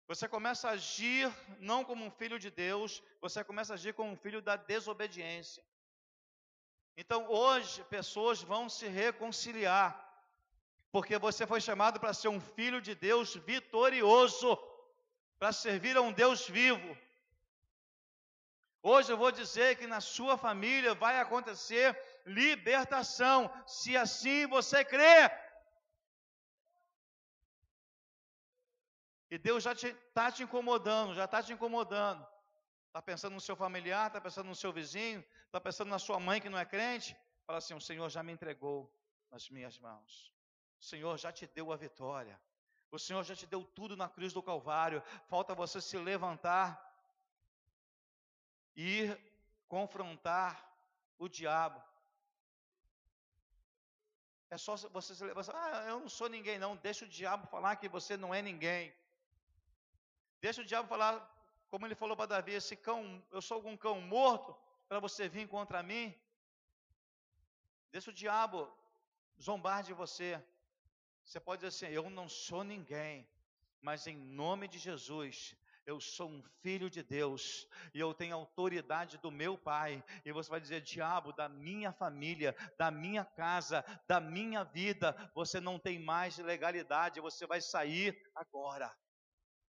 você 0.08 0.26
começa 0.36 0.70
a 0.70 0.76
agir 0.78 1.30
não 1.60 1.84
como 1.84 2.06
um 2.06 2.14
filho 2.22 2.40
de 2.40 2.50
Deus, 2.50 3.04
você 3.20 3.44
começa 3.44 3.74
a 3.74 3.78
agir 3.80 3.94
como 3.94 4.12
um 4.12 4.22
filho 4.26 4.42
da 4.42 4.56
desobediência. 4.56 5.62
Então 6.96 7.30
hoje 7.30 7.84
pessoas 7.98 8.42
vão 8.42 8.64
se 8.70 8.88
reconciliar, 8.88 9.88
porque 10.94 11.18
você 11.28 11.46
foi 11.46 11.60
chamado 11.60 12.00
para 12.00 12.14
ser 12.14 12.30
um 12.30 12.40
filho 12.40 12.82
de 12.82 12.96
Deus 12.96 13.36
vitorioso, 13.36 14.58
para 15.42 15.52
servir 15.52 15.98
a 15.98 16.02
um 16.04 16.14
Deus 16.14 16.48
vivo. 16.48 16.96
Hoje 18.84 19.12
eu 19.12 19.18
vou 19.18 19.32
dizer 19.32 19.76
que 19.76 19.88
na 19.88 20.00
sua 20.00 20.38
família 20.38 20.94
vai 20.94 21.20
acontecer 21.20 22.00
libertação, 22.28 23.52
se 23.66 23.98
assim 23.98 24.46
você 24.46 24.86
crê. 24.86 25.32
E 29.32 29.40
Deus 29.40 29.64
já 29.64 29.72
está 29.72 30.30
te, 30.30 30.38
te 30.38 30.44
incomodando, 30.44 31.16
já 31.16 31.26
está 31.26 31.42
te 31.42 31.52
incomodando. 31.52 32.24
Está 32.86 33.02
pensando 33.02 33.34
no 33.34 33.42
seu 33.42 33.56
familiar, 33.56 34.08
está 34.08 34.22
pensando 34.22 34.46
no 34.46 34.56
seu 34.56 34.72
vizinho, 34.72 35.26
está 35.48 35.60
pensando 35.60 35.90
na 35.90 35.98
sua 35.98 36.20
mãe 36.20 36.40
que 36.40 36.50
não 36.50 36.60
é 36.60 36.66
crente. 36.66 37.18
Fala 37.48 37.58
assim: 37.58 37.74
o 37.74 37.82
Senhor 37.82 38.08
já 38.12 38.22
me 38.22 38.32
entregou 38.32 38.94
nas 39.32 39.50
minhas 39.50 39.80
mãos. 39.80 40.32
O 40.80 40.84
Senhor 40.84 41.18
já 41.18 41.32
te 41.32 41.48
deu 41.48 41.72
a 41.72 41.78
vitória. 41.78 42.40
O 42.92 43.00
Senhor 43.00 43.24
já 43.24 43.36
te 43.36 43.48
deu 43.48 43.64
tudo 43.64 43.96
na 43.96 44.10
cruz 44.10 44.34
do 44.34 44.44
Calvário. 44.44 45.02
Falta 45.28 45.56
você 45.56 45.80
se 45.80 45.98
levantar 45.98 46.66
e 48.76 49.00
ir 49.00 49.32
confrontar 49.68 50.52
o 51.18 51.30
diabo. 51.30 51.82
É 54.50 54.58
só 54.58 54.76
você 54.76 55.16
se 55.16 55.24
levantar. 55.24 55.54
Ah, 55.56 55.86
eu 55.88 56.02
não 56.02 56.10
sou 56.10 56.28
ninguém, 56.28 56.60
não. 56.60 56.76
Deixa 56.76 57.06
o 57.06 57.08
diabo 57.08 57.48
falar 57.48 57.78
que 57.78 57.88
você 57.88 58.18
não 58.18 58.34
é 58.34 58.42
ninguém. 58.42 58.94
Deixa 60.42 60.62
o 60.62 60.66
diabo 60.66 60.90
falar, 60.90 61.14
como 61.70 61.86
ele 61.86 61.96
falou 61.96 62.18
para 62.18 62.26
Davi: 62.26 62.52
esse 62.52 62.76
cão, 62.76 63.24
eu 63.32 63.42
sou 63.42 63.56
algum 63.56 63.78
cão 63.78 64.02
morto 64.02 64.54
para 64.90 65.00
você 65.00 65.30
vir 65.30 65.48
contra 65.48 65.82
mim. 65.82 66.14
Deixa 67.90 68.12
o 68.12 68.14
diabo 68.14 68.70
zombar 69.42 69.84
de 69.84 69.94
você. 69.94 70.44
Você 71.32 71.40
pode 71.40 71.62
dizer 71.62 71.86
assim: 71.88 71.96
eu 71.96 72.10
não 72.10 72.28
sou 72.28 72.62
ninguém, 72.62 73.26
mas 73.82 74.06
em 74.06 74.18
nome 74.18 74.68
de 74.68 74.78
Jesus, 74.78 75.56
eu 75.86 75.98
sou 75.98 76.28
um 76.28 76.44
filho 76.62 76.90
de 76.90 77.02
Deus 77.02 77.66
e 77.94 78.02
eu 78.02 78.14
tenho 78.14 78.36
autoridade 78.36 79.18
do 79.18 79.32
meu 79.32 79.58
Pai. 79.58 80.04
E 80.26 80.34
você 80.34 80.50
vai 80.50 80.60
dizer: 80.60 80.82
diabo, 80.82 81.32
da 81.32 81.48
minha 81.48 81.94
família, 81.94 82.54
da 82.78 82.92
minha 82.92 83.24
casa, 83.24 83.82
da 84.06 84.20
minha 84.20 84.66
vida, 84.66 85.16
você 85.34 85.62
não 85.62 85.80
tem 85.80 85.98
mais 85.98 86.38
legalidade, 86.38 87.22
você 87.22 87.48
vai 87.48 87.62
sair 87.62 88.22
agora. 88.36 88.94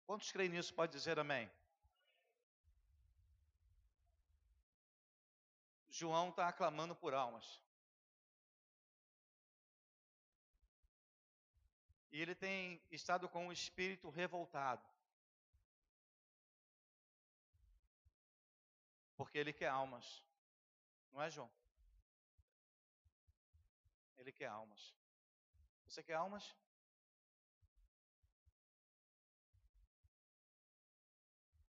Quantos 0.08 0.32
creem 0.32 0.50
nisso? 0.50 0.74
Pode 0.74 0.92
dizer 0.92 1.20
amém. 1.20 1.48
João 5.88 6.30
está 6.30 6.48
aclamando 6.48 6.96
por 6.96 7.14
almas. 7.14 7.62
E 12.14 12.22
ele 12.22 12.36
tem 12.36 12.80
estado 12.92 13.28
com 13.28 13.48
o 13.48 13.52
espírito 13.52 14.08
revoltado. 14.12 14.88
Porque 19.18 19.36
ele 19.36 19.52
quer 19.52 19.70
almas. 19.70 20.24
Não 21.12 21.20
é, 21.20 21.30
João? 21.32 21.50
Ele 24.16 24.32
quer 24.32 24.46
almas. 24.46 24.94
Você 25.88 26.04
quer 26.04 26.14
almas? 26.14 26.56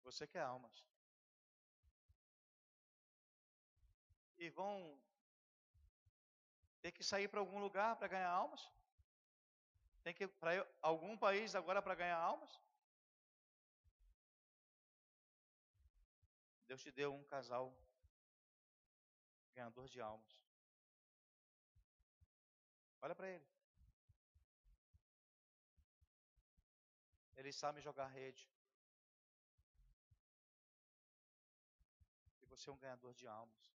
Você 0.03 0.26
quer 0.26 0.43
almas. 0.43 0.85
E 4.37 4.51
vão 4.51 5.01
ter 6.80 6.91
que 6.91 7.05
sair 7.05 7.28
para 7.28 7.39
algum 7.39 7.61
lugar 7.61 7.95
para 7.95 8.09
ganhar 8.09 8.30
almas? 8.30 8.68
Tem 10.05 10.15
que 10.15 10.25
ir 10.25 10.29
para 10.29 10.53
algum 10.83 11.17
país 11.17 11.55
agora 11.55 11.83
para 11.83 11.95
ganhar 11.95 12.19
almas? 12.19 12.61
Deus 16.69 16.83
te 16.83 16.93
deu 16.93 17.13
um 17.15 17.25
casal 17.25 17.75
ganhador 19.55 19.89
de 19.89 20.01
almas. 20.01 20.33
Olha 23.01 23.15
para 23.15 23.29
ele. 23.29 23.47
Eles 27.37 27.57
sabem 27.57 27.83
jogar 27.83 28.07
rede. 28.09 28.49
você 32.57 32.71
é 32.71 32.73
um 32.73 32.79
ganhador 32.79 33.13
de 33.15 33.27
almas. 33.27 33.75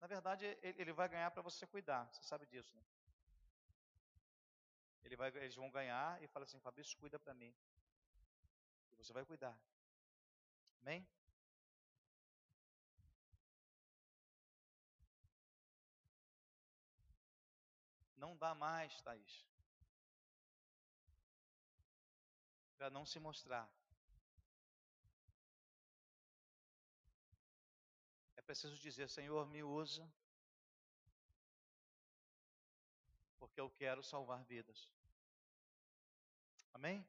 Na 0.00 0.06
verdade, 0.06 0.58
ele 0.62 0.92
vai 0.92 1.08
ganhar 1.08 1.30
para 1.30 1.42
você 1.42 1.66
cuidar, 1.66 2.08
você 2.12 2.22
sabe 2.22 2.44
disso, 2.46 2.74
né? 2.76 2.82
Ele 5.04 5.16
vai, 5.16 5.28
eles 5.36 5.54
vão 5.54 5.70
ganhar 5.70 6.22
e 6.22 6.28
fala 6.28 6.44
assim: 6.44 6.60
Fabrício, 6.60 6.98
cuida 6.98 7.18
para 7.18 7.34
mim. 7.34 7.54
E 8.92 8.96
você 8.96 9.12
vai 9.12 9.24
cuidar. 9.24 9.58
Amém? 10.80 11.06
Não 18.16 18.36
dá 18.36 18.54
mais, 18.54 19.00
Thaís. 19.02 19.46
Para 22.76 22.90
não 22.90 23.06
se 23.06 23.18
mostrar. 23.18 23.68
preciso 28.48 28.78
dizer: 28.78 29.10
Senhor, 29.10 29.46
me 29.46 29.62
usa, 29.62 30.10
porque 33.58 33.60
eu 33.60 33.70
quero 33.70 34.02
salvar 34.04 34.44
vidas. 34.44 34.88
Amém? 36.72 37.04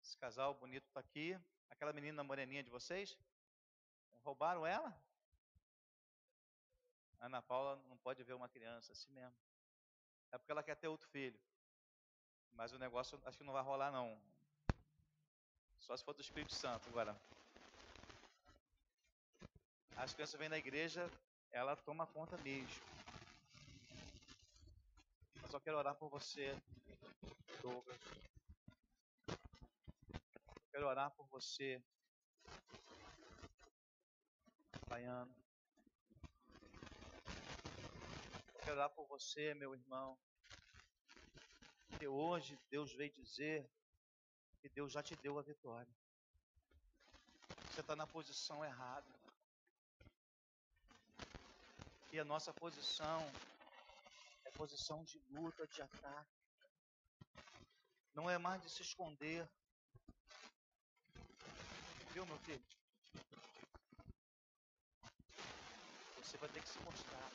Esse 0.00 0.16
casal 0.16 0.54
bonito 0.54 0.86
está 0.86 1.00
aqui. 1.00 1.36
Aquela 1.68 1.92
menina 1.92 2.22
moreninha 2.22 2.62
de 2.62 2.70
vocês? 2.70 3.18
Roubaram 4.22 4.64
ela? 4.64 4.96
Ana 7.18 7.42
Paula 7.42 7.74
não 7.88 7.96
pode 7.96 8.22
ver 8.22 8.34
uma 8.34 8.48
criança 8.48 8.92
assim 8.92 9.10
mesmo. 9.10 9.34
É 10.30 10.38
porque 10.38 10.52
ela 10.52 10.62
quer 10.62 10.76
ter 10.76 10.86
outro 10.86 11.08
filho. 11.08 11.40
Mas 12.52 12.72
o 12.72 12.78
negócio 12.78 13.20
acho 13.24 13.36
que 13.36 13.44
não 13.44 13.52
vai 13.52 13.64
rolar 13.64 13.90
não. 13.90 14.16
Só 15.80 15.96
se 15.96 16.04
for 16.04 16.14
do 16.14 16.20
Espírito 16.20 16.54
Santo 16.54 16.88
agora 16.88 17.16
as 19.96 20.12
crianças 20.12 20.38
vêm 20.38 20.50
na 20.50 20.58
igreja, 20.58 21.10
ela 21.50 21.74
toma 21.74 22.06
conta 22.06 22.36
mesmo. 22.38 22.95
Eu 25.46 25.50
só 25.52 25.60
quero 25.60 25.78
orar 25.78 25.94
por 25.94 26.08
você, 26.08 26.60
Douglas. 27.62 28.00
Eu 29.28 30.62
quero 30.72 30.88
orar 30.88 31.08
por 31.12 31.24
você, 31.28 31.80
Baiano. 34.88 35.32
Eu 38.54 38.60
quero 38.64 38.72
orar 38.72 38.90
por 38.90 39.06
você, 39.06 39.54
meu 39.54 39.72
irmão. 39.72 40.18
Que 41.96 42.08
hoje 42.08 42.58
Deus 42.68 42.92
veio 42.92 43.12
dizer 43.12 43.70
que 44.60 44.68
Deus 44.68 44.90
já 44.90 45.00
te 45.00 45.14
deu 45.14 45.38
a 45.38 45.42
vitória. 45.42 45.96
Você 47.70 47.82
está 47.82 47.94
na 47.94 48.04
posição 48.08 48.64
errada. 48.64 49.06
E 52.12 52.18
a 52.18 52.24
nossa 52.24 52.52
posição 52.52 53.24
posição 54.56 55.04
de 55.04 55.18
luta, 55.30 55.66
de 55.66 55.82
ataque. 55.82 56.30
Não 58.14 58.28
é 58.30 58.38
mais 58.38 58.62
de 58.62 58.70
se 58.70 58.82
esconder. 58.82 59.48
Viu, 62.12 62.24
meu 62.26 62.38
filho? 62.38 62.64
Você 66.22 66.36
vai 66.38 66.48
ter 66.48 66.62
que 66.62 66.68
se 66.68 66.78
mostrar. 66.80 67.30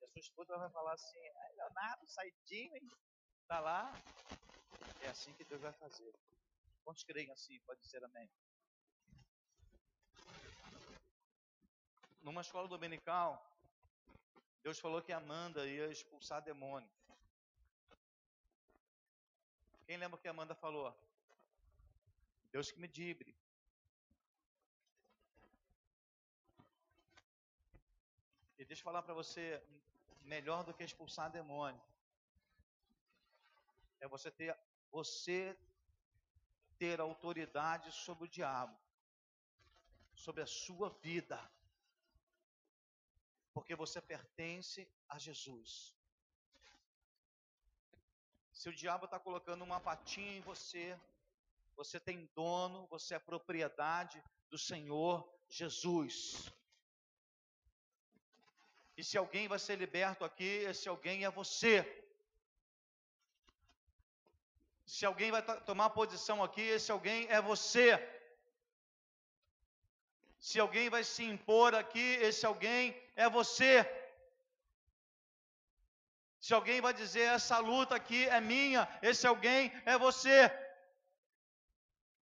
E 0.00 0.04
a 0.04 0.08
sua 0.08 0.20
esposa 0.20 0.58
vai 0.58 0.70
falar 0.70 0.94
assim: 0.94 1.22
Leonardo, 1.56 2.06
saidinho, 2.06 2.76
hein? 2.76 2.90
Tá 3.46 3.60
lá. 3.60 3.92
É 5.02 5.08
assim 5.08 5.32
que 5.34 5.44
Deus 5.44 5.62
vai 5.62 5.72
fazer. 5.72 6.12
Quantos 6.84 7.04
creem 7.04 7.30
assim? 7.30 7.60
Pode 7.60 7.80
dizer 7.80 8.04
amém. 8.04 8.28
numa 12.26 12.40
escola 12.40 12.66
dominical, 12.66 13.40
Deus 14.66 14.80
falou 14.80 15.00
que 15.00 15.12
Amanda 15.12 15.64
ia 15.64 15.86
expulsar 15.86 16.42
demônio. 16.42 16.90
Quem 19.86 19.96
lembra 19.96 20.16
o 20.16 20.20
que 20.20 20.26
Amanda 20.26 20.56
falou? 20.56 20.92
Deus 22.50 22.72
que 22.72 22.80
me 22.80 22.88
dibre. 22.88 23.32
E 28.58 28.64
deixa 28.64 28.80
eu 28.80 28.84
falar 28.88 29.02
para 29.02 29.14
você, 29.14 29.62
melhor 30.22 30.64
do 30.64 30.74
que 30.74 30.82
expulsar 30.82 31.30
demônio 31.30 31.80
é 34.00 34.08
você 34.08 34.32
ter 34.32 34.58
você 34.90 35.56
ter 36.76 37.00
autoridade 37.00 37.92
sobre 37.92 38.24
o 38.24 38.28
diabo, 38.28 38.76
sobre 40.12 40.42
a 40.42 40.46
sua 40.46 40.90
vida, 40.90 41.38
porque 43.56 43.74
você 43.74 44.02
pertence 44.02 44.86
a 45.08 45.18
Jesus. 45.18 45.70
Se 48.52 48.68
o 48.68 48.74
diabo 48.80 49.06
está 49.06 49.18
colocando 49.18 49.62
uma 49.64 49.80
patinha 49.80 50.36
em 50.36 50.42
você, 50.42 50.84
você 51.74 51.98
tem 51.98 52.26
dono, 52.34 52.86
você 52.88 53.14
é 53.14 53.18
propriedade 53.18 54.22
do 54.50 54.58
Senhor 54.58 55.26
Jesus. 55.48 56.52
E 58.94 59.02
se 59.02 59.16
alguém 59.16 59.48
vai 59.48 59.58
ser 59.58 59.76
liberto 59.76 60.22
aqui, 60.22 60.52
esse 60.72 60.86
alguém 60.86 61.24
é 61.24 61.30
você. 61.30 61.74
Se 64.84 65.06
alguém 65.06 65.30
vai 65.30 65.42
tomar 65.62 65.88
posição 66.00 66.44
aqui, 66.44 66.60
esse 66.60 66.92
alguém 66.92 67.26
é 67.28 67.40
você. 67.40 67.86
Se 70.48 70.60
alguém 70.60 70.88
vai 70.94 71.02
se 71.02 71.24
impor 71.24 71.74
aqui, 71.74 72.08
esse 72.26 72.44
alguém 72.46 72.82
é 73.16 73.28
você. 73.28 73.72
Se 76.40 76.52
alguém 76.54 76.80
vai 76.80 76.92
dizer 77.00 77.24
essa 77.36 77.58
luta 77.58 77.96
aqui 77.96 78.20
é 78.36 78.40
minha, 78.40 78.82
esse 79.02 79.26
alguém 79.26 79.72
é 79.84 79.98
você. 79.98 80.38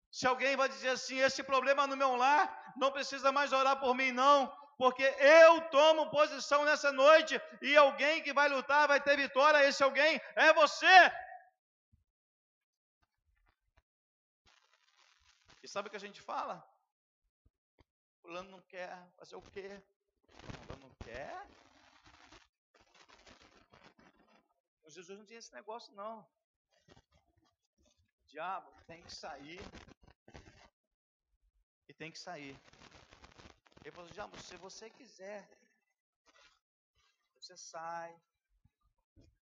Se 0.09 0.25
alguém 0.25 0.55
vai 0.55 0.69
dizer 0.69 0.91
assim, 0.91 1.17
esse 1.19 1.43
problema 1.43 1.85
no 1.85 1.97
meu 1.97 2.15
lar, 2.15 2.45
não 2.77 2.93
precisa 2.93 3.29
mais 3.37 3.51
orar 3.51 3.75
por 3.81 3.93
mim, 3.93 4.13
não, 4.13 4.37
porque 4.77 5.03
eu 5.03 5.59
tomo 5.69 6.09
posição 6.09 6.63
nessa 6.63 6.93
noite 6.93 7.35
e 7.61 7.75
alguém 7.75 8.23
que 8.23 8.31
vai 8.31 8.47
lutar 8.47 8.87
vai 8.87 9.01
ter 9.01 9.17
vitória, 9.17 9.67
esse 9.67 9.83
alguém 9.83 10.21
é 10.33 10.53
você. 10.53 10.97
E 15.61 15.67
sabe 15.67 15.89
o 15.89 15.91
que 15.91 15.97
a 15.97 16.05
gente 16.07 16.21
fala? 16.21 16.55
Fulano 18.27 18.51
não 18.51 18.61
quer 18.63 18.91
fazer 19.15 19.37
o 19.37 19.41
quê? 19.41 19.81
Fulano 20.65 20.89
não 20.89 20.95
quer? 20.95 21.47
Mas 24.83 24.93
Jesus 24.93 25.17
não 25.17 25.25
tinha 25.25 25.39
esse 25.39 25.53
negócio, 25.53 25.93
não. 25.93 26.19
O 28.19 28.25
diabo 28.25 28.69
tem 28.85 29.01
que 29.01 29.15
sair. 29.15 29.61
E 31.87 31.93
tem 31.93 32.11
que 32.11 32.19
sair. 32.19 32.53
Ele 33.81 33.95
falou, 33.95 34.09
diabo, 34.09 34.37
se 34.41 34.57
você 34.57 34.89
quiser, 34.89 35.47
você 37.39 37.55
sai. 37.55 38.13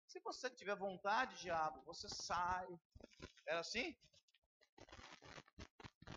Se 0.06 0.20
você 0.20 0.50
tiver 0.50 0.76
vontade, 0.76 1.40
diabo, 1.40 1.82
você 1.84 2.10
sai. 2.10 2.68
Era 3.46 3.62
assim? 3.62 3.96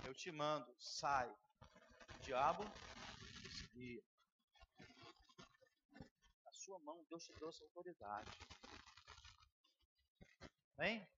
Eu 0.04 0.12
te 0.12 0.32
mando, 0.32 0.74
sai. 0.80 1.32
Diabo 2.29 2.62
desvia. 3.43 4.03
Na 6.45 6.53
sua 6.53 6.79
mão, 6.81 7.03
Deus 7.09 7.24
te 7.24 7.33
trouxe 7.33 7.62
autoridade. 7.62 8.31
Vem? 10.76 11.09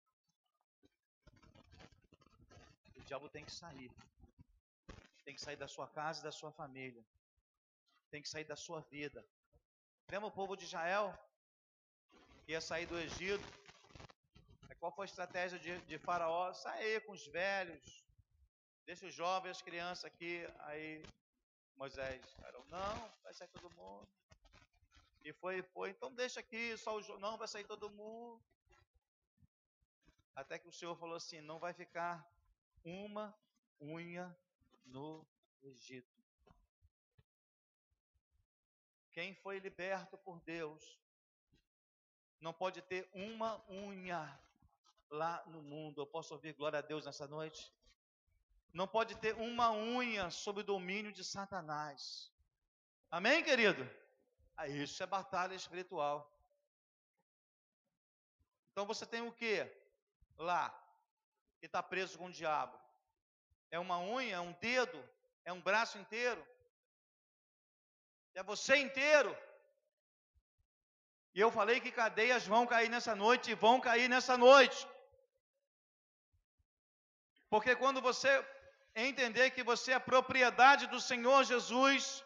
O 2.95 3.01
diabo 3.01 3.29
tem 3.29 3.45
que 3.45 3.51
sair. 3.51 3.91
Tem 5.25 5.35
que 5.35 5.41
sair 5.41 5.57
da 5.57 5.67
sua 5.67 5.89
casa 5.89 6.21
e 6.21 6.23
da 6.23 6.31
sua 6.31 6.53
família. 6.53 7.05
Tem 8.13 8.23
que 8.23 8.29
sair 8.29 8.45
da 8.45 8.55
sua 8.55 8.81
vida. 8.83 9.27
Lembra 10.13 10.29
o 10.29 10.37
povo 10.41 10.55
de 10.55 10.63
Israel? 10.63 11.13
Que 12.47 12.53
ia 12.53 12.61
sair 12.61 12.87
do 12.87 12.97
Egito. 12.97 13.43
Qual 14.79 14.95
foi 14.95 15.07
a 15.07 15.11
estratégia 15.11 15.59
de, 15.59 15.77
de 15.87 15.99
Faraó? 15.99 16.53
Sair 16.55 17.05
com 17.05 17.11
os 17.11 17.27
velhos, 17.27 18.01
Deixa 18.85 19.07
os 19.07 19.15
jovens, 19.15 19.53
as 19.53 19.63
crianças 19.63 20.05
aqui. 20.05 20.47
Aí 20.61 21.03
Moisés 21.77 22.21
falou, 22.35 22.65
não, 22.69 23.11
vai 23.23 23.33
sair 23.33 23.49
todo 23.49 23.71
mundo. 23.71 24.09
E 25.25 25.33
foi, 25.33 25.63
foi, 25.63 25.91
então 25.91 26.13
deixa 26.15 26.41
aqui, 26.41 26.77
só 26.79 26.99
o 26.99 27.19
não, 27.19 27.37
vai 27.37 27.47
sair 27.47 27.65
todo 27.65 27.91
mundo. 27.91 28.41
Até 30.35 30.59
que 30.59 30.69
o 30.69 30.73
Senhor 30.73 30.97
falou 30.97 31.17
assim: 31.17 31.41
não 31.41 31.59
vai 31.59 31.75
ficar 31.75 32.27
uma 32.85 33.35
unha 33.81 34.35
no 34.87 35.27
Egito. 35.63 36.19
Quem 39.13 39.35
foi 39.35 39.59
liberto 39.59 40.17
por 40.17 40.41
Deus 40.41 40.99
não 42.41 42.55
pode 42.55 42.81
ter 42.81 43.09
uma 43.13 43.63
unha 43.69 44.41
lá 45.11 45.45
no 45.47 45.61
mundo. 45.63 46.01
Eu 46.01 46.07
posso 46.07 46.33
ouvir 46.33 46.55
glória 46.55 46.79
a 46.79 46.83
Deus 46.83 47.05
nessa 47.05 47.27
noite? 47.27 47.71
Não 48.73 48.87
pode 48.87 49.17
ter 49.17 49.35
uma 49.35 49.73
unha 49.73 50.31
sob 50.31 50.61
o 50.61 50.65
domínio 50.65 51.13
de 51.13 51.25
Satanás. 51.25 52.31
Amém, 53.11 53.43
querido? 53.43 53.89
Ah, 54.57 54.69
isso 54.69 55.03
é 55.03 55.07
batalha 55.07 55.55
espiritual. 55.55 56.31
Então 58.71 58.87
você 58.87 59.05
tem 59.05 59.23
o 59.23 59.33
que 59.33 59.67
lá 60.39 60.71
que 61.59 61.67
está 61.67 61.83
preso 61.83 62.19
com 62.19 62.27
o 62.27 62.33
diabo? 62.33 62.79
É 63.71 63.79
uma 63.79 63.99
unha, 64.01 64.37
é 64.37 64.41
um 64.41 64.53
dedo, 64.53 65.03
é 65.45 65.53
um 65.53 65.61
braço 65.61 65.99
inteiro, 65.99 66.47
é 68.35 68.43
você 68.43 68.77
inteiro. 68.77 69.37
E 71.35 71.41
eu 71.41 71.51
falei 71.51 71.81
que 71.81 71.93
cadeias 71.93 72.47
vão 72.47 72.67
cair 72.67 72.89
nessa 72.89 73.15
noite 73.15 73.51
e 73.51 73.55
vão 73.55 73.81
cair 73.81 74.09
nessa 74.09 74.37
noite. 74.37 74.87
Porque 77.49 77.75
quando 77.77 78.01
você 78.01 78.31
entender 78.95 79.51
que 79.51 79.63
você 79.63 79.93
é 79.93 79.99
propriedade 79.99 80.87
do 80.87 81.01
Senhor 81.01 81.45
Jesus. 81.45 82.25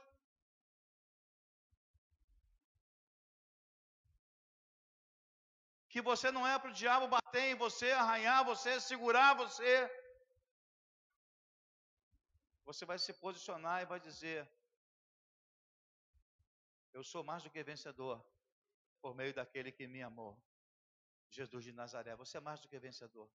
Que 5.89 6.03
você 6.03 6.31
não 6.31 6.47
é 6.47 6.59
para 6.59 6.70
o 6.70 6.74
diabo 6.74 7.07
bater 7.07 7.53
em 7.53 7.55
você, 7.55 7.93
arranhar 7.93 8.45
você, 8.45 8.81
segurar 8.81 9.35
você. 9.35 9.89
Você 12.65 12.85
vai 12.85 12.99
se 12.99 13.12
posicionar 13.12 13.82
e 13.82 13.86
vai 13.86 14.01
dizer: 14.01 14.49
Eu 16.93 17.05
sou 17.05 17.23
mais 17.23 17.43
do 17.43 17.51
que 17.51 17.62
vencedor 17.62 18.24
por 19.01 19.15
meio 19.15 19.35
daquele 19.35 19.70
que 19.70 19.86
me 19.86 20.03
amou. 20.03 20.36
Jesus 21.31 21.62
de 21.65 21.73
Nazaré, 21.73 22.16
você 22.16 22.39
é 22.39 22.41
mais 22.41 22.61
do 22.61 22.69
que 22.69 22.78
vencedor 22.78 23.28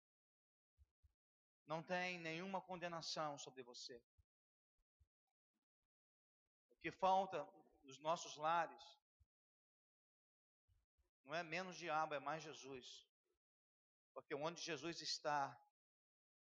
não 1.69 1.83
tem 1.83 2.19
nenhuma 2.19 2.61
condenação 2.63 3.39
sobre 3.39 3.63
você. 3.63 4.03
O 6.71 6.77
que 6.77 6.91
falta 6.91 7.47
nos 7.85 7.99
nossos 7.99 8.37
lares 8.37 8.99
não 11.25 11.35
é 11.35 11.43
menos 11.43 11.77
diabo, 11.77 12.15
é 12.15 12.19
mais 12.19 12.43
Jesus. 12.43 13.07
Porque 14.15 14.35
onde 14.35 14.63
Jesus 14.63 15.03
está, 15.03 15.55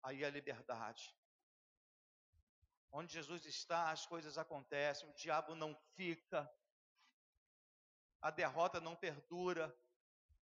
aí 0.02 0.24
é 0.24 0.30
liberdade. 0.30 1.16
Onde 2.90 3.12
Jesus 3.12 3.46
está, 3.46 3.92
as 3.92 4.04
coisas 4.04 4.36
acontecem, 4.36 5.08
o 5.08 5.14
diabo 5.14 5.54
não 5.54 5.72
fica, 5.94 6.52
a 8.20 8.30
derrota 8.30 8.80
não 8.80 8.96
perdura, 8.96 9.72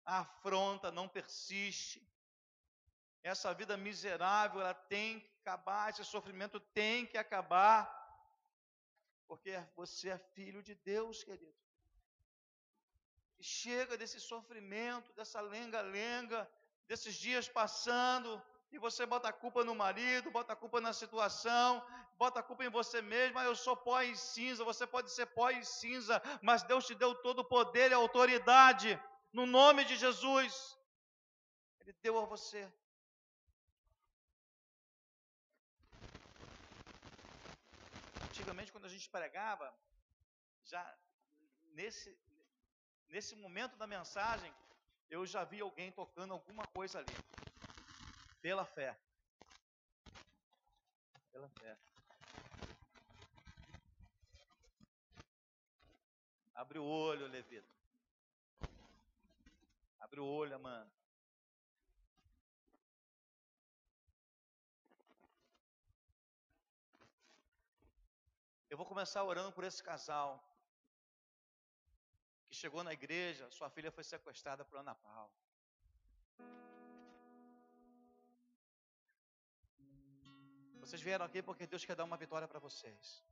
a 0.06 0.20
afronta 0.20 0.92
não 0.92 1.10
persiste. 1.10 2.08
Essa 3.24 3.54
vida 3.54 3.76
miserável, 3.76 4.62
ela 4.62 4.74
tem 4.74 5.20
que 5.20 5.30
acabar, 5.42 5.90
esse 5.90 6.04
sofrimento 6.06 6.60
tem 6.60 7.06
que 7.06 7.18
acabar, 7.18 7.94
porque 9.28 9.62
você 9.76 10.10
é 10.10 10.18
filho 10.18 10.62
de 10.64 10.76
Deus, 10.76 11.24
querido. 11.24 11.56
E 13.40 13.44
chega 13.44 13.98
desse 13.98 14.20
sofrimento, 14.20 15.14
dessa 15.14 15.42
lenga-lenga, 15.42 16.50
desses 16.88 17.16
dias 17.16 17.48
passando, 17.48 18.42
e 18.72 18.78
você 18.78 19.06
bota 19.06 19.30
a 19.30 19.34
culpa 19.34 19.64
no 19.64 19.76
marido, 19.76 20.32
bota 20.32 20.54
a 20.54 20.56
culpa 20.56 20.82
na 20.82 20.94
situação, 20.94 21.86
bota 22.18 22.40
a 22.40 22.44
culpa 22.44 22.66
em 22.66 22.70
você 22.70 23.02
mesmo. 23.02 23.38
Ah, 23.40 23.46
eu 23.46 23.56
sou 23.56 23.76
pó 23.76 24.02
e 24.02 24.16
cinza, 24.16 24.64
você 24.64 24.86
pode 24.86 25.12
ser 25.12 25.28
pó 25.28 25.50
e 25.50 25.64
cinza, 25.64 26.22
mas 26.42 26.64
Deus 26.64 26.86
te 26.86 26.96
deu 26.96 27.16
todo 27.16 27.40
o 27.40 27.46
poder 27.46 27.92
e 27.92 27.94
autoridade, 27.94 29.00
no 29.32 29.46
nome 29.46 29.86
de 29.86 29.96
Jesus. 29.96 30.78
Ele 31.80 31.94
deu 32.02 32.18
a 32.18 32.26
você. 32.26 32.72
Antigamente, 38.38 38.72
quando 38.72 38.86
a 38.86 38.90
gente 38.90 39.10
pregava, 39.10 39.74
já 40.64 40.96
nesse, 41.74 42.16
nesse 43.10 43.36
momento 43.36 43.76
da 43.78 43.88
mensagem, 43.88 44.54
eu 45.10 45.26
já 45.26 45.44
vi 45.44 45.60
alguém 45.60 45.92
tocando 45.92 46.34
alguma 46.34 46.64
coisa 46.68 47.00
ali. 47.00 47.16
Pela 48.40 48.64
fé. 48.64 48.96
Pela 51.32 51.50
fé. 51.50 51.76
Abre 56.54 56.78
o 56.78 56.86
olho, 56.86 57.26
Levita. 57.28 57.78
sobre 60.18 60.20
o 60.20 60.26
olho, 60.26 60.56
Amanda. 60.56 60.97
Eu 68.70 68.78
vou 68.80 68.86
começar 68.86 69.24
orando 69.24 69.52
por 69.58 69.64
esse 69.64 69.82
casal 69.82 70.32
que 72.48 72.56
chegou 72.56 72.84
na 72.84 72.94
igreja, 72.94 73.50
sua 73.50 73.70
filha 73.70 73.92
foi 73.92 74.04
sequestrada 74.04 74.64
por 74.66 74.78
Ana 74.78 74.96
Paula. 74.96 75.32
Vocês 80.82 81.02
vieram 81.02 81.26
aqui 81.26 81.42
porque 81.42 81.68
Deus 81.68 81.84
quer 81.86 81.96
dar 81.96 82.06
uma 82.06 82.18
vitória 82.18 82.48
para 82.48 82.60
vocês. 82.60 83.24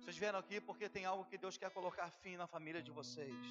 Vocês 0.00 0.16
vieram 0.16 0.38
aqui 0.38 0.60
porque 0.60 0.88
tem 0.88 1.04
algo 1.04 1.24
que 1.30 1.38
Deus 1.38 1.56
quer 1.56 1.70
colocar 1.70 2.10
fim 2.22 2.36
na 2.36 2.46
família 2.46 2.82
de 2.82 2.90
vocês. 2.90 3.44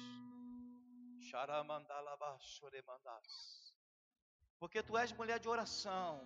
Porque 4.58 4.82
tu 4.82 4.96
és 4.96 5.12
mulher 5.12 5.38
de 5.38 5.48
oração. 5.48 6.20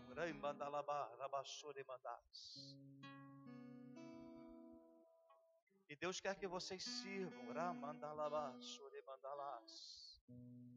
E 5.88 5.96
Deus 5.96 6.20
quer 6.20 6.34
que 6.36 6.46
vocês 6.46 6.82
sirvam. 6.82 7.44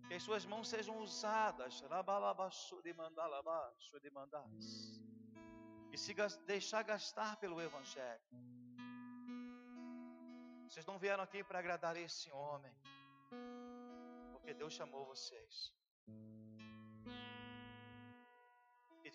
Que 0.08 0.14
as 0.14 0.24
suas 0.24 0.46
mãos 0.46 0.68
sejam 0.68 1.00
usadas. 1.00 1.82
E 5.94 5.98
se 5.98 6.14
deixar 6.46 6.84
gastar 6.84 7.38
pelo 7.38 7.62
Evangelho. 7.62 8.30
Vocês 10.68 10.86
não 10.86 11.00
vieram 11.00 11.24
aqui 11.24 11.42
para 11.42 11.60
agradar 11.60 11.96
esse 11.96 12.30
homem. 12.32 12.76
Porque 14.34 14.54
Deus 14.54 14.74
chamou 14.74 15.06
vocês. 15.06 15.74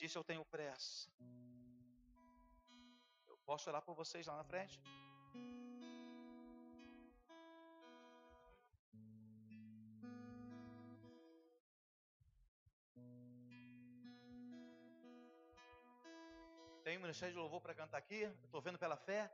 Disse: 0.00 0.16
Eu 0.16 0.24
tenho 0.24 0.42
pressa. 0.46 1.10
Eu 3.28 3.36
posso 3.48 3.68
orar 3.68 3.82
por 3.82 3.94
vocês 3.94 4.26
lá 4.26 4.34
na 4.34 4.44
frente? 4.44 4.80
Tem 16.82 16.96
um 16.96 17.02
ministério 17.02 17.34
de 17.34 17.38
louvor 17.38 17.60
para 17.60 17.74
cantar 17.74 17.98
aqui. 17.98 18.22
Estou 18.46 18.62
vendo 18.62 18.78
pela 18.78 18.96
fé. 18.96 19.30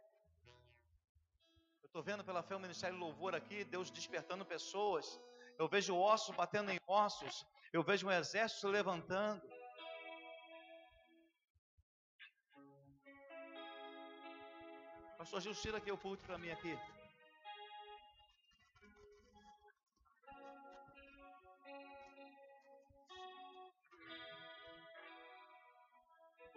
Eu 1.80 1.86
estou 1.86 2.02
vendo 2.02 2.24
pela 2.24 2.42
fé 2.42 2.56
o 2.56 2.60
ministério 2.60 2.96
de 2.96 3.04
louvor 3.04 3.36
aqui, 3.36 3.62
Deus 3.64 3.88
despertando 3.88 4.44
pessoas. 4.44 5.20
Eu 5.60 5.68
vejo 5.68 5.96
ossos 5.96 6.34
batendo 6.34 6.72
em 6.72 6.80
ossos. 6.88 7.46
Eu 7.72 7.84
vejo 7.84 8.08
um 8.08 8.10
exército 8.10 8.62
se 8.62 8.66
levantando. 8.66 9.55
Pastor 15.26 15.40
Gil, 15.40 15.54
tira 15.56 15.78
aqui 15.78 15.90
o 15.90 15.98
pulto 15.98 16.22
para 16.24 16.38
mim 16.38 16.50
aqui. 16.50 16.78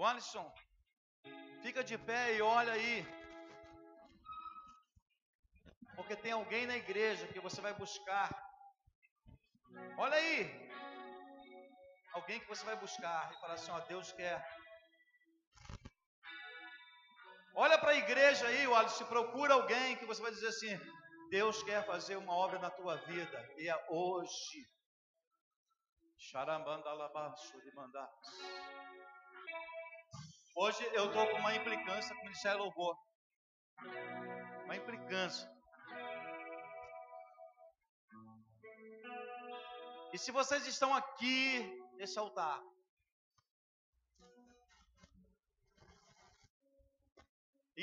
Alisson, 0.09 0.53
Fica 1.63 1.83
de 1.83 1.97
pé 1.97 2.35
e 2.35 2.41
olha 2.43 2.73
aí. 2.73 2.95
Porque 5.95 6.15
tem 6.15 6.31
alguém 6.31 6.67
na 6.67 6.77
igreja 6.77 7.25
que 7.27 7.39
você 7.39 7.59
vai 7.59 7.73
buscar. 7.73 8.29
Olha 9.97 10.15
aí. 10.15 10.69
Alguém 12.13 12.39
que 12.39 12.47
você 12.47 12.63
vai 12.63 12.75
buscar 12.75 13.31
e 13.33 13.39
falar 13.41 13.55
assim: 13.55 13.71
ó, 13.71 13.79
Deus 13.79 14.11
quer. 14.11 14.58
Olha 17.63 17.77
para 17.77 17.91
a 17.91 17.95
igreja 17.95 18.47
aí, 18.47 18.65
se 18.89 19.03
procura 19.03 19.53
alguém 19.53 19.97
que 19.97 20.05
você 20.05 20.21
vai 20.21 20.31
dizer 20.31 20.47
assim: 20.47 20.79
Deus 21.29 21.61
quer 21.63 21.85
fazer 21.85 22.15
uma 22.15 22.33
obra 22.33 22.57
na 22.57 22.69
tua 22.69 22.95
vida, 22.95 23.37
e 23.57 23.67
é 23.67 23.85
hoje. 23.89 24.65
Hoje 30.55 30.89
eu 30.93 31.07
estou 31.07 31.27
com 31.31 31.37
uma 31.39 31.53
implicância 31.53 32.15
com 32.15 32.21
o 32.21 32.23
Ministério 32.23 32.59
Louvor. 32.59 32.95
Uma 34.63 34.77
implicância. 34.77 35.51
E 40.13 40.17
se 40.17 40.31
vocês 40.31 40.65
estão 40.65 40.95
aqui 40.95 41.77
nesse 41.97 42.17
altar, 42.17 42.61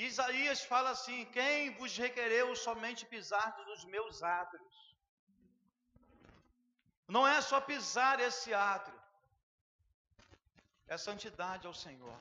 Isaías 0.04 0.62
fala 0.62 0.90
assim: 0.90 1.24
Quem 1.26 1.74
vos 1.74 1.96
requereu 1.96 2.54
somente 2.54 3.06
pisar 3.06 3.56
dos 3.64 3.84
meus 3.84 4.22
átrios? 4.22 4.76
Não 7.08 7.26
é 7.26 7.40
só 7.40 7.60
pisar 7.60 8.18
esse 8.20 8.52
átrio, 8.52 9.00
é 10.88 10.98
santidade 10.98 11.66
ao 11.66 11.74
Senhor. 11.74 12.18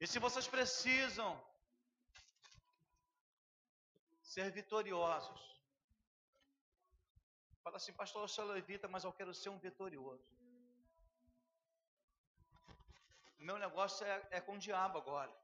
E 0.00 0.06
se 0.06 0.18
vocês 0.18 0.48
precisam 0.48 1.30
ser 4.22 4.50
vitoriosos, 4.50 5.40
fala 7.62 7.76
assim, 7.76 7.92
pastor, 7.92 8.22
eu 8.22 8.28
sou 8.28 8.44
levita, 8.46 8.88
mas 8.88 9.04
eu 9.04 9.12
quero 9.12 9.34
ser 9.34 9.50
um 9.50 9.58
vitorioso. 9.58 10.39
O 13.40 13.44
meu 13.44 13.58
negócio 13.58 14.06
é, 14.06 14.28
é 14.32 14.40
com 14.40 14.56
o 14.56 14.58
diabo 14.58 14.98
agora. 14.98 15.34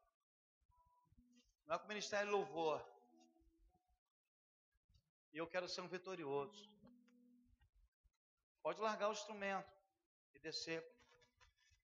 Não 1.66 1.74
é 1.74 1.78
com 1.78 1.86
o 1.86 1.89
ministério 1.89 2.31
louvor. 2.31 2.86
E 5.32 5.39
eu 5.39 5.47
quero 5.47 5.68
ser 5.68 5.81
um 5.81 5.89
vitorioso. 5.89 6.68
Pode 8.62 8.81
largar 8.81 9.09
o 9.09 9.12
instrumento 9.12 9.73
e 10.35 10.39
descer. 10.39 10.85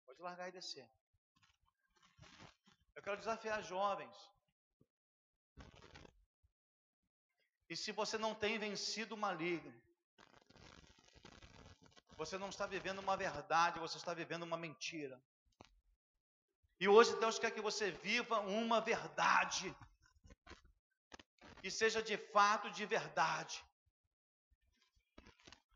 Pode 0.04 0.20
largar 0.20 0.48
e 0.48 0.52
descer. 0.52 0.86
Eu 2.94 3.02
quero 3.02 3.16
desafiar 3.16 3.62
jovens. 3.62 4.30
E 7.70 7.76
se 7.76 7.90
você 7.90 8.18
não 8.18 8.34
tem 8.34 8.58
vencido 8.58 9.14
o 9.14 9.18
maligno, 9.18 9.80
você 12.18 12.36
não 12.36 12.50
está 12.50 12.66
vivendo 12.66 12.98
uma 12.98 13.16
verdade, 13.16 13.80
você 13.80 13.96
está 13.96 14.12
vivendo 14.12 14.42
uma 14.42 14.58
mentira. 14.58 15.18
E 16.82 16.88
hoje 16.94 17.14
Deus 17.24 17.38
quer 17.38 17.52
que 17.56 17.66
você 17.68 17.86
viva 18.06 18.40
uma 18.40 18.80
verdade. 18.80 19.66
E 21.62 21.70
seja 21.70 22.00
de 22.02 22.16
fato 22.34 22.70
de 22.78 22.84
verdade. 22.84 23.56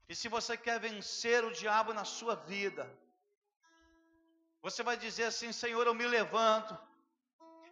E 0.08 0.16
se 0.20 0.28
você 0.36 0.56
quer 0.56 0.80
vencer 0.80 1.44
o 1.44 1.52
diabo 1.52 1.92
na 1.98 2.04
sua 2.04 2.34
vida, 2.34 2.84
você 4.60 4.82
vai 4.82 4.96
dizer 4.96 5.26
assim: 5.32 5.52
Senhor, 5.52 5.86
eu 5.86 5.94
me 5.94 6.08
levanto 6.18 6.76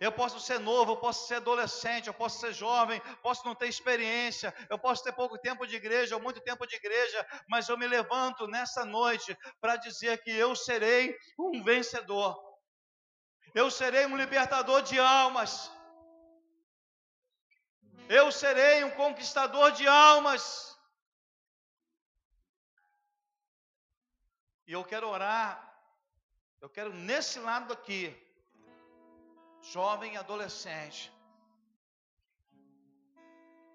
eu 0.00 0.12
posso 0.12 0.38
ser 0.40 0.58
novo, 0.58 0.92
eu 0.92 0.96
posso 0.96 1.26
ser 1.26 1.36
adolescente, 1.36 2.08
eu 2.08 2.14
posso 2.14 2.40
ser 2.40 2.52
jovem, 2.52 3.00
posso 3.22 3.46
não 3.46 3.54
ter 3.54 3.68
experiência, 3.68 4.54
eu 4.68 4.78
posso 4.78 5.02
ter 5.02 5.12
pouco 5.12 5.38
tempo 5.38 5.66
de 5.66 5.76
igreja 5.76 6.16
ou 6.16 6.22
muito 6.22 6.40
tempo 6.40 6.66
de 6.66 6.76
igreja, 6.76 7.26
mas 7.48 7.68
eu 7.68 7.78
me 7.78 7.86
levanto 7.86 8.46
nessa 8.46 8.84
noite 8.84 9.36
para 9.60 9.76
dizer 9.76 10.22
que 10.22 10.30
eu 10.30 10.54
serei 10.54 11.16
um 11.38 11.62
vencedor. 11.62 12.53
Eu 13.54 13.70
serei 13.70 14.04
um 14.06 14.16
libertador 14.16 14.82
de 14.82 14.98
almas. 14.98 15.70
Eu 18.08 18.30
serei 18.32 18.84
um 18.84 18.90
conquistador 18.90 19.70
de 19.72 19.86
almas. 19.86 20.44
E 24.66 24.72
eu 24.72 24.82
quero 24.82 25.08
orar, 25.08 25.48
eu 26.60 26.68
quero 26.70 26.92
nesse 26.92 27.38
lado 27.38 27.72
aqui, 27.72 28.02
jovem 29.60 30.14
e 30.14 30.16
adolescente, 30.16 31.12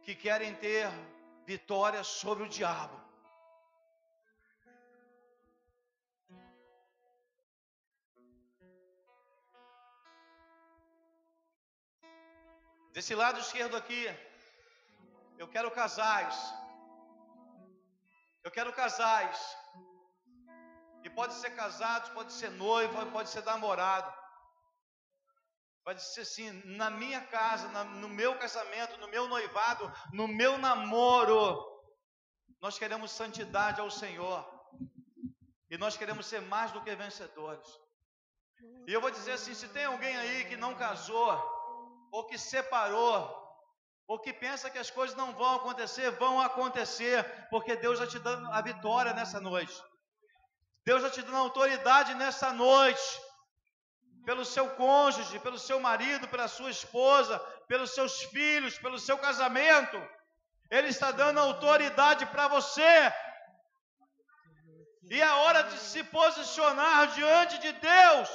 que 0.02 0.16
querem 0.16 0.56
ter 0.56 0.88
vitória 1.46 2.04
sobre 2.04 2.44
o 2.44 2.50
diabo. 2.50 3.09
Desse 13.00 13.16
lado 13.16 13.40
esquerdo 13.40 13.78
aqui, 13.78 14.04
eu 15.38 15.48
quero 15.48 15.72
casais. 15.72 16.36
Eu 18.44 18.52
quero 18.52 18.74
casais. 18.74 19.40
E 21.06 21.10
pode 21.10 21.34
ser 21.36 21.52
casados, 21.52 22.10
pode 22.10 22.34
ser 22.34 22.50
noivo, 22.52 23.06
pode 23.14 23.30
ser 23.30 23.42
namorado. 23.46 24.14
Vai 25.86 25.96
dizer 25.96 26.24
assim: 26.24 26.52
na 26.66 26.90
minha 26.90 27.22
casa, 27.22 27.70
no 27.86 28.10
meu 28.10 28.38
casamento, 28.38 28.98
no 28.98 29.08
meu 29.08 29.30
noivado, 29.30 29.90
no 30.12 30.28
meu 30.28 30.58
namoro, 30.58 31.46
nós 32.60 32.78
queremos 32.78 33.12
santidade 33.12 33.80
ao 33.80 33.90
Senhor. 33.90 34.42
E 35.70 35.78
nós 35.78 35.96
queremos 35.96 36.26
ser 36.26 36.42
mais 36.42 36.74
do 36.74 36.84
que 36.84 36.94
vencedores. 36.96 37.70
E 38.86 38.92
eu 38.92 39.00
vou 39.00 39.10
dizer 39.10 39.32
assim: 39.32 39.54
se 39.54 39.70
tem 39.70 39.86
alguém 39.86 40.18
aí 40.18 40.44
que 40.50 40.58
não 40.58 40.76
casou, 40.76 41.59
ou 42.12 42.26
que 42.26 42.38
separou, 42.38 43.40
ou 44.08 44.20
que 44.20 44.34
pensa 44.34 44.70
que 44.70 44.80
as 44.80 44.90
coisas 44.90 45.16
não 45.16 45.34
vão 45.34 45.56
acontecer, 45.56 46.10
vão 46.12 46.42
acontecer, 46.42 47.24
porque 47.50 47.76
Deus 47.76 48.00
já 48.00 48.08
te 48.08 48.20
dando 48.20 48.52
a 48.52 48.62
vitória 48.62 49.14
nessa 49.14 49.40
noite. 49.40 49.76
Deus 50.84 51.02
já 51.04 51.10
te 51.10 51.22
dando 51.22 51.38
autoridade 51.38 52.16
nessa 52.16 52.52
noite, 52.52 53.22
pelo 54.26 54.44
seu 54.44 54.70
cônjuge, 54.76 55.40
pelo 55.40 55.60
seu 55.60 55.80
marido, 55.80 56.28
pela 56.28 56.48
sua 56.48 56.72
esposa, 56.72 57.38
pelos 57.68 57.92
seus 57.94 58.24
filhos, 58.24 58.80
pelo 58.80 58.98
seu 58.98 59.18
casamento. 59.18 59.98
Ele 60.72 60.88
está 60.88 61.12
dando 61.12 61.40
autoridade 61.40 62.26
para 62.28 62.48
você. 62.48 63.14
E 65.04 65.20
é 65.20 65.32
hora 65.32 65.64
de 65.64 65.78
se 65.78 66.04
posicionar 66.04 67.14
diante 67.14 67.58
de 67.60 67.72
Deus. 67.74 68.30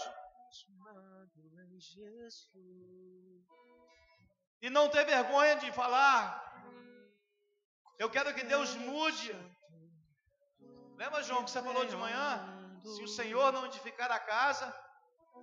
E 4.64 4.70
não 4.70 4.88
ter 4.88 5.04
vergonha 5.04 5.56
de 5.62 5.70
falar. 5.78 6.20
Eu 8.02 8.08
quero 8.14 8.34
que 8.36 8.44
Deus 8.52 8.74
mude. 8.76 9.30
Lembra, 11.00 11.22
João, 11.22 11.44
que 11.44 11.50
você 11.50 11.62
falou 11.62 11.84
de 11.84 11.96
manhã? 12.04 12.26
Se 12.82 13.02
o 13.02 13.08
Senhor 13.16 13.52
não 13.52 13.66
edificar 13.66 14.10
a 14.10 14.18
casa, 14.18 14.66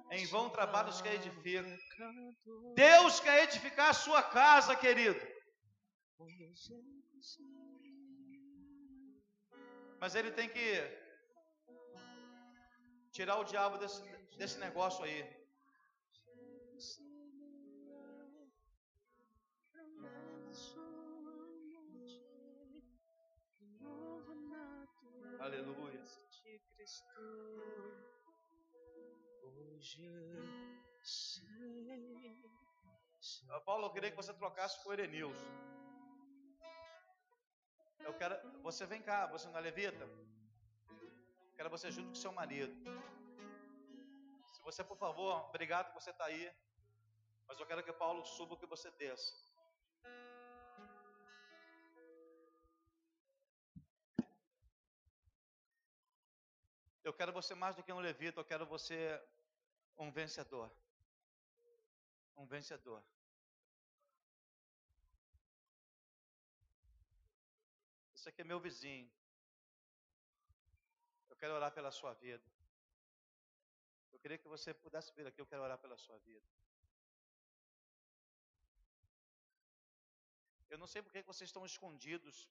em 0.10 0.26
vão 0.26 0.50
trabalhos 0.50 1.02
que 1.02 1.08
edificam. 1.08 1.78
Deus 2.74 3.20
quer 3.20 3.44
edificar 3.44 3.90
a 3.90 4.00
sua 4.06 4.24
casa, 4.24 4.76
querido. 4.76 5.22
Mas 10.00 10.16
ele 10.16 10.32
tem 10.32 10.50
que 10.50 10.68
tirar 13.12 13.38
o 13.38 13.44
diabo 13.44 13.78
desse, 13.78 14.02
desse 14.40 14.58
negócio 14.58 15.04
aí. 15.04 15.41
Paulo, 33.66 33.86
eu 33.86 33.92
queria 33.92 34.10
que 34.10 34.18
você 34.18 34.34
trocasse 34.34 34.82
com 34.84 34.90
o 34.90 34.94
Erenilson. 34.94 35.46
Eu 38.00 38.14
quero, 38.16 38.36
você 38.62 38.86
vem 38.86 39.02
cá, 39.02 39.28
você 39.28 39.48
não 39.48 39.58
é 39.58 39.62
levita? 39.62 40.08
Quero 41.56 41.70
você 41.70 41.92
junto 41.92 42.10
com 42.10 42.16
seu 42.16 42.32
marido. 42.32 42.74
Se 44.54 44.62
você, 44.62 44.84
por 44.84 44.98
favor, 44.98 45.46
obrigado 45.50 45.90
que 45.90 46.02
você 46.02 46.10
está 46.10 46.26
aí. 46.26 46.52
Mas 47.48 47.60
eu 47.60 47.66
quero 47.66 47.84
que 47.84 47.94
Paulo 47.94 48.26
suba 48.26 48.58
que 48.58 48.66
você 48.66 48.90
desça. 48.92 49.51
Eu 57.12 57.16
quero 57.20 57.34
você 57.34 57.54
mais 57.54 57.76
do 57.76 57.84
que 57.84 57.92
um 57.92 58.00
levita, 58.00 58.40
eu 58.40 58.46
quero 58.46 58.66
você 58.66 58.98
um 59.98 60.10
vencedor. 60.10 60.72
Um 62.38 62.46
vencedor. 62.46 63.04
Isso 68.16 68.30
aqui 68.30 68.40
é 68.40 68.46
meu 68.46 68.62
vizinho. 68.62 69.12
Eu 71.30 71.36
quero 71.36 71.54
orar 71.54 71.74
pela 71.74 71.92
sua 71.92 72.14
vida. 72.14 72.50
Eu 74.14 74.20
queria 74.20 74.38
que 74.38 74.48
você 74.48 74.74
pudesse 74.74 75.14
vir 75.14 75.28
aqui, 75.28 75.42
eu 75.42 75.46
quero 75.52 75.64
orar 75.64 75.80
pela 75.80 75.98
sua 75.98 76.18
vida. 76.20 76.48
Eu 80.70 80.78
não 80.78 80.88
sei 80.88 81.02
por 81.02 81.12
que 81.12 81.22
vocês 81.24 81.50
estão 81.50 81.66
escondidos. 81.66 82.48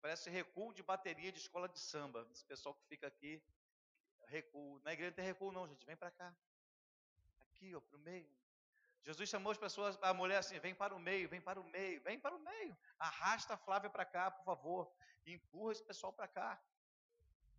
Parece 0.00 0.30
recuo 0.30 0.72
de 0.72 0.84
bateria 0.84 1.32
de 1.32 1.40
escola 1.40 1.68
de 1.68 1.80
samba. 1.80 2.24
Esse 2.30 2.44
pessoal 2.44 2.72
que 2.72 2.84
fica 2.84 3.08
aqui, 3.08 3.42
recuo. 4.26 4.80
Na 4.80 4.92
igreja 4.92 5.10
não 5.10 5.16
tem 5.16 5.24
recuo, 5.24 5.52
não, 5.52 5.66
gente. 5.68 5.84
Vem 5.86 5.96
para 5.96 6.10
cá. 6.10 6.34
Aqui, 7.40 7.74
ó, 7.74 7.80
para 7.80 7.96
o 7.96 8.00
meio. 8.00 8.28
Jesus 9.02 9.28
chamou 9.28 9.52
as 9.52 9.58
pessoas, 9.58 9.98
a 10.02 10.14
mulher 10.14 10.38
assim: 10.38 10.58
vem 10.58 10.74
para 10.74 10.94
o 10.94 10.98
meio, 10.98 11.28
vem 11.28 11.40
para 11.40 11.60
o 11.60 11.64
meio, 11.64 12.00
vem 12.00 12.18
para 12.18 12.34
o 12.34 12.38
meio. 12.38 12.76
Arrasta 12.98 13.54
a 13.54 13.56
Flávia 13.56 13.90
para 13.90 14.04
cá, 14.04 14.30
por 14.30 14.44
favor. 14.44 14.92
E 15.26 15.34
empurra 15.34 15.72
esse 15.72 15.82
pessoal 15.82 16.12
para 16.12 16.26
cá. 16.26 16.60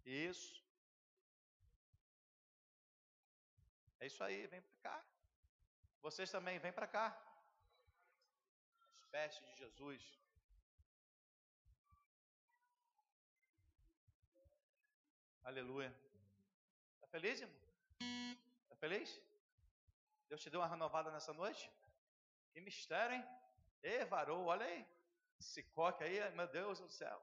Isso. 0.05 0.63
É 3.99 4.07
isso 4.07 4.23
aí, 4.23 4.47
vem 4.47 4.61
para 4.61 4.77
cá. 4.91 5.05
Vocês 6.01 6.29
também, 6.29 6.59
vem 6.59 6.71
para 6.71 6.87
cá. 6.87 7.19
Pés 9.11 9.39
de 9.39 9.55
Jesus. 9.55 10.01
Aleluia. 15.43 16.04
Feliz, 17.15 17.39
irmão? 17.39 17.59
Está 18.63 18.75
feliz? 18.75 19.09
Deus 20.27 20.41
te 20.41 20.49
deu 20.49 20.59
uma 20.59 20.67
renovada 20.67 21.09
nessa 21.11 21.31
noite? 21.31 21.71
Que 22.51 22.59
mistério, 22.59 23.15
hein? 23.15 23.25
Ê, 23.81 24.03
varou, 24.03 24.47
olha 24.47 24.65
aí. 24.65 24.85
Esse 25.39 25.63
coque 25.75 26.03
aí, 26.03 26.17
meu 26.31 26.45
Deus 26.49 26.81
do 26.81 26.89
céu. 26.89 27.17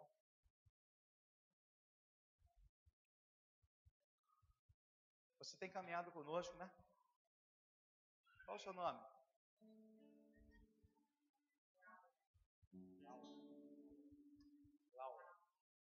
Você 5.41 5.59
tem 5.59 5.69
caminhado 5.69 6.11
conosco, 6.11 6.57
né? 6.57 6.71
Qual 8.47 8.57
o 8.57 8.61
seu 8.61 8.73
nome? 8.73 8.99
Laura. 14.95 15.29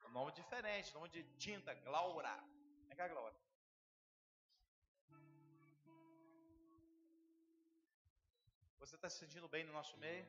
Um 0.05 0.11
nome 0.11 0.31
diferente, 0.31 0.95
nome 0.95 1.09
de 1.09 1.25
tinta, 1.47 1.75
Glaura. 1.75 2.37
Vem 2.87 2.97
cá, 2.97 3.09
Glaura. 3.09 3.46
Você 8.87 8.95
está 8.95 9.09
se 9.11 9.19
sentindo 9.23 9.49
bem 9.53 9.63
no 9.69 9.73
nosso 9.77 9.95
meio? 10.03 10.25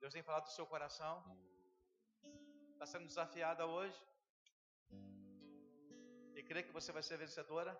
Deus 0.00 0.12
tem 0.14 0.22
falado 0.28 0.46
do 0.46 0.54
seu 0.54 0.66
coração? 0.72 1.12
Está 2.72 2.86
sendo 2.92 3.06
desafiada 3.10 3.64
hoje? 3.74 4.00
E 6.34 6.42
crê 6.48 6.60
que 6.64 6.72
você 6.78 6.90
vai 6.96 7.04
ser 7.08 7.16
vencedora? 7.16 7.72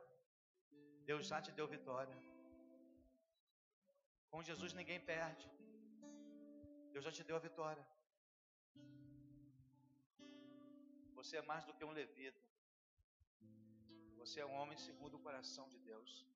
Deus 1.10 1.26
já 1.26 1.40
te 1.46 1.50
deu 1.58 1.66
vitória. 1.66 2.16
Com 4.30 4.40
Jesus 4.50 4.72
ninguém 4.72 5.00
perde. 5.00 5.48
Deus 6.92 7.04
já 7.04 7.10
te 7.16 7.24
deu 7.24 7.34
a 7.34 7.46
vitória. 7.48 7.84
Você 11.18 11.38
é 11.38 11.42
mais 11.42 11.64
do 11.64 11.74
que 11.74 11.84
um 11.88 11.96
levita. 12.00 12.46
Você 14.20 14.38
é 14.38 14.46
um 14.46 14.54
homem 14.60 14.78
segundo 14.86 15.16
o 15.16 15.24
coração 15.26 15.68
de 15.74 15.80
Deus. 15.90 16.33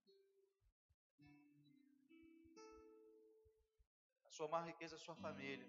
Sua 4.38 4.46
maior 4.46 4.66
riqueza 4.72 4.94
é 4.94 4.98
sua 4.98 5.16
família. 5.26 5.68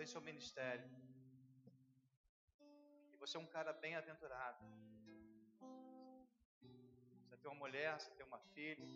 Vem 0.00 0.06
seu 0.06 0.20
ministério. 0.28 0.88
E 3.12 3.16
você 3.22 3.36
é 3.36 3.40
um 3.40 3.50
cara 3.56 3.72
bem 3.84 3.94
aventurado. 3.96 4.60
Você 7.22 7.36
tem 7.36 7.50
uma 7.50 7.58
mulher, 7.64 7.90
você 7.98 8.10
tem 8.18 8.24
uma 8.24 8.38
filha. 8.54 8.86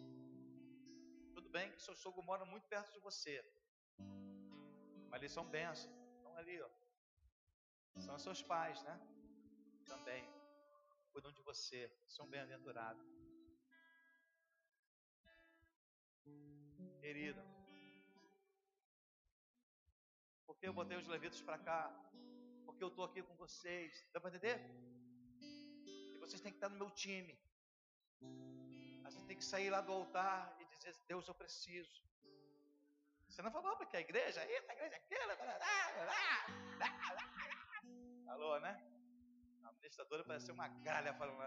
Tudo 1.34 1.48
bem 1.56 1.66
que 1.72 1.82
seu 1.86 1.96
sogro 2.02 2.22
mora 2.22 2.44
muito 2.52 2.66
perto 2.74 2.90
de 2.96 3.00
você. 3.08 3.36
Mas 5.10 5.20
eles 5.20 5.32
são 5.32 5.44
bênçãos. 5.56 5.92
Estão 6.16 6.34
ali, 6.36 6.56
ó. 6.62 6.70
São 8.06 8.16
seus 8.26 8.40
pais, 8.52 8.82
né? 8.84 8.96
Também. 9.92 10.24
Cuidam 11.12 11.32
de 11.32 11.42
você. 11.42 11.80
São 12.16 12.26
bem-aventurados. 12.32 13.13
Querida. 17.04 17.44
Porque 20.46 20.66
eu 20.66 20.72
botei 20.72 20.96
os 20.96 21.06
levitas 21.06 21.40
para 21.42 21.58
cá? 21.58 21.80
Porque 22.64 22.82
eu 22.82 22.88
estou 22.88 23.04
aqui 23.04 23.22
com 23.22 23.34
vocês. 23.36 23.90
Dá 24.12 24.18
para 24.20 24.30
entender? 24.30 24.58
E 26.14 26.16
vocês 26.18 26.40
têm 26.40 26.52
que 26.52 26.56
estar 26.56 26.70
no 26.70 26.80
meu 26.82 26.90
time. 26.90 27.38
A 29.04 29.10
gente 29.10 29.26
tem 29.26 29.36
que 29.36 29.44
sair 29.44 29.68
lá 29.68 29.82
do 29.82 29.92
altar 29.92 30.56
e 30.60 30.64
dizer: 30.76 30.96
Deus, 31.06 31.28
eu 31.28 31.34
preciso. 31.34 32.02
Você 33.28 33.42
não 33.42 33.52
falou 33.52 33.76
porque 33.76 33.98
a 33.98 34.00
igreja, 34.00 34.40
é 34.40 34.58
isso, 34.58 34.70
a 34.70 34.74
igreja 34.74 34.94
é 34.94 35.00
aquela. 35.02 35.32
Alô, 38.32 38.58
né? 38.60 38.74
A 39.64 39.68
administradora 39.68 40.24
parece 40.24 40.50
uma 40.50 40.68
galha 40.88 41.12
falando. 41.14 41.42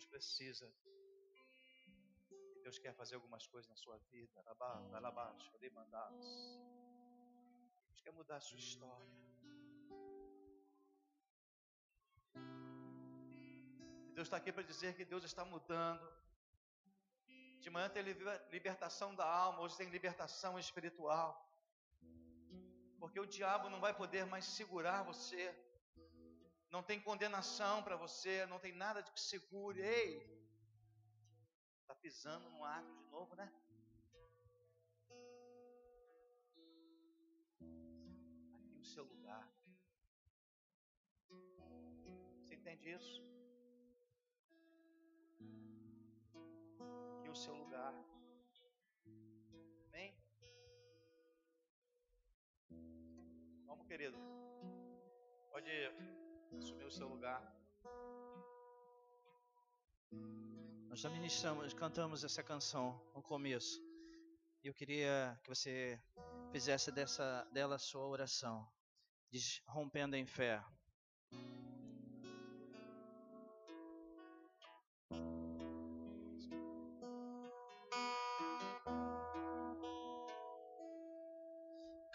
Deus 0.00 0.06
precisa. 0.06 0.66
Deus 2.62 2.78
quer 2.78 2.94
fazer 2.94 3.16
algumas 3.16 3.46
coisas 3.46 3.68
na 3.68 3.76
sua 3.76 3.98
vida. 4.12 4.42
Deus 7.88 8.00
quer 8.04 8.12
mudar 8.12 8.36
a 8.36 8.40
sua 8.40 8.58
história. 8.58 9.14
E 14.08 14.12
Deus 14.14 14.26
está 14.26 14.38
aqui 14.38 14.50
para 14.52 14.62
dizer 14.62 14.94
que 14.94 15.04
Deus 15.04 15.24
está 15.24 15.44
mudando. 15.44 16.06
De 17.60 17.68
manhã 17.68 17.90
tem 17.90 18.02
libertação 18.56 19.14
da 19.14 19.26
alma, 19.26 19.60
hoje 19.60 19.76
tem 19.76 19.90
libertação 19.90 20.58
espiritual. 20.58 21.30
Porque 22.98 23.20
o 23.20 23.26
diabo 23.26 23.68
não 23.68 23.80
vai 23.80 23.92
poder 23.92 24.24
mais 24.24 24.46
segurar 24.46 25.02
você. 25.02 25.44
Não 26.70 26.82
tem 26.82 27.00
condenação 27.00 27.82
para 27.82 27.96
você, 27.96 28.46
não 28.46 28.58
tem 28.58 28.72
nada 28.72 29.02
de 29.02 29.10
que 29.12 29.20
segure. 29.20 29.80
Ei, 29.80 30.40
pisando 32.00 32.48
no 32.50 32.64
arco 32.64 32.96
de 32.96 33.10
novo, 33.10 33.34
né? 33.36 33.52
Aqui 38.54 38.78
o 38.78 38.84
seu 38.84 39.04
lugar. 39.04 39.46
Você 42.40 42.54
entende 42.54 42.90
isso? 42.90 43.22
Aqui 47.18 47.28
o 47.28 47.36
seu 47.36 47.54
lugar. 47.54 47.94
Amém? 49.88 50.16
Vamos, 53.66 53.86
querido. 53.86 54.18
Pode 55.50 55.70
assumir 56.58 56.84
o 56.84 56.90
seu 56.90 57.08
lugar. 57.08 57.40
Nós 60.88 61.00
já 61.00 61.08
ministramos, 61.08 61.72
cantamos 61.72 62.24
essa 62.24 62.42
canção 62.42 63.00
no 63.14 63.22
começo. 63.22 63.80
E 64.62 64.66
eu 64.66 64.74
queria 64.74 65.38
que 65.42 65.48
você 65.48 65.98
fizesse 66.52 66.92
dessa, 66.92 67.48
dela 67.52 67.76
a 67.76 67.78
sua 67.78 68.06
oração, 68.06 68.68
diz, 69.30 69.62
rompendo 69.66 70.16
em 70.16 70.26
fé. 70.26 70.62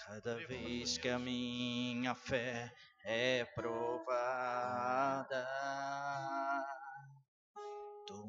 Cada 0.08 0.36
vez 0.48 0.98
que 0.98 1.10
a 1.10 1.20
minha 1.20 2.14
fé 2.14 2.72
é 3.04 3.44
provada 3.56 5.46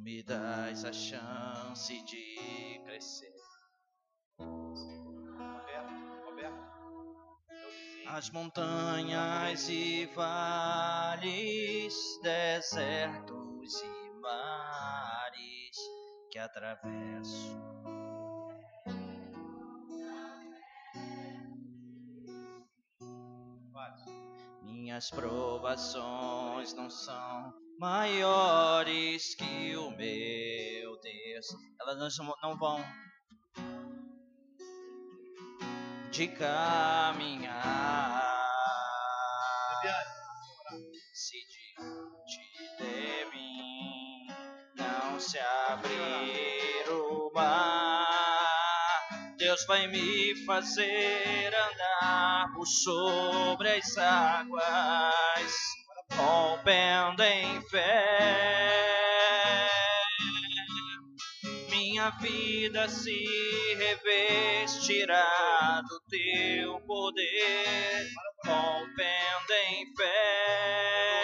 me 0.06 0.22
dás 0.22 0.84
a 0.84 0.92
chance 0.92 2.00
de 2.04 2.80
crescer. 2.84 3.34
As 8.06 8.30
montanhas 8.30 9.68
e 9.68 10.06
vales, 10.14 11.92
desertos 12.22 13.82
e 13.82 14.20
mares 14.20 15.76
que 16.30 16.38
atravesso. 16.38 17.75
Minhas 24.96 25.10
provações 25.10 26.72
não 26.72 26.88
são 26.88 27.52
maiores 27.78 29.34
que 29.34 29.76
o 29.76 29.90
meu 29.90 30.98
Deus. 30.98 31.46
Elas 31.78 32.16
não 32.42 32.56
vão 32.56 32.82
de 36.10 36.28
caminhar. 36.28 38.22
Se 41.12 41.36
diante 41.44 42.40
de 42.78 43.36
mim 43.36 44.26
não 44.76 45.20
se 45.20 45.38
abrir 45.68 46.88
o 46.88 47.30
mar, 47.34 49.34
Deus 49.36 49.62
vai 49.66 49.88
me 49.88 50.34
fazer 50.46 51.54
andar 51.54 51.85
por 52.54 52.66
sobre 52.66 53.70
as 53.70 53.96
águas 53.96 55.54
rompendo 56.12 57.22
em 57.22 57.62
fé. 57.68 59.68
Minha 61.70 62.10
vida 62.20 62.88
se 62.88 63.24
revestirá 63.76 65.80
do 65.88 66.00
teu 66.08 66.80
poder, 66.80 68.10
rompendo 68.44 69.52
em 69.68 69.94
fé. 69.96 71.22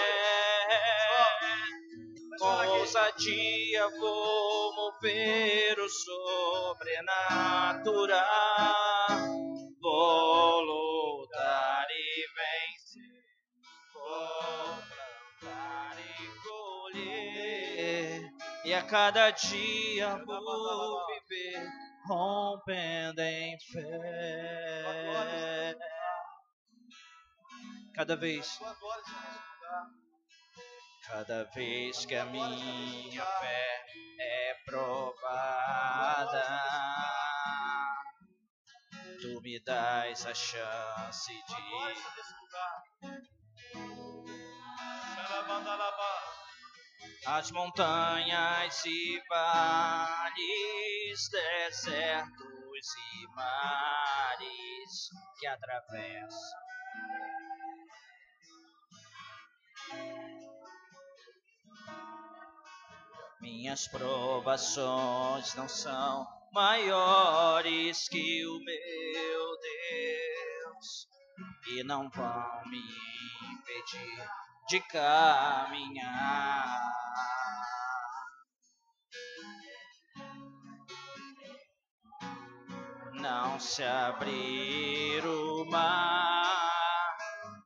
Com 2.38 2.66
ousadia 2.78 3.88
vou 4.00 4.74
mover 4.74 5.78
o 5.78 5.88
sobrenatural, 5.88 8.16
vou 9.80 10.81
cada 18.82 19.30
dia 19.30 20.16
vou 20.24 21.06
viver 21.06 21.68
rompendo 22.06 23.20
em 23.20 23.58
fé. 23.58 25.76
Cada 27.94 28.16
vez, 28.16 28.58
cada 31.06 31.44
vez 31.54 32.06
que 32.06 32.16
a 32.16 32.24
minha 32.24 33.24
fé 33.24 33.84
é 34.18 34.54
provada, 34.64 36.42
tu 39.20 39.40
me 39.42 39.60
dás 39.60 40.26
a 40.26 40.34
chance 40.34 41.32
de 41.32 41.62
as 47.26 47.52
montanhas 47.52 48.84
e 48.84 49.22
vales, 49.28 50.38
desertos 51.30 52.96
e 52.96 53.28
mares 53.36 55.08
que 55.38 55.46
atravessam. 55.46 56.62
Minhas 63.40 63.86
provações 63.88 65.54
não 65.54 65.68
são 65.68 66.26
maiores 66.52 68.08
que 68.08 68.46
o 68.46 68.58
meu 68.64 69.58
Deus 69.60 71.08
e 71.68 71.84
não 71.84 72.10
vão 72.10 72.62
me 72.66 72.82
impedir 73.52 74.41
de 74.68 74.80
caminhar. 74.80 76.12
Não 83.14 83.58
se 83.60 83.84
abrir 83.84 85.24
o 85.24 85.64
mar, 85.70 87.16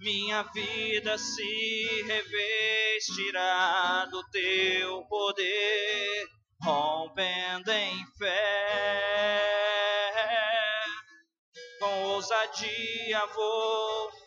Minha 0.01 0.43
vida 0.43 1.17
se 1.17 2.03
revestirá 2.07 4.05
do 4.11 4.21
teu 4.31 5.05
poder, 5.05 6.27
rompendo 6.61 7.71
em 7.71 8.05
fé. 8.17 9.31
Com 11.79 12.03
ousadia 12.03 13.25
vou 13.33 14.20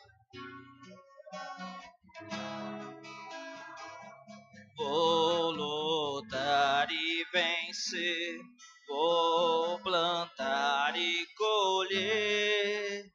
vou 8.88 9.78
plantar 9.80 10.96
e 10.96 11.26
colher. 11.36 13.12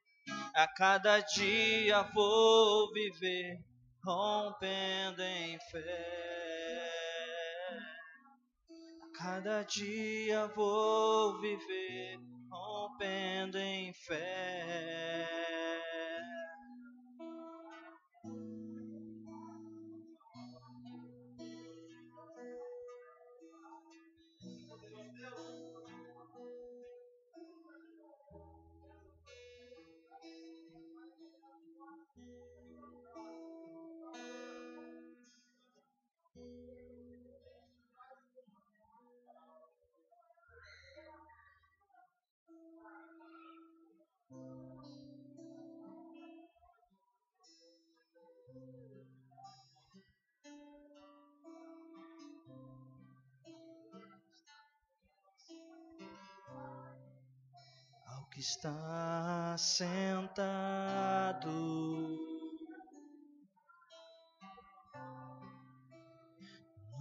A 0.53 0.67
cada 0.67 1.19
dia 1.21 2.03
vou 2.13 2.91
viver, 2.91 3.57
rompendo 4.03 5.21
em 5.21 5.57
fé. 5.71 6.99
A 9.01 9.17
cada 9.17 9.63
dia 9.63 10.47
vou 10.47 11.39
viver, 11.39 12.19
rompendo 12.51 13.57
em 13.57 13.93
fé. 13.93 15.78
Está 58.39 59.53
sentado 59.57 61.49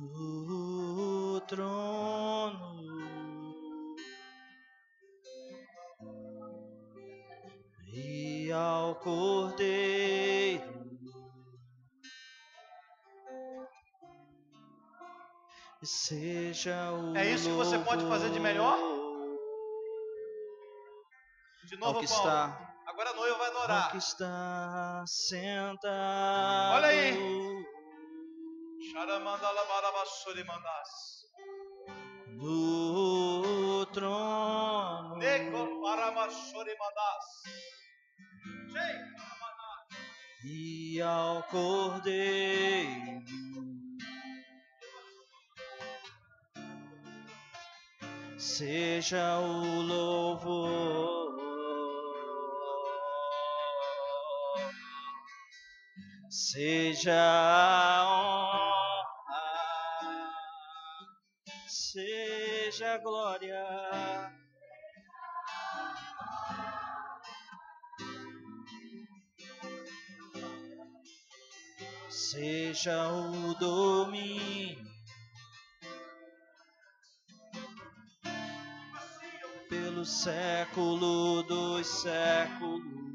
no 0.01 1.41
trono. 1.47 2.79
E 7.95 8.51
ao 8.51 8.97
Cordeiro 8.97 10.59
seja 15.85 16.93
o 16.93 17.17
É 17.17 17.33
isso 17.33 17.49
que 17.49 17.55
você 17.55 17.79
pode 17.79 18.05
fazer 18.07 18.31
de 18.31 18.41
melhor? 18.41 18.88
De 21.69 21.77
novo, 21.77 21.99
ao 21.99 22.01
que 22.01 22.09
Paulo. 22.09 22.29
está 22.29 22.75
Agora 22.87 23.11
a 23.11 23.15
noiva 23.15 23.37
vai 23.39 23.49
ao 23.51 23.57
adorar. 23.59 23.91
que 23.91 23.99
está 23.99 25.05
sentado. 25.07 26.75
Olha 26.77 26.87
aí. 26.89 27.15
Charamandalabarabasurimandas. 28.93 30.89
No 32.29 33.85
trono 33.93 35.17
Nego 35.17 35.83
paramachurimandas. 35.83 37.25
Sim. 38.73 38.99
e 40.45 41.03
ao 41.03 41.43
cordeiro 41.45 43.19
seja 48.39 49.39
o 49.41 49.83
louvor, 49.83 51.48
seja 56.39 57.13
a 57.13 58.05
honra, 58.07 59.41
seja 61.67 62.95
a 62.95 62.99
glória. 62.99 63.67
Seja 72.09 73.09
o 73.09 73.55
domínio 73.55 74.87
pelo 79.69 80.05
século 80.05 81.43
dos 81.43 81.87
séculos. 81.87 83.08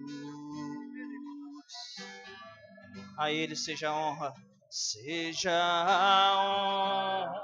A 3.18 3.32
Ele 3.32 3.56
seja 3.56 3.90
a 3.90 3.96
honra, 3.96 4.34
seja 4.70 5.52
a 5.52 6.36
honra, 6.40 7.42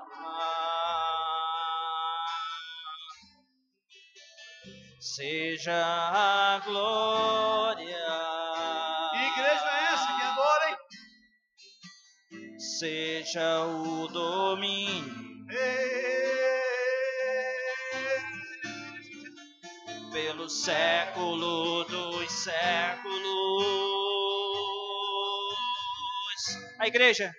seja 4.99 5.73
a 5.75 6.59
glória. 6.65 7.85
Que 9.11 9.17
igreja 9.17 9.69
é 9.69 9.93
essa 9.93 10.07
que 10.17 10.23
adora, 10.23 10.69
hein? 10.69 10.77
Seja 12.59 13.65
o 13.65 14.07
domínio 14.07 15.19
pelo 20.11 20.49
século 20.49 21.83
dos 21.83 22.31
séculos. 22.31 23.88
A 26.79 26.87
igreja, 26.87 27.35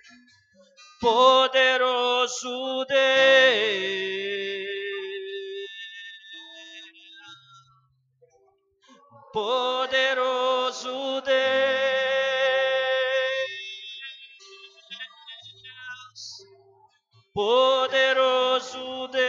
poderoso 0.99 2.85
Deus, 2.85 3.01
poderoso 9.33 11.21
Deus, 11.21 11.31
poderoso 17.33 19.07
Deus, 19.07 19.23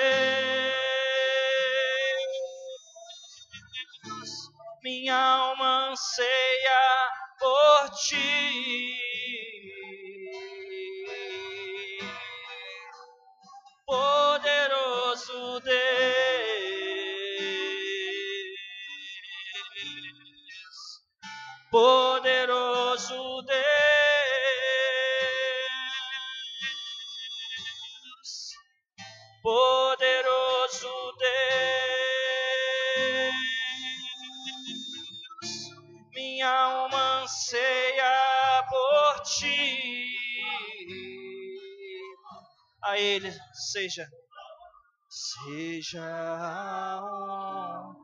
minha 4.82 5.16
alma 5.16 5.90
anseia 5.92 7.10
por 7.40 7.88
ti. 7.96 9.01
Poderoso 21.72 23.42
Deus, 23.42 23.62
poderoso 29.42 31.16
Deus, 31.18 31.40
minha 36.14 36.46
alma 36.46 37.22
anseia 37.22 38.66
por 38.68 39.22
ti. 39.22 40.12
A 42.84 42.98
Ele 42.98 43.32
seja, 43.54 44.06
seja 45.08 46.04
a 46.04 47.00
honra. 47.02 48.01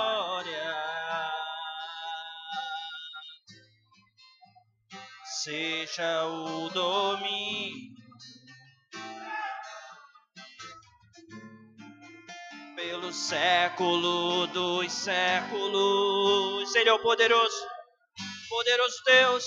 Seja 5.45 6.25
o 6.25 6.69
domínio 6.71 7.93
pelo 12.75 13.13
século 13.13 14.47
dos 14.47 14.91
séculos. 14.91 16.73
Ele 16.73 16.89
é 16.89 16.93
o 16.93 16.99
poderoso, 16.99 17.63
poderoso 18.49 18.97
Deus, 19.05 19.45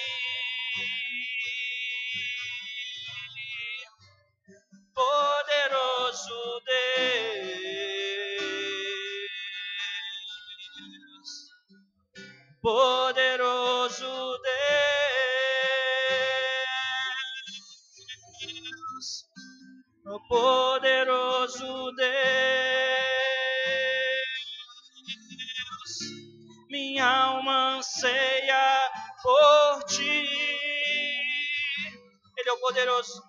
Poderoso 4.94 6.62
Deus, 6.66 7.06
poderoso 12.62 13.05
poderoso 20.28 21.92
Deus, 21.96 22.16
minha 26.68 27.06
alma 27.06 27.76
anseia 27.78 28.90
por 29.22 29.84
ti. 29.84 30.28
Ele 32.38 32.48
é 32.48 32.52
o 32.52 32.60
poderoso, 32.60 33.22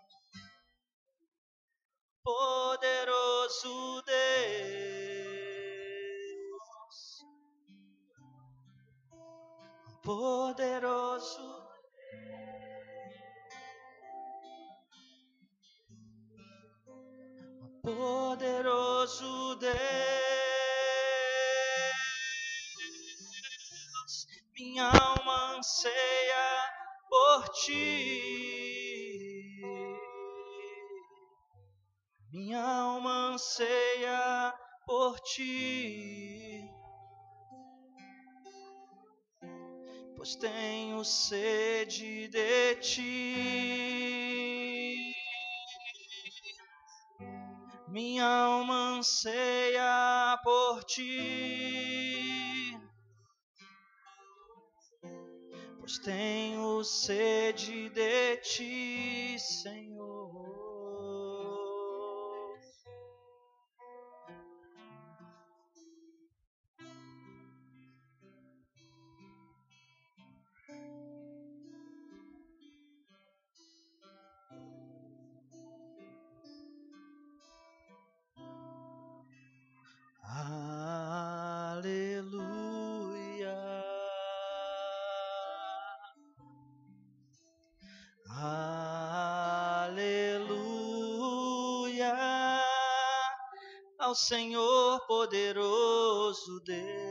Senhor 94.17 94.99
poderoso 95.05 96.59
Deus. 96.61 97.06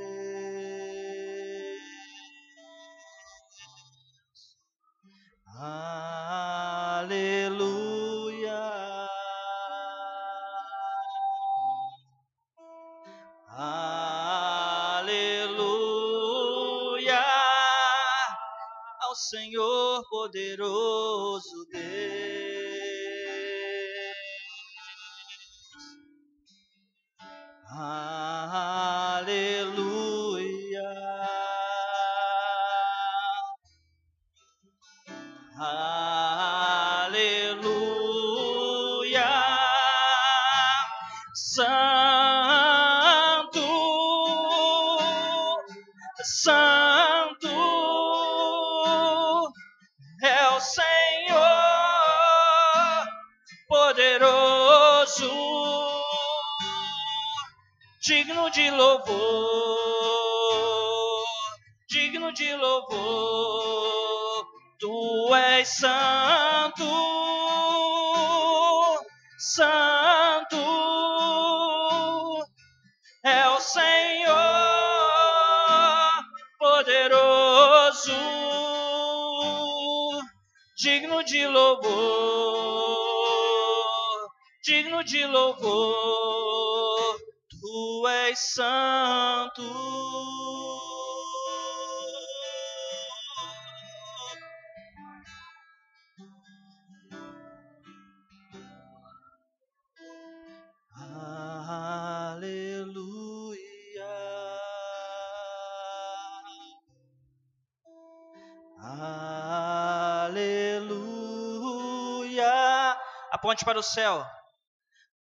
Aponte 113.37 113.67
para 113.67 113.79
o 113.79 113.83
céu. 113.83 114.25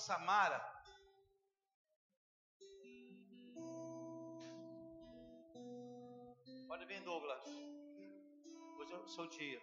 Samara. 0.06 0.60
Pode 6.68 6.84
vir, 6.84 7.00
Douglas. 7.04 7.46
Hoje 8.78 8.92
é 8.92 8.98
o 8.98 9.08
seu 9.08 9.26
dia. 9.28 9.62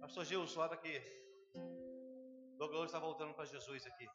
Pastor 0.00 0.24
Gil, 0.24 0.48
sobe 0.48 0.74
aqui. 0.74 0.96
Douglas 2.58 2.86
está 2.86 2.98
voltando 2.98 3.34
para 3.34 3.44
Jesus 3.44 3.86
aqui. 3.86 4.08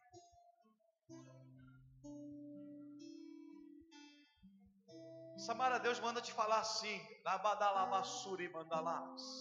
Samara, 5.38 5.80
Deus 5.80 5.98
manda 6.02 6.22
te 6.22 6.34
falar 6.34 6.60
assim. 6.60 7.00
Labadalabassuri 7.24 8.50
mandalás. 8.50 9.41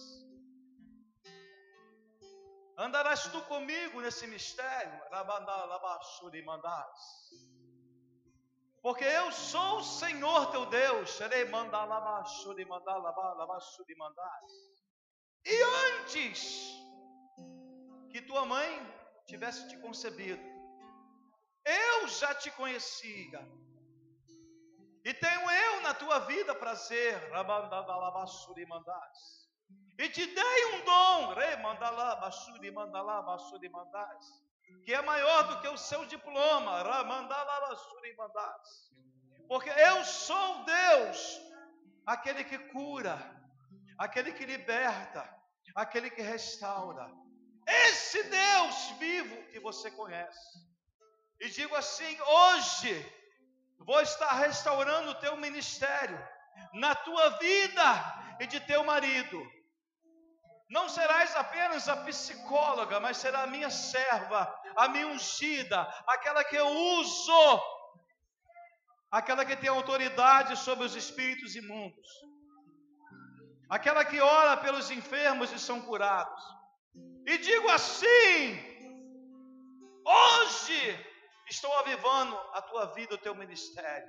Andarás 2.81 3.23
tu 3.33 3.39
comigo 3.43 4.01
nesse 4.01 4.25
mistério. 4.25 4.99
Porque 8.81 9.03
eu 9.03 9.31
sou 9.31 9.77
o 9.77 9.83
Senhor 9.83 10.49
teu 10.49 10.65
Deus. 10.65 11.11
Serei. 11.11 11.45
E 15.45 15.63
antes 15.89 16.39
que 18.11 18.21
tua 18.23 18.45
mãe 18.45 18.69
tivesse 19.27 19.69
te 19.69 19.77
concebido, 19.77 20.41
eu 21.63 22.07
já 22.07 22.33
te 22.33 22.49
conhecia. 22.51 23.39
E 25.05 25.13
tenho 25.13 25.51
eu 25.51 25.81
na 25.81 25.93
tua 25.93 26.19
vida 26.19 26.55
prazer, 26.55 27.15
rabandalabassuri 27.31 28.65
mandás. 28.65 29.40
E 29.97 30.09
te 30.09 30.25
dei 30.25 30.65
um 30.73 30.85
dom, 30.85 31.33
remandalabassuri 31.33 32.71
mandalabassuri 32.71 33.69
mandás, 33.69 34.25
que 34.83 34.93
é 34.93 35.01
maior 35.01 35.43
do 35.43 35.61
que 35.61 35.67
o 35.67 35.77
seu 35.77 36.05
diploma, 36.05 36.81
ramandalabassuri 36.81 38.15
mandás. 38.15 38.91
Porque 39.47 39.69
eu 39.69 40.03
sou 40.03 40.63
Deus, 40.63 41.41
aquele 42.05 42.43
que 42.43 42.57
cura, 42.69 43.17
aquele 43.97 44.31
que 44.33 44.45
liberta, 44.45 45.27
aquele 45.75 46.09
que 46.09 46.21
restaura. 46.21 47.11
Esse 47.67 48.23
Deus 48.23 48.91
vivo 48.97 49.35
que 49.51 49.59
você 49.59 49.91
conhece. 49.91 50.59
E 51.39 51.49
digo 51.49 51.75
assim: 51.75 52.17
hoje 52.21 53.13
vou 53.79 54.01
estar 54.01 54.31
restaurando 54.33 55.11
o 55.11 55.15
teu 55.15 55.35
ministério, 55.37 56.19
na 56.73 56.95
tua 56.95 57.29
vida 57.37 58.37
e 58.39 58.47
de 58.47 58.59
teu 58.61 58.83
marido. 58.83 59.60
Não 60.71 60.87
serás 60.87 61.35
apenas 61.35 61.89
a 61.89 61.97
psicóloga, 61.97 62.97
mas 63.01 63.17
será 63.17 63.43
a 63.43 63.47
minha 63.47 63.69
serva, 63.69 64.41
a 64.77 64.87
minha 64.87 65.07
ungida, 65.07 65.81
aquela 66.07 66.45
que 66.45 66.55
eu 66.55 66.65
uso, 66.65 67.61
aquela 69.11 69.43
que 69.43 69.57
tem 69.57 69.69
autoridade 69.69 70.55
sobre 70.57 70.85
os 70.85 70.95
espíritos 70.95 71.57
imundos, 71.57 72.07
aquela 73.69 74.05
que 74.05 74.21
ora 74.21 74.55
pelos 74.55 74.89
enfermos 74.89 75.51
e 75.51 75.59
são 75.59 75.81
curados. 75.81 76.41
E 77.27 77.37
digo 77.37 77.67
assim: 77.69 78.57
hoje 80.05 81.05
estou 81.49 81.73
avivando 81.79 82.37
a 82.53 82.61
tua 82.61 82.85
vida, 82.93 83.15
o 83.15 83.17
teu 83.17 83.35
ministério. 83.35 84.07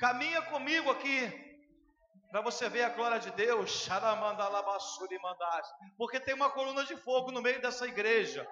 Caminha 0.00 0.42
comigo 0.42 0.90
aqui, 0.90 1.51
para 2.32 2.40
você 2.40 2.66
ver 2.70 2.84
a 2.84 2.88
glória 2.88 3.20
de 3.20 3.30
Deus. 3.32 3.86
Porque 5.98 6.18
tem 6.18 6.34
uma 6.34 6.48
coluna 6.48 6.82
de 6.82 6.96
fogo 6.96 7.30
no 7.30 7.42
meio 7.42 7.60
dessa 7.60 7.86
igreja. 7.86 8.48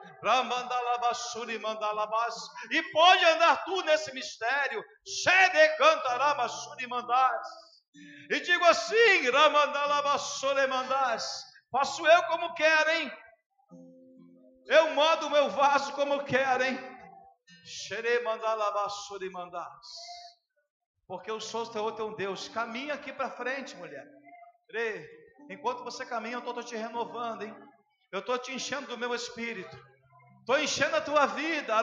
E 2.71 2.83
pode 2.93 3.25
andar 3.25 3.65
tu 3.65 3.83
nesse 3.85 4.13
mistério. 4.13 4.85
E 8.31 8.41
digo 8.41 8.65
assim: 8.67 9.31
Faço 11.73 12.07
eu 12.07 12.23
como 12.25 12.55
quero, 12.55 12.91
hein? 12.91 13.11
Eu 14.67 14.91
modo 14.91 15.27
o 15.27 15.31
meu 15.31 15.49
vaso 15.49 15.95
como 15.95 16.23
quero, 16.25 16.65
hein? 16.65 16.79
Porque 17.65 18.05
eu 18.05 20.20
sou 21.41 21.63
o 21.63 21.67
teu, 21.67 21.93
teu 21.93 22.15
Deus. 22.15 22.49
Caminha 22.49 22.95
aqui 22.95 23.13
para 23.13 23.31
frente, 23.31 23.75
mulher. 23.77 24.07
Enquanto 25.49 25.83
você 25.83 26.07
caminha, 26.07 26.37
eu 26.37 26.39
estou 26.39 26.63
te 26.63 26.77
renovando, 26.77 27.43
hein? 27.43 27.55
Eu 28.13 28.21
estou 28.21 28.39
te 28.39 28.53
enchendo 28.53 28.87
do 28.87 28.97
meu 28.97 29.13
espírito. 29.13 29.77
Estou 30.39 30.59
enchendo 30.59 30.95
a 30.97 31.01
tua 31.01 31.27
vida. 31.27 31.75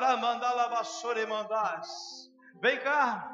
Vem 2.61 2.79
cá. 2.79 3.33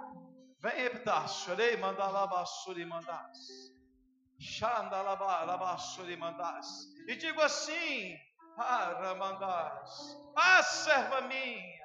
Vem, 0.59 0.85
Epitaço. 0.85 1.45
Chorei, 1.45 1.77
mandalabassuri 1.77 2.85
mandás. 2.85 3.37
Xandalabassuri 4.39 6.17
mandás. 6.17 6.67
E 7.07 7.15
digo 7.15 7.41
assim: 7.41 8.17
Ah, 8.57 8.95
Ramandás. 8.99 10.17
Ah, 10.35 10.63
serva 10.63 11.21
minha. 11.21 11.83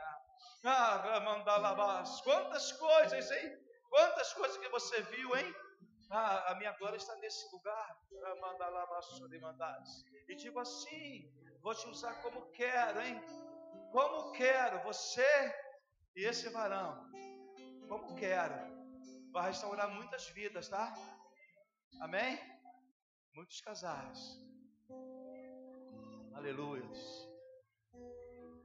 Ramandalabás. 0.65 2.23
Quantas 2.23 2.73
coisas, 2.73 3.31
hein? 3.31 3.68
Quantas 3.89 4.33
coisas 4.35 4.57
que 4.59 4.69
você 4.69 5.03
viu, 5.03 5.37
hein? 5.37 5.55
Ah, 6.11 6.53
a 6.53 6.55
minha 6.57 6.73
glória 6.73 6.97
está 6.97 7.15
nesse 7.17 7.51
lugar. 7.55 7.99
Ramandalabassurimandás. 8.23 10.05
E 10.29 10.35
digo 10.35 10.59
assim: 10.59 11.31
vou 11.61 11.75
te 11.75 11.87
usar 11.89 12.23
como 12.23 12.51
quero, 12.53 13.01
hein? 13.01 13.21
Como 13.93 14.33
quero, 14.33 14.83
você 14.85 15.27
e 16.17 16.25
esse 16.25 16.49
varão. 16.51 17.11
Como 17.89 18.15
quero. 18.17 18.55
Vai 19.33 19.49
restaurar 19.49 19.91
muitas 19.91 20.29
vidas, 20.31 20.69
tá? 20.69 20.95
Amém? 22.01 22.39
Muitos 23.35 23.61
casais. 23.61 24.19
Aleluias. 26.35 27.29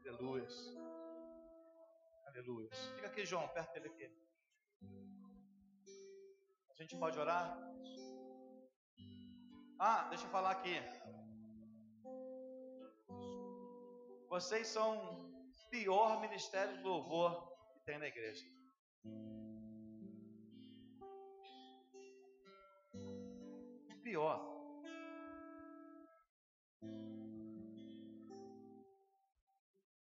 Aleluias. 0.06 0.76
Aleluia. 2.28 2.70
Fica 2.96 3.08
aqui, 3.08 3.26
João, 3.26 3.48
perto 3.50 3.74
dele 3.74 3.90
aqui. 3.90 4.24
A 6.74 6.82
gente 6.82 6.98
pode 6.98 7.20
orar? 7.20 7.56
Ah, 9.80 10.08
deixa 10.10 10.26
eu 10.26 10.30
falar 10.32 10.52
aqui. 10.52 10.76
Vocês 14.28 14.68
são 14.68 14.90
o 15.22 15.70
pior 15.70 16.20
ministério 16.20 16.76
de 16.78 16.84
louvor 16.84 17.32
que 17.74 17.86
tem 17.86 18.00
na 18.00 18.08
igreja. 18.08 18.44
Pior. 24.02 24.38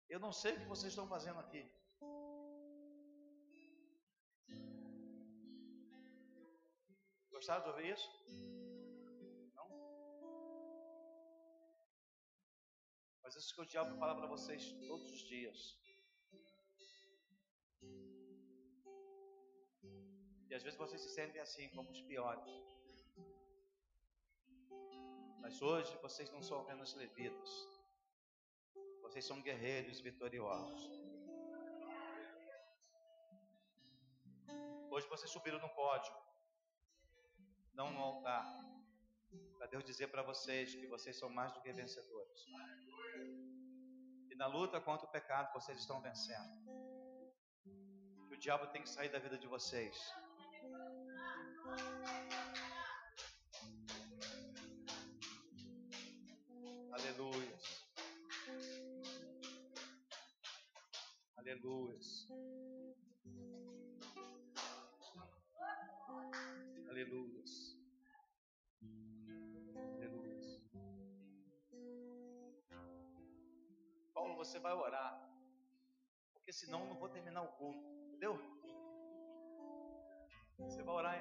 Eu 0.08 0.18
não 0.18 0.32
sei 0.32 0.54
o 0.54 0.60
que 0.60 0.66
vocês 0.66 0.90
estão 0.92 1.06
fazendo 1.06 1.38
aqui. 1.38 1.70
Gostaram 7.46 7.70
ouvir 7.70 7.92
isso? 7.92 8.10
Não? 9.54 9.68
Mas 13.22 13.36
isso 13.36 13.54
que 13.54 13.60
o 13.60 13.64
diabo 13.64 13.96
fala 14.00 14.16
para 14.16 14.26
vocês 14.26 14.72
todos 14.88 15.12
os 15.12 15.20
dias. 15.28 15.78
E 20.50 20.54
às 20.56 20.64
vezes 20.64 20.76
vocês 20.76 21.00
se 21.00 21.10
sentem 21.10 21.40
assim, 21.40 21.68
como 21.68 21.88
os 21.88 22.02
piores. 22.02 22.50
Mas 25.40 25.62
hoje 25.62 25.96
vocês 26.02 26.28
não 26.32 26.42
são 26.42 26.62
apenas 26.62 26.94
levitas. 26.94 27.50
Vocês 29.02 29.24
são 29.24 29.40
guerreiros 29.40 30.00
vitoriosos. 30.00 30.90
Hoje 34.90 35.06
vocês 35.06 35.30
subiram 35.30 35.60
no 35.60 35.68
pódio, 35.76 36.25
não 37.76 37.92
no 37.92 38.00
altar, 38.00 38.44
para 39.58 39.66
Deus 39.66 39.84
dizer 39.84 40.08
para 40.08 40.22
vocês 40.22 40.74
que 40.74 40.86
vocês 40.86 41.16
são 41.18 41.28
mais 41.28 41.52
do 41.52 41.60
que 41.60 41.72
vencedores. 41.72 42.46
E 44.30 44.34
na 44.34 44.46
luta 44.46 44.80
contra 44.80 45.06
o 45.06 45.10
pecado 45.10 45.52
vocês 45.52 45.78
estão 45.78 46.00
vencendo. 46.00 46.56
Que 48.28 48.34
o 48.34 48.38
diabo 48.38 48.66
tem 48.68 48.82
que 48.82 48.88
sair 48.88 49.10
da 49.10 49.18
vida 49.18 49.36
de 49.38 49.46
vocês. 49.46 49.94
Aleluia. 56.92 57.58
Aleluia. 61.36 62.00
Aleluia. 66.88 67.35
Você 74.46 74.58
vai 74.58 74.72
orar. 74.72 75.12
Porque 76.34 76.52
senão 76.52 76.80
eu 76.82 76.86
não 76.86 76.98
vou 76.98 77.08
terminar 77.08 77.42
o 77.42 77.52
culto. 77.58 77.84
Entendeu? 78.06 78.34
Você 80.58 80.82
vai 80.82 80.94
orar 80.94 81.16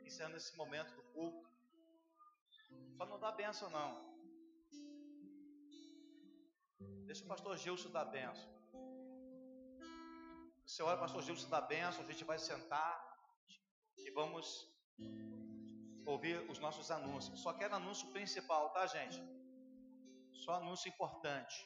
iniciando 0.00 0.36
esse 0.36 0.56
momento 0.56 0.94
do 0.94 1.02
culto. 1.12 1.46
Só 2.96 3.06
não 3.06 3.20
dá 3.20 3.30
benção 3.30 3.70
não. 3.70 3.90
Deixa 7.06 7.24
o 7.24 7.28
pastor 7.28 7.56
Gilson 7.56 7.90
dar 7.90 8.06
benção. 8.06 8.50
Senhora, 10.66 10.98
pastor 10.98 11.22
Gilson 11.22 11.48
dá 11.48 11.60
benção, 11.60 12.02
a 12.04 12.06
gente 12.10 12.24
vai 12.24 12.38
sentar 12.38 12.94
e 13.96 14.10
vamos 14.10 14.46
ouvir 16.04 16.38
os 16.50 16.58
nossos 16.58 16.90
anúncios. 16.90 17.40
Só 17.40 17.52
quero 17.52 17.76
anúncio 17.76 18.10
principal, 18.12 18.70
tá, 18.70 18.86
gente? 18.86 19.20
Só 20.32 20.54
anúncio 20.54 20.88
importante. 20.88 21.56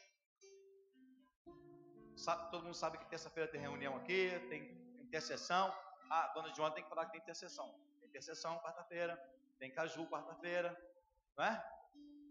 Sabe, 2.23 2.49
todo 2.53 2.63
mundo 2.63 2.77
sabe 2.77 2.99
que 2.99 3.07
terça-feira 3.07 3.51
tem 3.51 3.61
reunião 3.61 3.97
aqui, 3.97 4.31
tem 4.49 4.63
intercessão. 5.01 5.75
Ah, 6.09 6.29
dona 6.29 6.55
Joana 6.55 6.73
tem 6.73 6.85
que 6.85 6.89
falar 6.89 7.07
que 7.07 7.13
tem 7.13 7.21
intercessão. 7.21 7.69
Tem 7.99 8.09
intercessão 8.09 8.61
quarta-feira, 8.61 9.17
tem 9.59 9.73
caju 9.73 10.07
quarta-feira, 10.07 10.71
não 11.37 11.45
é? 11.45 11.53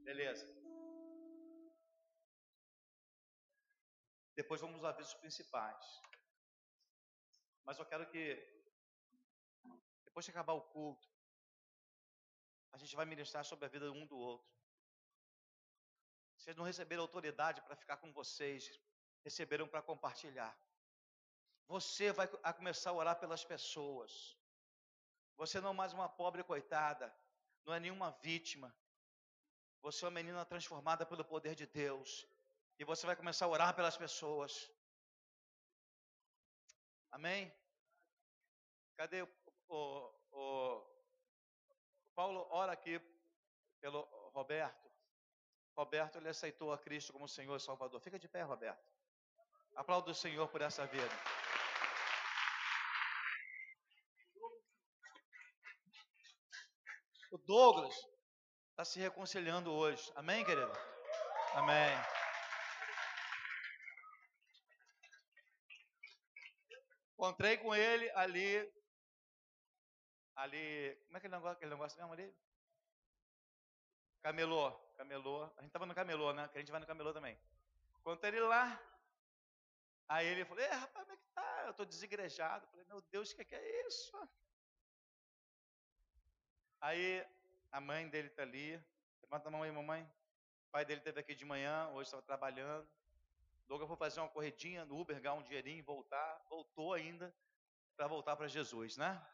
Beleza. 0.05 0.47
Depois 4.34 4.61
vamos 4.61 4.77
aos 4.77 4.85
avisos 4.85 5.13
principais. 5.15 5.85
Mas 7.65 7.77
eu 7.77 7.85
quero 7.85 8.09
que, 8.09 8.23
depois 10.05 10.23
de 10.23 10.31
acabar 10.31 10.53
o 10.53 10.61
culto, 10.61 11.05
a 12.72 12.77
gente 12.77 12.95
vai 12.95 13.05
ministrar 13.05 13.43
sobre 13.43 13.65
a 13.65 13.68
vida 13.68 13.91
um 13.91 14.05
do 14.05 14.18
outro. 14.18 14.49
Vocês 16.38 16.55
não 16.55 16.63
receberam 16.63 17.01
autoridade 17.01 17.61
para 17.63 17.76
ficar 17.76 17.97
com 17.97 18.13
vocês, 18.13 18.72
receberam 19.23 19.68
para 19.68 19.81
compartilhar. 19.81 20.56
Você 21.68 22.11
vai 22.11 22.30
a 22.43 22.53
começar 22.53 22.89
a 22.89 22.93
orar 22.93 23.19
pelas 23.19 23.43
pessoas. 23.43 24.38
Você 25.38 25.60
não 25.61 25.72
é 25.72 25.73
mais 25.73 25.93
uma 25.93 26.10
pobre 26.10 26.43
coitada, 26.43 27.14
não 27.65 27.73
é 27.73 27.80
nenhuma 27.80 28.11
vítima. 28.22 28.76
Você 29.81 30.06
é 30.06 30.07
uma 30.07 30.19
menina 30.19 30.45
transformada 30.45 31.06
pelo 31.06 31.26
poder 31.26 31.56
de 31.56 31.65
Deus. 31.65 32.27
E 32.77 32.84
você 32.84 33.06
vai 33.06 33.15
começar 33.15 33.45
a 33.45 33.49
orar 33.49 33.76
pelas 33.76 33.98
pessoas. 33.98 34.69
Amém? 37.10 37.52
Cadê 38.98 39.22
o, 39.23 39.30
o, 39.68 40.11
o 40.31 40.85
Paulo? 42.14 42.48
Ora 42.49 42.72
aqui 42.72 42.99
pelo 43.80 44.02
Roberto. 44.34 44.89
Roberto, 45.76 46.18
ele 46.18 46.30
aceitou 46.30 46.72
a 46.72 46.77
Cristo 46.77 47.14
como 47.14 47.27
Senhor 47.27 47.56
e 47.56 47.60
Salvador. 47.60 47.99
Fica 47.99 48.19
de 48.19 48.27
pé, 48.27 48.43
Roberto. 48.43 49.01
Aplauda 49.76 50.11
o 50.11 50.15
Senhor 50.15 50.48
por 50.49 50.61
essa 50.61 50.85
vida. 50.85 51.10
O 57.31 57.38
Douglas 57.38 57.95
está 58.72 58.84
se 58.84 58.99
reconciliando 58.99 59.72
hoje. 59.72 60.11
Amém, 60.15 60.43
querido? 60.43 60.72
Amém. 61.53 61.98
Encontrei 67.14 67.57
com 67.57 67.73
ele 67.73 68.10
ali. 68.11 68.69
Ali. 70.35 70.95
Como 71.06 71.15
é 71.15 71.19
aquele 71.19 71.34
negócio, 71.34 71.56
aquele 71.56 71.72
negócio 71.72 71.98
mesmo 71.99 72.14
ali? 72.14 72.35
Camelô. 74.22 74.72
Camelô. 74.98 75.43
A 75.43 75.61
gente 75.61 75.68
estava 75.68 75.85
no 75.85 75.95
camelô, 75.95 76.34
né? 76.34 76.49
Que 76.49 76.57
a 76.57 76.61
gente 76.61 76.72
vai 76.72 76.81
no 76.81 76.88
camelô 76.88 77.14
também. 77.14 77.39
Encontrei 77.99 78.31
ele 78.31 78.41
lá. 78.41 78.77
Aí 80.13 80.27
ele 80.27 80.43
falou: 80.43 80.61
É, 80.61 80.73
rapaz, 80.73 81.05
como 81.05 81.13
é 81.13 81.17
que 81.21 81.29
tá? 81.33 81.61
Eu 81.63 81.71
estou 81.71 81.85
desigrejado. 81.85 82.67
falei: 82.67 82.85
Meu 82.85 83.01
Deus, 83.13 83.31
o 83.31 83.35
que, 83.35 83.43
é 83.43 83.45
que 83.45 83.55
é 83.55 83.88
isso? 83.88 84.29
Aí 86.81 87.25
a 87.71 87.79
mãe 87.79 88.09
dele 88.09 88.27
está 88.27 88.41
ali. 88.41 88.83
Levanta 89.21 89.47
a 89.47 89.51
mão 89.51 89.63
aí, 89.63 89.71
mamãe. 89.71 90.03
O 90.67 90.71
pai 90.71 90.83
dele 90.83 90.99
esteve 90.99 91.21
aqui 91.21 91.33
de 91.33 91.45
manhã, 91.45 91.88
hoje 91.93 92.07
estava 92.07 92.21
trabalhando. 92.23 92.85
Douglas 93.67 93.88
foi 93.88 93.95
fazer 93.95 94.19
uma 94.19 94.27
corredinha 94.27 94.83
no 94.83 94.99
Uber, 94.99 95.17
ganhar 95.21 95.35
um 95.35 95.43
dinheirinho 95.43 95.81
voltar. 95.81 96.41
Voltou 96.49 96.93
ainda 96.93 97.33
para 97.95 98.05
voltar 98.05 98.35
para 98.35 98.49
Jesus, 98.49 98.97
né? 98.97 99.25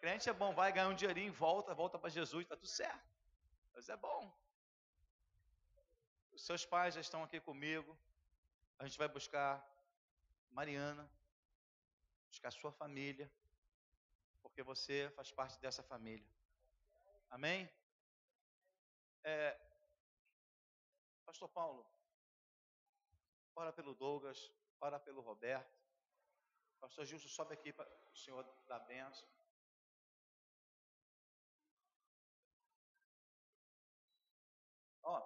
Crente 0.00 0.28
é 0.28 0.32
bom, 0.32 0.52
vai 0.52 0.72
ganhar 0.72 0.88
um 0.88 0.94
dinheirinho, 0.94 1.32
volta, 1.32 1.72
volta 1.74 1.96
para 1.96 2.10
Jesus, 2.10 2.42
está 2.42 2.56
tudo 2.56 2.66
certo. 2.66 3.08
Mas 3.72 3.88
é 3.88 3.96
bom. 3.96 4.36
Os 6.32 6.44
seus 6.44 6.66
pais 6.66 6.94
já 6.94 7.00
estão 7.00 7.22
aqui 7.22 7.38
comigo. 7.38 7.96
A 8.80 8.84
gente 8.84 8.98
vai 8.98 9.06
buscar 9.06 9.64
Mariana, 10.54 11.10
buscar 12.28 12.52
sua 12.52 12.70
família, 12.70 13.28
porque 14.40 14.62
você 14.62 15.10
faz 15.16 15.32
parte 15.32 15.60
dessa 15.60 15.82
família. 15.82 16.24
Amém? 17.28 17.68
É, 19.24 19.60
Pastor 21.24 21.48
Paulo, 21.48 21.84
ora 23.56 23.72
pelo 23.72 23.94
Douglas, 23.94 24.52
ora 24.80 25.00
pelo 25.00 25.22
Roberto. 25.22 25.76
Pastor 26.78 27.04
Gilson, 27.04 27.28
sobe 27.28 27.54
aqui 27.54 27.72
para 27.72 27.90
o 28.12 28.16
Senhor 28.16 28.44
dar 28.68 28.78
benção. 28.78 29.28
Ó, 35.02 35.20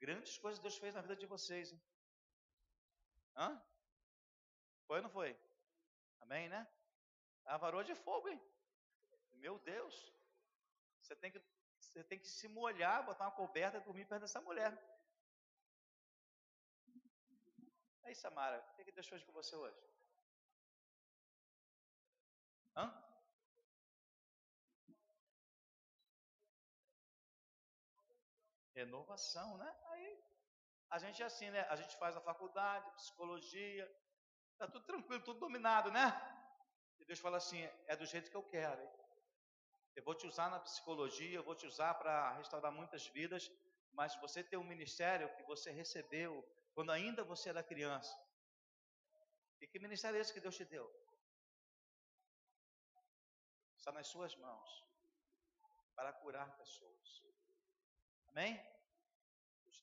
grandes 0.00 0.36
coisas 0.38 0.58
Deus 0.60 0.76
fez 0.76 0.92
na 0.96 1.02
vida 1.02 1.14
de 1.14 1.26
vocês, 1.26 1.72
hein? 1.72 1.91
Hã? 3.36 3.62
Foi 4.86 4.98
ou 4.98 5.02
não 5.02 5.10
foi? 5.10 5.36
Amém, 6.20 6.48
né? 6.48 6.66
A 7.44 7.56
varoa 7.56 7.84
de 7.84 7.94
fogo, 7.94 8.28
hein? 8.28 8.40
Meu 9.32 9.58
Deus. 9.58 10.12
Você 11.00 11.16
tem 11.16 11.30
que, 11.30 11.42
você 11.78 12.04
tem 12.04 12.18
que 12.18 12.28
se 12.28 12.48
molhar, 12.48 13.04
botar 13.04 13.24
uma 13.24 13.32
coberta 13.32 13.78
e 13.78 13.80
dormir 13.80 14.04
perto 14.06 14.22
dessa 14.22 14.40
mulher. 14.40 14.72
Aí, 18.04 18.14
Samara, 18.14 18.58
o 18.70 18.74
que, 18.74 18.84
que 18.84 18.92
Deus 18.92 19.08
fez 19.08 19.22
com 19.24 19.32
você 19.32 19.56
hoje? 19.56 19.80
Hã? 22.76 22.86
Renovação, 28.74 29.58
né? 29.58 29.74
A 30.94 30.98
gente 30.98 31.22
é 31.22 31.26
assim, 31.26 31.48
né? 31.50 31.62
A 31.74 31.76
gente 31.80 31.94
faz 32.02 32.16
a 32.16 32.20
faculdade, 32.20 32.88
psicologia, 33.00 33.84
Está 34.62 34.74
tudo 34.74 34.84
tranquilo, 34.84 35.24
tudo 35.24 35.40
dominado, 35.40 35.90
né? 35.90 36.06
E 37.00 37.04
Deus 37.04 37.18
fala 37.18 37.36
assim: 37.38 37.60
é 37.86 37.96
do 37.96 38.06
jeito 38.06 38.30
que 38.30 38.36
eu 38.36 38.44
quero. 38.44 38.80
Hein? 38.80 38.90
Eu 39.96 40.04
vou 40.04 40.14
te 40.14 40.24
usar 40.24 40.48
na 40.50 40.60
psicologia, 40.60 41.34
eu 41.34 41.42
vou 41.42 41.56
te 41.56 41.66
usar 41.66 41.94
para 41.94 42.32
restaurar 42.34 42.70
muitas 42.70 43.06
vidas, 43.08 43.50
mas 43.92 44.14
você 44.20 44.42
tem 44.42 44.56
um 44.56 44.64
ministério 44.74 45.34
que 45.34 45.42
você 45.42 45.72
recebeu 45.72 46.32
quando 46.74 46.92
ainda 46.92 47.24
você 47.24 47.48
era 47.48 47.62
criança. 47.62 48.16
E 49.60 49.66
que 49.66 49.80
ministério 49.80 50.16
é 50.16 50.20
esse 50.20 50.32
que 50.32 50.40
Deus 50.40 50.56
te 50.56 50.64
deu? 50.64 50.86
Está 53.76 53.90
nas 53.90 54.06
suas 54.06 54.36
mãos 54.36 54.84
para 55.96 56.12
curar 56.12 56.56
pessoas. 56.56 57.22
Amém? 58.28 58.71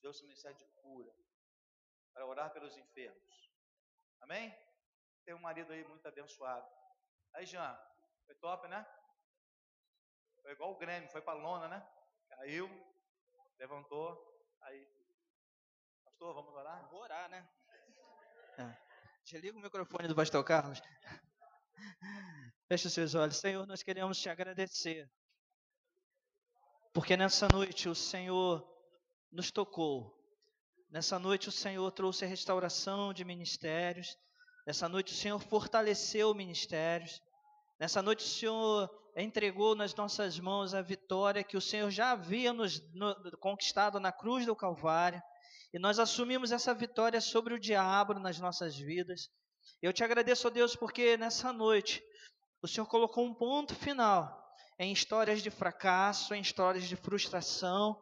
te 0.00 0.02
deu 0.02 0.10
esse 0.10 0.22
ministério 0.22 0.56
de 0.56 0.64
cura 0.80 1.14
para 2.12 2.26
orar 2.26 2.52
pelos 2.52 2.76
enfermos. 2.76 3.50
Amém? 4.20 4.54
Tem 5.24 5.34
um 5.34 5.38
marido 5.38 5.72
aí 5.72 5.84
muito 5.84 6.06
abençoado. 6.06 6.66
Aí, 7.32 7.46
Jean, 7.46 7.78
foi 8.26 8.34
top, 8.36 8.66
né? 8.68 8.86
Foi 10.42 10.52
igual 10.52 10.72
o 10.72 10.78
Grêmio, 10.78 11.10
foi 11.10 11.20
para 11.20 11.38
lona, 11.38 11.68
né? 11.68 11.86
Caiu, 12.28 12.68
levantou, 13.58 14.18
aí. 14.62 14.88
Pastor, 16.04 16.34
vamos 16.34 16.54
orar? 16.54 16.88
Vou 16.88 17.00
orar, 17.00 17.28
né? 17.28 17.48
É. 18.58 18.90
Desliga 19.24 19.56
o 19.56 19.60
microfone 19.60 20.08
do 20.08 20.16
pastor 20.16 20.42
Carlos. 20.44 20.80
Feche 22.66 22.86
os 22.86 22.92
seus 22.94 23.14
olhos. 23.14 23.36
Senhor, 23.36 23.66
nós 23.66 23.82
queremos 23.82 24.18
te 24.18 24.28
agradecer. 24.28 25.10
Porque 26.92 27.16
nessa 27.16 27.46
noite 27.48 27.88
o 27.88 27.94
Senhor 27.94 28.79
nos 29.32 29.50
tocou. 29.50 30.16
Nessa 30.90 31.18
noite 31.18 31.48
o 31.48 31.52
Senhor 31.52 31.90
trouxe 31.92 32.24
a 32.24 32.28
restauração 32.28 33.12
de 33.12 33.24
ministérios. 33.24 34.16
Nessa 34.66 34.88
noite 34.88 35.12
o 35.12 35.16
Senhor 35.16 35.38
fortaleceu 35.38 36.34
ministérios. 36.34 37.20
Nessa 37.78 38.02
noite 38.02 38.24
o 38.24 38.28
Senhor 38.28 38.90
entregou 39.16 39.74
nas 39.74 39.94
nossas 39.94 40.38
mãos 40.38 40.74
a 40.74 40.82
vitória 40.82 41.44
que 41.44 41.56
o 41.56 41.60
Senhor 41.60 41.90
já 41.90 42.10
havia 42.12 42.52
nos 42.52 42.80
no, 42.92 43.14
conquistado 43.38 44.00
na 44.00 44.12
cruz 44.12 44.44
do 44.46 44.56
Calvário. 44.56 45.22
E 45.72 45.78
nós 45.78 45.98
assumimos 45.98 46.50
essa 46.50 46.74
vitória 46.74 47.20
sobre 47.20 47.54
o 47.54 47.60
diabo 47.60 48.14
nas 48.14 48.38
nossas 48.40 48.76
vidas. 48.76 49.30
Eu 49.80 49.92
te 49.92 50.02
agradeço, 50.02 50.48
ó 50.48 50.50
Deus, 50.50 50.74
porque 50.74 51.16
nessa 51.16 51.52
noite 51.52 52.02
o 52.60 52.68
Senhor 52.68 52.86
colocou 52.86 53.24
um 53.24 53.34
ponto 53.34 53.74
final 53.74 54.38
em 54.78 54.92
histórias 54.92 55.42
de 55.42 55.50
fracasso, 55.50 56.34
em 56.34 56.40
histórias 56.40 56.84
de 56.84 56.96
frustração. 56.96 57.96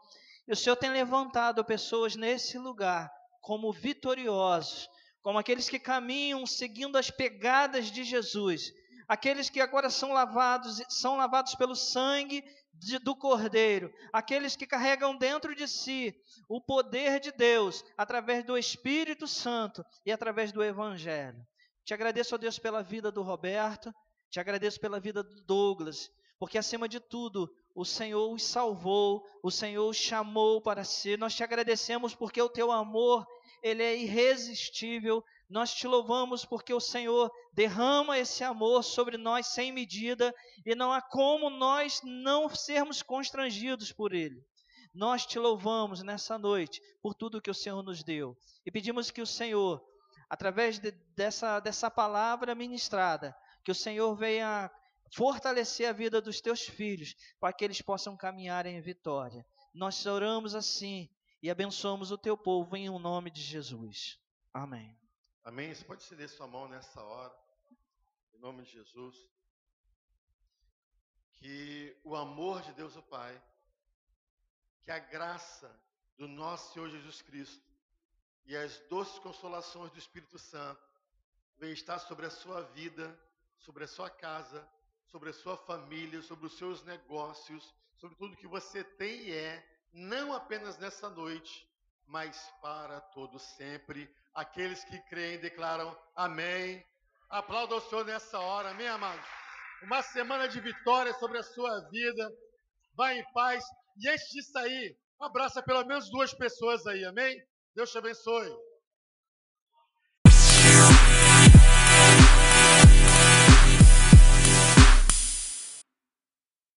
E 0.49 0.53
o 0.53 0.57
Senhor 0.57 0.77
tem 0.77 0.91
levantado 0.91 1.63
pessoas 1.63 2.17
nesse 2.17 2.57
lugar 2.57 3.13
como 3.43 3.71
vitoriosos, 3.71 4.89
como 5.21 5.39
aqueles 5.39 5.69
que 5.69 5.79
caminham 5.79 6.47
seguindo 6.47 6.97
as 6.97 7.11
pegadas 7.11 7.91
de 7.91 8.03
Jesus, 8.03 8.73
aqueles 9.07 9.51
que 9.51 9.61
agora 9.61 9.91
são 9.91 10.11
lavados, 10.11 10.83
são 10.89 11.17
lavados 11.17 11.55
pelo 11.55 11.77
sangue 11.77 12.43
de, 12.73 12.99
do 12.99 13.15
Cordeiro, 13.15 13.93
aqueles 14.11 14.57
que 14.57 14.67
carregam 14.67 15.17
dentro 15.17 15.55
de 15.55 15.69
si 15.69 16.15
o 16.49 16.63
poder 16.63 17.21
de 17.21 17.31
Deus 17.31 17.85
através 17.97 18.43
do 18.43 18.57
Espírito 18.57 19.27
Santo 19.27 19.85
e 20.07 20.11
através 20.11 20.51
do 20.51 20.65
Evangelho. 20.65 21.47
Te 21.85 21.93
agradeço, 21.93 22.35
ó 22.35 22.39
Deus, 22.39 22.59
pela 22.59 22.83
vida 22.83 23.11
do 23.11 23.23
Roberto, 23.23 23.93
te 24.31 24.41
agradeço 24.41 24.81
pela 24.81 24.99
vida 24.99 25.23
do 25.23 25.43
Douglas, 25.43 26.11
porque 26.39 26.57
acima 26.57 26.89
de 26.89 27.01
tudo, 27.01 27.51
o 27.79 27.85
Senhor 27.85 28.33
os 28.33 28.43
salvou, 28.43 29.25
o 29.41 29.53
Senhor 29.53 29.89
os 29.89 29.97
chamou 29.97 30.61
para 30.61 30.83
si. 30.83 31.17
Nós 31.17 31.37
te 31.37 31.45
agradecemos 31.45 32.13
porque 32.13 32.43
o 32.43 32.49
teu 32.49 32.73
amor, 32.73 33.25
ele 33.63 33.85
é 33.85 33.97
irresistível. 33.97 35.25
Nós 35.49 35.73
te 35.73 35.87
louvamos 35.87 36.45
porque 36.45 36.75
o 36.75 36.81
Senhor 36.81 37.31
derrama 37.53 38.19
esse 38.19 38.43
amor 38.43 38.83
sobre 38.83 39.17
nós 39.17 39.47
sem 39.47 39.71
medida 39.71 40.35
e 40.67 40.75
não 40.75 40.93
há 40.93 41.01
como 41.01 41.51
nós 41.51 42.01
não 42.03 42.49
sermos 42.49 43.01
constrangidos 43.01 43.93
por 43.93 44.13
ele. 44.13 44.45
Nós 44.93 45.25
te 45.25 45.39
louvamos 45.39 46.03
nessa 46.03 46.37
noite 46.37 46.83
por 47.01 47.15
tudo 47.15 47.41
que 47.41 47.51
o 47.51 47.55
Senhor 47.55 47.85
nos 47.85 48.03
deu 48.03 48.37
e 48.67 48.73
pedimos 48.73 49.13
que 49.13 49.23
o 49.23 49.27
Senhor, 49.27 49.81
através 50.29 50.81
de, 50.81 50.91
dessa, 51.15 51.61
dessa 51.61 51.89
palavra 51.89 52.57
ministrada, 52.57 53.37
que 53.65 53.71
o 53.71 53.75
Senhor 53.75 54.17
venha 54.17 54.69
fortalecer 55.15 55.89
a 55.89 55.93
vida 55.93 56.21
dos 56.21 56.41
teus 56.41 56.63
filhos 56.63 57.15
para 57.41 57.53
que 57.53 57.65
eles 57.65 57.81
possam 57.81 58.17
caminhar 58.17 58.67
em 58.67 58.81
vitória. 58.81 59.47
Nós 59.75 60.05
oramos 60.07 60.55
assim 60.55 61.09
e 61.43 61.51
abençoamos 61.51 62.11
o 62.11 62.19
teu 62.19 62.37
povo 62.37 62.77
em 62.77 62.89
nome 62.99 63.31
de 63.31 63.43
Jesus. 63.43 64.19
Amém. 64.53 64.99
Amém. 65.45 65.75
Você 65.75 65.85
pode 65.85 66.03
estender 66.03 66.29
sua 66.29 66.47
mão 66.47 66.69
nessa 66.69 67.03
hora, 67.03 67.35
em 68.35 68.39
nome 68.39 68.63
de 68.65 68.73
Jesus. 68.73 69.17
Que 71.37 71.97
o 72.05 72.17
amor 72.17 72.63
de 72.63 72.73
Deus 72.73 72.97
o 72.97 73.03
Pai, 73.03 73.41
que 74.83 74.91
a 74.91 74.99
graça 74.99 75.71
do 76.17 76.27
nosso 76.27 76.73
Senhor 76.73 76.91
Jesus 76.91 77.23
Cristo 77.23 77.69
e 78.45 78.57
as 78.57 78.79
doces 78.89 79.19
consolações 79.21 79.93
do 79.93 79.99
Espírito 79.99 80.39
Santo 80.39 80.83
venham 81.59 81.75
estar 81.75 81.99
sobre 81.99 82.27
a 82.27 82.31
sua 82.31 82.63
vida, 82.63 83.17
sobre 83.59 83.85
a 83.85 83.89
sua 83.89 84.11
casa, 84.11 84.69
sobre 85.11 85.31
a 85.31 85.33
sua 85.33 85.57
família, 85.57 86.23
sobre 86.23 86.47
os 86.47 86.57
seus 86.57 86.83
negócios, 86.85 87.75
sobre 87.97 88.17
tudo 88.17 88.37
que 88.37 88.47
você 88.47 88.85
tem 88.85 89.29
e 89.29 89.35
é, 89.35 89.65
não 89.93 90.33
apenas 90.33 90.79
nessa 90.79 91.09
noite, 91.09 91.69
mas 92.07 92.53
para 92.61 93.01
todo 93.01 93.39
sempre. 93.39 94.09
Aqueles 94.35 94.85
que 94.85 94.99
creem 95.09 95.41
declaram 95.41 95.97
amém. 96.15 96.85
Aplauda 97.29 97.77
o 97.77 97.81
Senhor 97.81 98.05
nessa 98.05 98.39
hora, 98.39 98.71
amém, 98.71 98.89
amados? 98.89 99.27
Uma 99.83 100.03
semana 100.03 100.49
de 100.49 100.61
vitória 100.61 101.13
sobre 101.15 101.39
a 101.39 101.43
sua 101.43 101.81
vida. 101.91 102.31
Vá 102.95 103.13
em 103.15 103.25
paz. 103.33 103.65
E 103.97 104.09
antes 104.09 104.29
de 104.31 104.43
sair, 104.43 104.97
abraça 105.21 105.63
pelo 105.63 105.85
menos 105.85 106.11
duas 106.11 106.33
pessoas 106.33 106.87
aí, 106.87 107.05
amém? 107.05 107.37
Deus 107.75 107.91
te 107.91 107.99
abençoe. 107.99 108.68